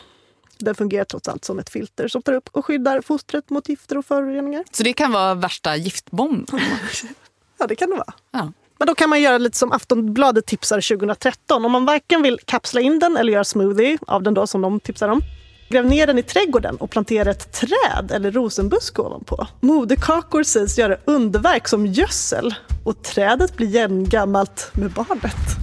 Den 0.57 0.75
fungerar 0.75 1.05
trots 1.05 1.27
allt 1.27 1.45
som 1.45 1.59
ett 1.59 1.69
filter 1.69 2.07
som 2.07 2.21
tar 2.21 2.33
upp 2.33 2.49
och 2.51 2.65
skyddar 2.65 3.01
fostret 3.01 3.49
mot 3.49 3.69
gifter 3.69 3.97
och 3.97 4.05
föroreningar. 4.05 4.63
Så 4.71 4.83
det 4.83 4.93
kan 4.93 5.11
vara 5.11 5.35
värsta 5.35 5.75
giftbomben? 5.75 6.59
ja, 7.57 7.67
det 7.67 7.75
kan 7.75 7.89
det 7.89 7.95
vara. 7.95 8.13
Ja. 8.31 8.51
Men 8.83 8.87
då 8.87 8.95
kan 8.95 9.09
man 9.09 9.21
göra 9.21 9.37
lite 9.37 9.57
som 9.57 9.71
Aftonbladet 9.71 10.45
tipsade 10.45 10.81
2013. 10.81 11.65
Om 11.65 11.71
man 11.71 11.85
varken 11.85 12.21
vill 12.21 12.39
kapsla 12.45 12.81
in 12.81 12.99
den 12.99 13.17
eller 13.17 13.33
göra 13.33 13.43
smoothie 13.43 13.97
av 14.07 14.23
den 14.23 14.33
då 14.33 14.47
som 14.47 14.61
de 14.61 14.79
tipsar 14.79 15.09
om. 15.09 15.21
Gräv 15.69 15.85
ner 15.85 16.07
den 16.07 16.17
i 16.17 16.23
trädgården 16.23 16.75
och 16.75 16.89
plantera 16.89 17.31
ett 17.31 17.53
träd 17.53 18.11
eller 18.11 18.31
rosenbuske 18.31 19.01
ovanpå. 19.01 19.47
Moderkakor 19.61 20.43
sägs 20.43 20.77
göra 20.77 20.97
underverk 21.05 21.67
som 21.67 21.85
gödsel 21.85 22.55
och 22.85 23.03
trädet 23.03 23.57
blir 23.57 23.67
jämngammalt 23.67 24.71
med 24.73 24.91
barnet. 24.91 25.57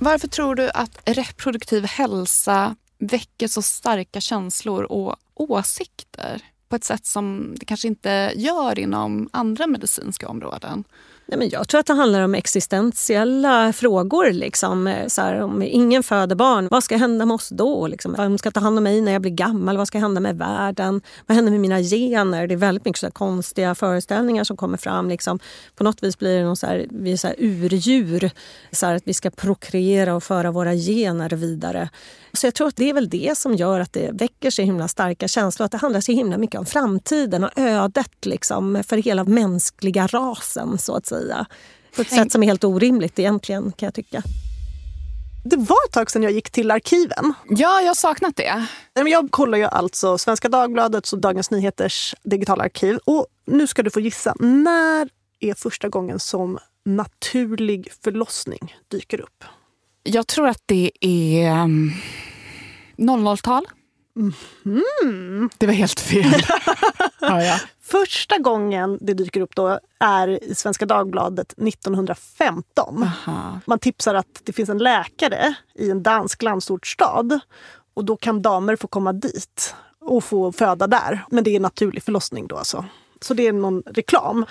Varför 0.00 0.28
tror 0.28 0.54
du 0.54 0.70
att 0.70 0.98
reproduktiv 1.04 1.84
hälsa 1.84 2.76
väcker 2.98 3.48
så 3.48 3.62
starka 3.62 4.20
känslor 4.20 4.82
och 4.82 5.16
åsikter 5.34 6.42
på 6.68 6.76
ett 6.76 6.84
sätt 6.84 7.06
som 7.06 7.54
det 7.60 7.66
kanske 7.66 7.88
inte 7.88 8.32
gör 8.36 8.78
inom 8.78 9.28
andra 9.32 9.66
medicinska 9.66 10.28
områden? 10.28 10.84
Nej, 11.28 11.38
men 11.38 11.48
jag 11.48 11.68
tror 11.68 11.80
att 11.80 11.86
det 11.86 11.92
handlar 11.92 12.20
om 12.20 12.34
existentiella 12.34 13.72
frågor. 13.72 14.32
Liksom. 14.32 14.86
Eh, 14.86 15.06
så 15.06 15.22
här, 15.22 15.40
om 15.40 15.62
ingen 15.62 16.02
föder 16.02 16.36
barn, 16.36 16.68
vad 16.70 16.84
ska 16.84 16.96
hända 16.96 17.26
med 17.26 17.34
oss 17.34 17.48
då? 17.48 17.86
Liksom, 17.86 18.14
vem 18.16 18.38
ska 18.38 18.50
ta 18.50 18.60
hand 18.60 18.78
om 18.78 18.84
mig 18.84 19.00
när 19.00 19.12
jag 19.12 19.22
blir 19.22 19.32
gammal? 19.32 19.76
Vad 19.76 19.88
ska 19.88 19.98
hända 19.98 20.20
med 20.20 20.38
världen? 20.38 21.00
Vad 21.26 21.36
händer 21.36 21.50
med 21.50 21.60
mina 21.60 21.80
gener? 21.80 22.46
Det 22.46 22.54
är 22.54 22.58
väldigt 22.58 22.84
mycket 22.84 23.00
så 23.00 23.10
konstiga 23.10 23.74
föreställningar 23.74 24.44
som 24.44 24.56
kommer 24.56 24.78
fram. 24.78 25.08
Liksom. 25.08 25.38
På 25.76 25.84
något 25.84 26.02
vis 26.02 26.18
blir 26.18 26.38
det 26.38 26.44
någon 26.44 26.56
så 26.56 26.66
här, 26.66 26.86
vi 26.90 27.12
är 27.12 27.16
så 27.16 27.26
här 27.26 27.36
urdjur. 27.38 28.30
Så 28.72 28.86
här, 28.86 28.94
att 28.94 29.02
vi 29.06 29.14
ska 29.14 29.30
prokreera 29.30 30.14
och 30.14 30.22
föra 30.22 30.50
våra 30.50 30.74
gener 30.74 31.30
vidare. 31.30 31.88
Så 32.32 32.46
jag 32.46 32.54
tror 32.54 32.68
att 32.68 32.76
det 32.76 32.90
är 32.90 32.94
väl 32.94 33.08
det 33.08 33.38
som 33.38 33.54
gör 33.54 33.80
att 33.80 33.92
det 33.92 34.10
väcker 34.12 34.50
så 34.50 34.62
himla 34.62 34.88
starka 34.88 35.28
känslor. 35.28 35.66
Att 35.66 35.72
det 35.72 35.78
handlar 35.78 36.00
så 36.00 36.12
himla 36.12 36.38
mycket 36.38 36.58
om 36.60 36.66
framtiden 36.66 37.44
och 37.44 37.50
ödet 37.56 38.26
liksom, 38.26 38.82
för 38.88 38.96
hela 38.96 39.24
mänskliga 39.24 40.06
rasen. 40.06 40.78
så 40.78 40.96
att 40.96 41.06
säga. 41.06 41.15
På 41.96 42.02
ett 42.02 42.10
sätt 42.10 42.32
som 42.32 42.42
är 42.42 42.46
helt 42.46 42.64
orimligt 42.64 43.18
egentligen 43.18 43.72
kan 43.72 43.86
jag 43.86 43.94
tycka. 43.94 44.22
Det 45.44 45.56
var 45.56 45.76
ett 45.86 45.92
tag 45.92 46.10
sedan 46.10 46.22
jag 46.22 46.32
gick 46.32 46.50
till 46.50 46.70
arkiven. 46.70 47.34
Ja, 47.48 47.80
jag 47.80 47.88
har 47.88 47.94
saknat 47.94 48.36
det. 48.36 48.66
Jag 48.94 49.30
kollar 49.30 49.58
ju 49.58 49.64
alltså 49.64 50.18
Svenska 50.18 50.48
Dagbladets 50.48 51.12
och 51.12 51.18
Dagens 51.18 51.50
Nyheters 51.50 52.14
digitala 52.22 52.64
arkiv. 52.64 52.98
Och 53.04 53.26
nu 53.46 53.66
ska 53.66 53.82
du 53.82 53.90
få 53.90 54.00
gissa. 54.00 54.34
När 54.40 55.08
är 55.40 55.54
första 55.54 55.88
gången 55.88 56.20
som 56.20 56.58
naturlig 56.84 57.92
förlossning 58.04 58.76
dyker 58.88 59.20
upp? 59.20 59.44
Jag 60.02 60.26
tror 60.26 60.48
att 60.48 60.62
det 60.66 60.90
är 61.00 61.52
00-tal. 62.96 63.66
Mm. 64.64 65.50
Det 65.58 65.66
var 65.66 65.72
helt 65.72 66.00
fel. 66.00 66.42
ja, 67.20 67.42
ja. 67.42 67.58
Första 67.86 68.38
gången 68.38 68.98
det 69.00 69.14
dyker 69.14 69.40
upp 69.40 69.54
då 69.54 69.80
är 69.98 70.44
i 70.44 70.54
Svenska 70.54 70.86
Dagbladet 70.86 71.52
1915. 71.52 73.02
Aha. 73.02 73.60
Man 73.66 73.78
tipsar 73.78 74.14
att 74.14 74.40
det 74.44 74.52
finns 74.52 74.68
en 74.68 74.78
läkare 74.78 75.54
i 75.74 75.90
en 75.90 76.02
dansk 76.02 76.42
landsortsstad. 76.42 77.40
Och 77.94 78.04
då 78.04 78.16
kan 78.16 78.42
damer 78.42 78.76
få 78.76 78.86
komma 78.88 79.12
dit 79.12 79.74
och 80.00 80.24
få 80.24 80.52
föda 80.52 80.86
där. 80.86 81.24
Men 81.30 81.44
det 81.44 81.56
är 81.56 81.60
naturlig 81.60 82.02
förlossning 82.02 82.46
då 82.46 82.56
alltså. 82.56 82.84
Så 83.20 83.34
det 83.34 83.46
är 83.46 83.52
någon 83.52 83.82
reklam. 83.86 84.46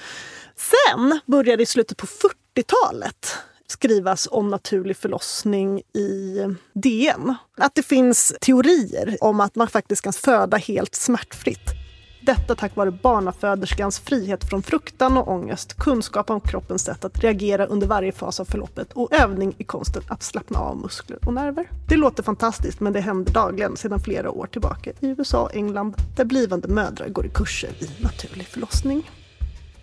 Sen 0.55 1.19
börjar 1.25 1.57
det 1.57 1.63
i 1.63 1.65
slutet 1.65 1.97
på 1.97 2.05
40-talet 2.05 3.37
skrivas 3.67 4.27
om 4.31 4.49
naturlig 4.49 4.97
förlossning 4.97 5.79
i 5.79 6.37
DN. 6.73 7.35
Att 7.57 7.75
det 7.75 7.83
finns 7.83 8.33
teorier 8.41 9.17
om 9.21 9.39
att 9.39 9.55
man 9.55 9.67
faktiskt 9.67 10.01
kan 10.01 10.13
föda 10.13 10.57
helt 10.57 10.95
smärtfritt. 10.95 11.84
Detta 12.25 12.55
tack 12.55 12.75
vare 12.75 12.91
barnaföderskans 12.91 13.99
frihet 13.99 14.49
från 14.49 14.63
fruktan 14.63 15.17
och 15.17 15.27
ångest, 15.27 15.73
kunskap 15.77 16.29
om 16.29 16.39
kroppens 16.39 16.83
sätt 16.83 17.05
att 17.05 17.19
reagera 17.19 17.65
under 17.65 17.87
varje 17.87 18.11
fas 18.11 18.39
av 18.39 18.45
förloppet 18.45 18.93
och 18.93 19.13
övning 19.13 19.55
i 19.57 19.63
konsten 19.63 20.03
att 20.07 20.23
slappna 20.23 20.59
av 20.59 20.77
muskler 20.77 21.19
och 21.25 21.33
nerver. 21.33 21.69
Det 21.89 21.95
låter 21.95 22.23
fantastiskt 22.23 22.79
men 22.79 22.93
det 22.93 22.99
händer 22.99 23.33
dagligen 23.33 23.77
sedan 23.77 23.99
flera 23.99 24.31
år 24.31 24.47
tillbaka 24.47 24.89
i 24.99 25.07
USA 25.07 25.41
och 25.43 25.55
England 25.55 25.95
där 26.15 26.25
blivande 26.25 26.67
mödrar 26.67 27.09
går 27.09 27.25
i 27.25 27.29
kurser 27.29 27.69
i 27.79 28.03
naturlig 28.03 28.47
förlossning. 28.47 29.03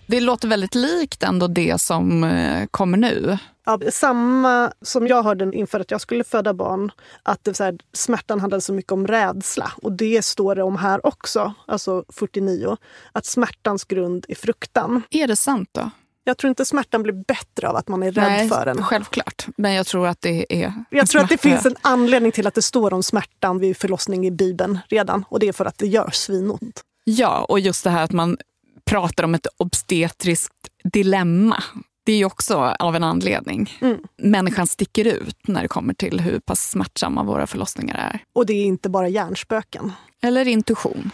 Det 0.07 0.21
låter 0.21 0.49
väldigt 0.49 0.75
likt 0.75 1.23
ändå 1.23 1.47
det 1.47 1.81
som 1.81 2.25
eh, 2.25 2.67
kommer 2.71 2.99
nu. 2.99 3.39
Ja, 3.65 3.79
samma 3.91 4.73
som 4.83 5.07
jag 5.07 5.23
hörde 5.23 5.57
inför 5.57 5.81
att 5.81 5.91
jag 5.91 6.01
skulle 6.01 6.25
föda 6.25 6.55
barn. 6.55 6.93
Att 7.23 7.45
det 7.45 7.55
så 7.55 7.65
här, 7.65 7.79
smärtan 7.93 8.41
handlade 8.41 8.61
så 8.61 8.73
mycket 8.73 8.93
om 8.93 9.07
rädsla. 9.07 9.73
Och 9.83 9.93
det 9.93 10.25
står 10.25 10.55
det 10.55 10.63
om 10.63 10.77
här 10.77 11.07
också, 11.07 11.55
alltså 11.67 12.05
49. 12.09 12.77
Att 13.13 13.27
smärtans 13.27 13.85
grund 13.85 14.27
är 14.29 14.35
fruktan. 14.35 15.03
Är 15.11 15.27
det 15.27 15.37
sant 15.37 15.69
då? 15.73 15.91
Jag 16.25 16.39
tror 16.39 16.49
inte 16.49 16.65
smärtan 16.65 17.03
blir 17.03 17.13
bättre 17.13 17.69
av 17.69 17.77
att 17.77 17.89
man 17.89 18.03
är 18.03 18.13
rädd 18.13 18.25
Nej, 18.25 18.49
för 18.49 18.65
den. 18.65 18.85
Självklart. 18.85 19.47
Men 19.57 19.73
jag 19.73 19.87
tror 19.87 20.07
att 20.07 20.21
det 20.21 20.63
är... 20.63 20.73
Jag 20.91 21.09
tror 21.09 21.23
att 21.23 21.29
det 21.29 21.39
finns 21.39 21.67
en 21.67 21.77
anledning 21.81 22.33
till 22.33 22.47
att 22.47 22.55
det 22.55 22.63
står 22.63 22.93
om 22.93 23.03
smärtan 23.03 23.59
vid 23.59 23.77
förlossning 23.77 24.27
i 24.27 24.31
Bibeln 24.31 24.79
redan. 24.89 25.25
Och 25.29 25.39
det 25.39 25.49
är 25.49 25.53
för 25.53 25.65
att 25.65 25.79
det 25.79 25.87
gör 25.87 26.11
svinont. 26.13 26.83
Ja, 27.05 27.45
och 27.49 27.61
just 27.61 27.85
det 27.85 27.91
här 27.91 28.05
att 28.05 28.13
man 28.13 28.37
pratar 28.85 29.25
om 29.25 29.35
ett 29.35 29.47
obstetriskt 29.57 30.69
dilemma. 30.85 31.63
Det 32.05 32.13
är 32.13 32.17
ju 32.17 32.25
också 32.25 32.57
av 32.79 32.97
en 32.97 33.05
anledning. 33.05 33.79
Mm. 33.81 33.99
Människan 34.17 34.67
sticker 34.67 35.05
ut 35.05 35.49
när 35.49 35.63
det 35.63 35.69
kommer 35.69 35.95
till 35.95 36.21
hur 36.21 36.39
pass 36.39 36.71
smärtsamma 36.71 37.23
våra 37.23 37.47
förlossningar 37.47 37.95
är. 37.95 38.25
Och 38.33 38.47
det 38.47 38.53
är 38.53 38.65
inte 38.65 38.89
bara 38.89 39.09
hjärnspöken. 39.09 39.93
Eller 40.23 40.49
intuition. 40.49 41.11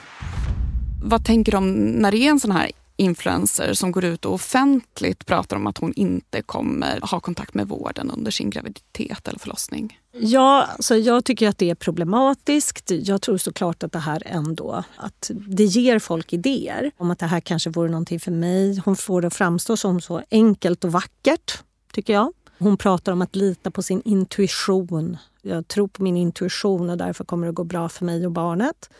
Vad 1.04 1.24
tänker 1.24 1.52
du 1.52 1.58
om 1.58 1.72
när 1.72 2.10
det 2.10 2.18
är 2.18 2.30
en 2.30 2.40
sån 2.40 2.50
här 2.50 2.70
influencer 2.98 3.74
som 3.74 3.92
går 3.92 4.04
ut 4.04 4.24
och 4.24 4.34
offentligt 4.34 5.26
pratar 5.26 5.56
om 5.56 5.66
att 5.66 5.78
hon 5.78 5.92
inte 5.92 6.42
kommer 6.42 7.00
ha 7.00 7.20
kontakt 7.20 7.54
med 7.54 7.68
vården 7.68 8.10
under 8.10 8.30
sin 8.30 8.50
graviditet 8.50 9.28
eller 9.28 9.38
förlossning? 9.38 9.98
Ja, 10.12 10.68
så 10.78 10.96
jag 10.96 11.24
tycker 11.24 11.48
att 11.48 11.58
det 11.58 11.70
är 11.70 11.74
problematiskt. 11.74 12.90
Jag 12.90 13.22
tror 13.22 13.38
såklart 13.38 13.82
att 13.82 13.92
det 13.92 13.98
här 13.98 14.22
ändå 14.26 14.84
att 14.96 15.30
det 15.48 15.64
ger 15.64 15.98
folk 15.98 16.32
idéer 16.32 16.90
om 16.96 17.10
att 17.10 17.18
det 17.18 17.26
här 17.26 17.40
kanske 17.40 17.70
vore 17.70 17.90
någonting 17.90 18.20
för 18.20 18.30
mig. 18.30 18.82
Hon 18.84 18.96
får 18.96 19.20
det 19.20 19.26
att 19.26 19.34
framstå 19.34 19.76
som 19.76 20.00
så 20.00 20.22
enkelt 20.30 20.84
och 20.84 20.92
vackert, 20.92 21.62
tycker 21.92 22.12
jag. 22.12 22.32
Hon 22.58 22.76
pratar 22.76 23.12
om 23.12 23.22
att 23.22 23.36
lita 23.36 23.70
på 23.70 23.82
sin 23.82 24.02
intuition. 24.04 25.16
Jag 25.42 25.68
tror 25.68 25.88
på 25.88 26.02
min 26.02 26.16
intuition 26.16 26.90
och 26.90 26.96
därför 26.96 27.24
kommer 27.24 27.46
det 27.46 27.52
gå 27.52 27.64
bra 27.64 27.88
för 27.88 28.04
mig 28.04 28.26
och 28.26 28.32
barnet. 28.32 28.90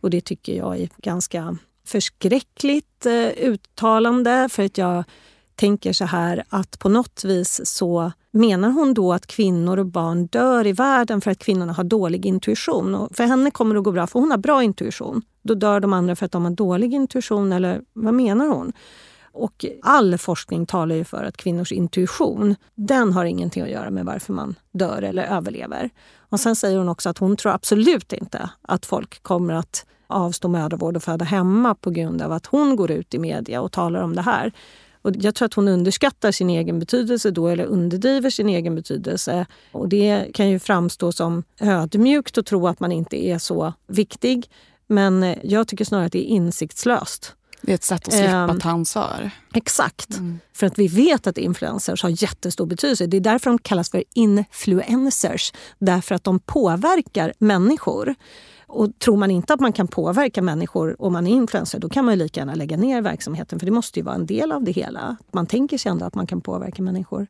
Och 0.00 0.10
det 0.10 0.20
tycker 0.20 0.56
jag 0.56 0.80
är 0.80 0.88
ganska 0.96 1.58
förskräckligt 1.88 3.06
eh, 3.06 3.28
uttalande 3.36 4.48
för 4.50 4.64
att 4.64 4.78
jag 4.78 5.04
tänker 5.54 5.92
så 5.92 6.04
här 6.04 6.44
att 6.48 6.78
på 6.78 6.88
något 6.88 7.24
vis 7.24 7.60
så 7.64 8.12
menar 8.30 8.70
hon 8.70 8.94
då 8.94 9.12
att 9.12 9.26
kvinnor 9.26 9.78
och 9.78 9.86
barn 9.86 10.26
dör 10.26 10.66
i 10.66 10.72
världen 10.72 11.20
för 11.20 11.30
att 11.30 11.38
kvinnorna 11.38 11.72
har 11.72 11.84
dålig 11.84 12.26
intuition. 12.26 12.94
Och 12.94 13.16
för 13.16 13.24
henne 13.24 13.50
kommer 13.50 13.74
det 13.74 13.78
att 13.78 13.84
gå 13.84 13.92
bra 13.92 14.06
för 14.06 14.20
hon 14.20 14.30
har 14.30 14.38
bra 14.38 14.62
intuition. 14.62 15.22
Då 15.42 15.54
dör 15.54 15.80
de 15.80 15.92
andra 15.92 16.16
för 16.16 16.26
att 16.26 16.32
de 16.32 16.44
har 16.44 16.50
dålig 16.50 16.94
intuition 16.94 17.52
eller 17.52 17.80
vad 17.92 18.14
menar 18.14 18.46
hon? 18.46 18.72
Och 19.38 19.64
all 19.82 20.18
forskning 20.18 20.66
talar 20.66 20.94
ju 20.94 21.04
för 21.04 21.24
att 21.24 21.36
kvinnors 21.36 21.72
intuition, 21.72 22.56
den 22.74 23.12
har 23.12 23.24
ingenting 23.24 23.62
att 23.62 23.70
göra 23.70 23.90
med 23.90 24.04
varför 24.04 24.32
man 24.32 24.54
dör 24.72 25.02
eller 25.02 25.22
överlever. 25.22 25.90
Och 26.18 26.40
sen 26.40 26.56
säger 26.56 26.78
hon 26.78 26.88
också 26.88 27.08
att 27.08 27.18
hon 27.18 27.36
tror 27.36 27.52
absolut 27.52 28.12
inte 28.12 28.50
att 28.62 28.86
folk 28.86 29.22
kommer 29.22 29.54
att 29.54 29.86
avstå 30.06 30.48
mödravård 30.48 30.96
och 30.96 31.02
föda 31.02 31.24
hemma 31.24 31.74
på 31.74 31.90
grund 31.90 32.22
av 32.22 32.32
att 32.32 32.46
hon 32.46 32.76
går 32.76 32.90
ut 32.90 33.14
i 33.14 33.18
media 33.18 33.60
och 33.60 33.72
talar 33.72 34.00
om 34.00 34.16
det 34.16 34.22
här. 34.22 34.52
Och 35.02 35.12
jag 35.16 35.34
tror 35.34 35.46
att 35.46 35.54
hon 35.54 35.68
underskattar 35.68 36.32
sin 36.32 36.50
egen 36.50 36.78
betydelse 36.78 37.30
då, 37.30 37.48
eller 37.48 37.64
underdriver 37.64 38.30
sin 38.30 38.48
egen 38.48 38.74
betydelse. 38.74 39.46
Och 39.72 39.88
det 39.88 40.26
kan 40.34 40.48
ju 40.48 40.58
framstå 40.58 41.12
som 41.12 41.44
ödmjukt 41.60 42.38
att 42.38 42.46
tro 42.46 42.66
att 42.66 42.80
man 42.80 42.92
inte 42.92 43.26
är 43.26 43.38
så 43.38 43.72
viktig. 43.86 44.50
Men 44.86 45.34
jag 45.42 45.68
tycker 45.68 45.84
snarare 45.84 46.06
att 46.06 46.12
det 46.12 46.30
är 46.30 46.34
insiktslöst. 46.34 47.34
Det 47.62 47.72
är 47.72 47.74
ett 47.74 47.84
sätt 47.84 48.08
att 48.08 48.14
slippa 48.14 48.48
um, 48.50 48.60
ta 48.60 48.70
ansvar. 48.70 49.30
Exakt. 49.54 50.16
Mm. 50.16 50.40
För 50.52 50.66
att 50.66 50.78
vi 50.78 50.88
vet 50.88 51.26
att 51.26 51.38
influencers 51.38 52.02
har 52.02 52.22
jättestor 52.22 52.66
betydelse. 52.66 53.06
Det 53.06 53.16
är 53.16 53.20
därför 53.20 53.50
de 53.50 53.58
kallas 53.58 53.90
för 53.90 54.04
influencers. 54.14 55.52
Därför 55.78 56.14
att 56.14 56.24
de 56.24 56.38
påverkar 56.38 57.32
människor. 57.38 58.14
Och 58.66 58.98
tror 58.98 59.16
man 59.16 59.30
inte 59.30 59.54
att 59.54 59.60
man 59.60 59.72
kan 59.72 59.88
påverka 59.88 60.42
människor 60.42 61.02
om 61.02 61.12
man 61.12 61.26
är 61.26 61.30
influencer, 61.30 61.78
då 61.78 61.88
kan 61.88 62.04
man 62.04 62.18
lika 62.18 62.40
gärna 62.40 62.54
lägga 62.54 62.76
ner 62.76 63.02
verksamheten. 63.02 63.58
För 63.58 63.66
det 63.66 63.72
måste 63.72 63.98
ju 63.98 64.04
vara 64.04 64.14
en 64.14 64.26
del 64.26 64.52
av 64.52 64.64
det 64.64 64.72
hela. 64.72 65.16
Man 65.32 65.46
tänker 65.46 65.78
sig 65.78 65.90
ändå 65.90 66.04
att 66.04 66.14
man 66.14 66.26
kan 66.26 66.40
påverka 66.40 66.82
människor. 66.82 67.26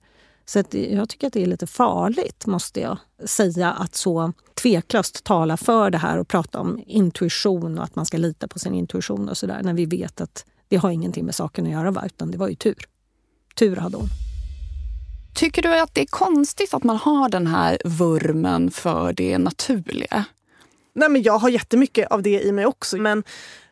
Så 0.49 0.59
att 0.59 0.75
jag 0.75 1.09
tycker 1.09 1.27
att 1.27 1.33
det 1.33 1.43
är 1.43 1.47
lite 1.47 1.67
farligt, 1.67 2.47
måste 2.47 2.81
jag 2.81 2.99
säga, 3.25 3.73
att 3.73 3.95
så 3.95 4.33
tveklöst 4.55 5.25
tala 5.25 5.57
för 5.57 5.91
det 5.91 5.99
här 5.99 6.19
och 6.19 6.29
prata 6.29 6.61
om 6.61 6.83
intuition 6.87 7.79
och 7.79 7.85
att 7.85 7.97
man 7.97 8.07
ska 8.07 8.17
lita 8.17 8.49
på 8.49 8.59
sin 8.59 8.75
intuition 8.75 9.29
och 9.29 9.37
sådär, 9.37 9.61
när 9.63 9.75
vi 9.75 9.87
vet 9.87 10.21
att 10.21 10.45
det 10.69 10.77
har 10.77 10.91
ingenting 10.91 11.25
med 11.25 11.35
saken 11.35 11.67
att 11.67 11.73
göra, 11.73 12.07
utan 12.07 12.31
det 12.31 12.39
var 12.39 12.49
ju 12.49 12.55
tur. 12.55 12.85
Tur 13.55 13.77
hade 13.77 13.97
hon. 13.97 14.09
Tycker 15.35 15.63
du 15.63 15.81
att 15.81 15.95
det 15.95 16.01
är 16.01 16.07
konstigt 16.07 16.75
att 16.75 16.85
man 16.85 16.97
har 16.97 17.29
den 17.29 17.47
här 17.47 17.79
vurmen 17.85 18.71
för 18.71 19.13
det 19.13 19.39
naturliga? 19.39 20.25
Nej, 20.95 21.09
men 21.09 21.23
jag 21.23 21.39
har 21.39 21.49
jättemycket 21.49 22.11
av 22.11 22.23
det 22.23 22.43
i 22.43 22.53
mig 22.53 22.67
också. 22.67 22.97
Men 22.97 23.25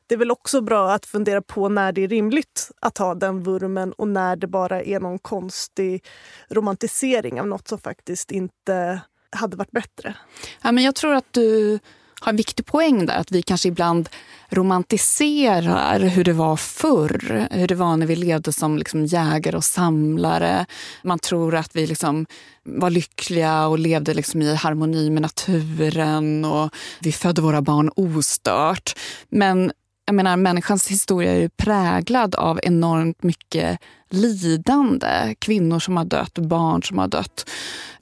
det 0.06 0.14
är 0.14 0.18
väl 0.18 0.30
också 0.30 0.60
bra 0.60 0.92
att 0.92 1.06
fundera 1.06 1.42
på 1.42 1.68
när 1.68 1.92
det 1.92 2.04
är 2.04 2.08
rimligt 2.08 2.70
att 2.80 2.98
ha 2.98 3.14
den 3.14 3.42
vurmen 3.42 3.92
och 3.92 4.08
när 4.08 4.36
det 4.36 4.46
bara 4.46 4.82
är 4.82 5.00
någon 5.00 5.18
konstig 5.18 6.04
romantisering 6.48 7.40
av 7.40 7.46
något 7.46 7.68
som 7.68 7.78
faktiskt 7.78 8.30
inte 8.30 9.00
hade 9.30 9.56
varit 9.56 9.70
bättre. 9.70 10.14
Ja, 10.62 10.72
men 10.72 10.84
jag 10.84 10.94
tror 10.94 11.14
att 11.14 11.32
du 11.32 11.78
har 12.20 12.30
en 12.30 12.36
viktig 12.36 12.66
poäng 12.66 13.06
där. 13.06 13.16
Att 13.16 13.32
vi 13.32 13.42
kanske 13.42 13.68
ibland 13.68 14.08
romantiserar 14.48 16.00
hur 16.00 16.24
det 16.24 16.32
var 16.32 16.56
förr. 16.56 17.48
Hur 17.50 17.68
det 17.68 17.74
var 17.74 17.96
när 17.96 18.06
vi 18.06 18.16
levde 18.16 18.52
som 18.52 18.78
liksom 18.78 19.06
jägare 19.06 19.56
och 19.56 19.64
samlare. 19.64 20.66
Man 21.02 21.18
tror 21.18 21.54
att 21.54 21.76
vi 21.76 21.86
liksom 21.86 22.26
var 22.64 22.90
lyckliga 22.90 23.66
och 23.66 23.78
levde 23.78 24.14
liksom 24.14 24.42
i 24.42 24.54
harmoni 24.54 25.10
med 25.10 25.22
naturen. 25.22 26.44
och 26.44 26.70
Vi 27.00 27.12
födde 27.12 27.42
våra 27.42 27.62
barn 27.62 27.90
ostört. 27.96 28.98
Men 29.28 29.72
jag 30.06 30.14
menar, 30.14 30.36
människans 30.36 30.88
historia 30.88 31.32
är 31.32 31.48
präglad 31.48 32.34
av 32.34 32.60
enormt 32.62 33.22
mycket 33.22 33.78
lidande. 34.10 35.34
Kvinnor 35.38 35.78
som 35.78 35.96
har 35.96 36.04
dött, 36.04 36.38
barn 36.38 36.82
som 36.82 36.98
har 36.98 37.08
dött. 37.08 37.50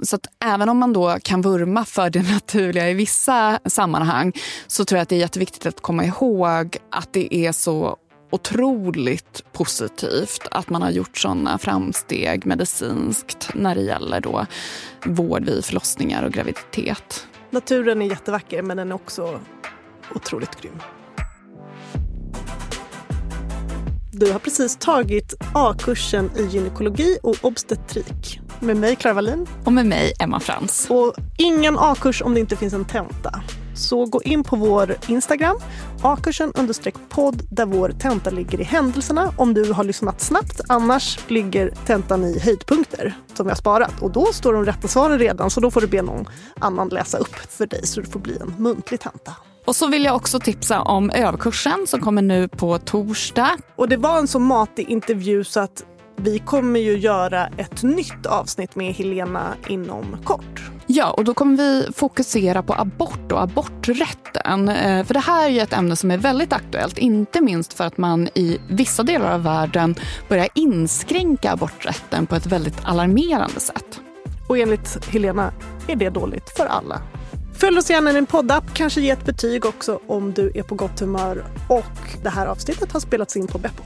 Så 0.02 0.16
att 0.16 0.26
även 0.44 0.68
om 0.68 0.78
man 0.78 0.92
då 0.92 1.18
kan 1.22 1.42
vurma 1.42 1.84
för 1.84 2.10
det 2.10 2.22
naturliga 2.32 2.90
i 2.90 2.94
vissa 2.94 3.60
sammanhang 3.64 4.32
så 4.66 4.84
tror 4.84 4.96
jag 4.96 5.02
att 5.02 5.08
det 5.08 5.16
är 5.16 5.20
jätteviktigt 5.20 5.66
att 5.66 5.80
komma 5.80 6.04
ihåg 6.04 6.76
att 6.90 7.12
det 7.12 7.34
är 7.34 7.52
så 7.52 7.96
otroligt 8.30 9.44
positivt 9.52 10.48
att 10.50 10.70
man 10.70 10.82
har 10.82 10.90
gjort 10.90 11.18
såna 11.18 11.58
framsteg 11.58 12.46
medicinskt 12.46 13.50
när 13.54 13.74
det 13.74 13.82
gäller 13.82 14.20
då 14.20 14.46
vård 15.06 15.44
vid 15.44 15.64
förlossningar 15.64 16.22
och 16.22 16.32
graviditet. 16.32 17.26
Naturen 17.50 18.02
är 18.02 18.06
jättevacker 18.06 18.62
men 18.62 18.76
den 18.76 18.90
är 18.90 18.94
också 18.94 19.40
otroligt 20.14 20.60
grym. 20.60 20.80
Du 24.16 24.32
har 24.32 24.38
precis 24.38 24.76
tagit 24.76 25.34
A-kursen 25.54 26.30
i 26.36 26.42
gynekologi 26.42 27.18
och 27.22 27.36
obstetrik 27.40 28.40
med 28.60 28.76
mig, 28.76 28.96
Clara 28.96 29.14
Wallin. 29.14 29.46
Och 29.64 29.72
med 29.72 29.86
mig, 29.86 30.12
Emma 30.20 30.40
Frans. 30.40 30.86
Och 30.90 31.14
ingen 31.38 31.78
A-kurs 31.78 32.22
om 32.22 32.34
det 32.34 32.40
inte 32.40 32.56
finns 32.56 32.74
en 32.74 32.84
tenta. 32.84 33.42
Så 33.74 34.06
gå 34.06 34.22
in 34.22 34.44
på 34.44 34.56
vår 34.56 34.96
Instagram, 35.08 35.56
akursen 36.02 36.52
podd, 37.08 37.42
där 37.50 37.66
vår 37.66 37.88
tenta 37.88 38.30
ligger 38.30 38.60
i 38.60 38.64
händelserna 38.64 39.32
om 39.36 39.54
du 39.54 39.72
har 39.72 39.84
lyssnat 39.84 40.20
snabbt. 40.20 40.60
Annars 40.68 41.18
ligger 41.28 41.70
tentan 41.86 42.24
i 42.24 42.38
höjdpunkter 42.38 43.14
som 43.34 43.46
vi 43.46 43.50
har 43.50 43.56
sparat. 43.56 44.02
Och 44.02 44.10
då 44.10 44.26
står 44.32 44.52
de 44.52 44.64
rätta 44.64 44.88
svaren 44.88 45.18
redan, 45.18 45.50
så 45.50 45.60
då 45.60 45.70
får 45.70 45.80
du 45.80 45.86
be 45.86 46.02
någon 46.02 46.28
annan 46.60 46.88
läsa 46.88 47.18
upp 47.18 47.34
för 47.34 47.66
dig 47.66 47.86
så 47.86 48.00
det 48.00 48.06
får 48.06 48.20
bli 48.20 48.36
en 48.36 48.54
muntlig 48.58 49.00
tenta. 49.00 49.32
Och 49.64 49.76
så 49.76 49.86
vill 49.86 50.04
jag 50.04 50.16
också 50.16 50.40
tipsa 50.40 50.82
om 50.82 51.10
överkursen 51.10 51.86
som 51.86 52.00
kommer 52.00 52.22
nu 52.22 52.48
på 52.48 52.78
torsdag. 52.78 53.56
Och 53.76 53.88
det 53.88 53.96
var 53.96 54.18
en 54.18 54.28
så 54.28 54.38
matig 54.38 54.88
intervju 54.88 55.44
så 55.44 55.60
att 55.60 55.84
vi 56.16 56.38
kommer 56.38 56.80
ju 56.80 56.98
göra 56.98 57.46
ett 57.46 57.82
nytt 57.82 58.26
avsnitt 58.26 58.74
med 58.74 58.94
Helena 58.94 59.54
inom 59.68 60.16
kort. 60.24 60.70
Ja, 60.86 61.10
och 61.10 61.24
då 61.24 61.34
kommer 61.34 61.56
vi 61.56 61.88
fokusera 61.96 62.62
på 62.62 62.74
abort 62.74 63.32
och 63.32 63.42
aborträtten. 63.42 64.68
Eh, 64.68 65.04
för 65.04 65.14
det 65.14 65.20
här 65.20 65.44
är 65.44 65.48
ju 65.48 65.60
ett 65.60 65.72
ämne 65.72 65.96
som 65.96 66.10
är 66.10 66.18
väldigt 66.18 66.52
aktuellt, 66.52 66.98
inte 66.98 67.40
minst 67.40 67.72
för 67.72 67.84
att 67.84 67.98
man 67.98 68.28
i 68.34 68.58
vissa 68.68 69.02
delar 69.02 69.34
av 69.34 69.42
världen 69.42 69.94
börjar 70.28 70.48
inskränka 70.54 71.52
aborträtten 71.52 72.26
på 72.26 72.36
ett 72.36 72.46
väldigt 72.46 72.84
alarmerande 72.84 73.60
sätt. 73.60 74.00
Och 74.48 74.58
enligt 74.58 75.06
Helena 75.06 75.52
är 75.86 75.96
det 75.96 76.10
dåligt 76.10 76.50
för 76.56 76.66
alla. 76.66 77.02
Följ 77.64 77.78
oss 77.78 77.90
gärna 77.90 78.10
i 78.10 78.14
din 78.14 78.26
poddapp, 78.26 78.64
kanske 78.74 79.00
ge 79.00 79.10
ett 79.10 79.24
betyg 79.24 79.66
också 79.66 80.00
om 80.06 80.32
du 80.32 80.52
är 80.54 80.62
på 80.62 80.74
gott 80.74 81.00
humör. 81.00 81.44
Och 81.68 82.22
det 82.22 82.28
här 82.28 82.46
avsnittet 82.46 82.92
har 82.92 83.00
spelats 83.00 83.36
in 83.36 83.46
på 83.46 83.58
Beppo. 83.58 83.82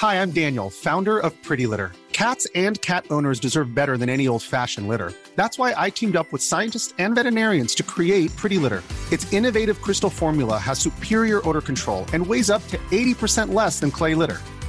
Hi, 0.00 0.14
I'm 0.22 0.30
Daniel, 0.32 0.70
founder 0.70 1.26
of 1.26 1.32
Pretty 1.48 1.66
Litter. 1.66 1.90
Cats 2.12 2.46
and 2.54 2.80
cat 2.80 3.04
owners 3.10 3.40
deserve 3.40 3.74
better 3.74 3.96
than 3.96 4.08
any 4.08 4.28
old-fashioned 4.28 4.88
litter. 4.88 5.12
That's 5.36 5.58
why 5.58 5.86
I 5.86 5.90
teamed 5.90 6.16
up 6.16 6.26
with 6.32 6.42
scientists 6.42 6.94
and 6.98 7.14
veterinarians 7.14 7.74
to 7.74 7.82
create 7.82 8.36
Pretty 8.36 8.58
Litter. 8.58 8.82
Its 9.10 9.32
innovative 9.32 9.82
crystal 9.82 10.10
formula 10.10 10.58
has 10.58 10.78
superior 10.78 11.40
odor 11.48 11.60
control 11.60 12.04
and 12.12 12.26
weighs 12.26 12.50
up 12.50 12.62
to 12.68 12.78
80% 12.92 13.54
less 13.54 13.80
than 13.80 13.90
clay 13.90 14.14
litter. 14.14 14.38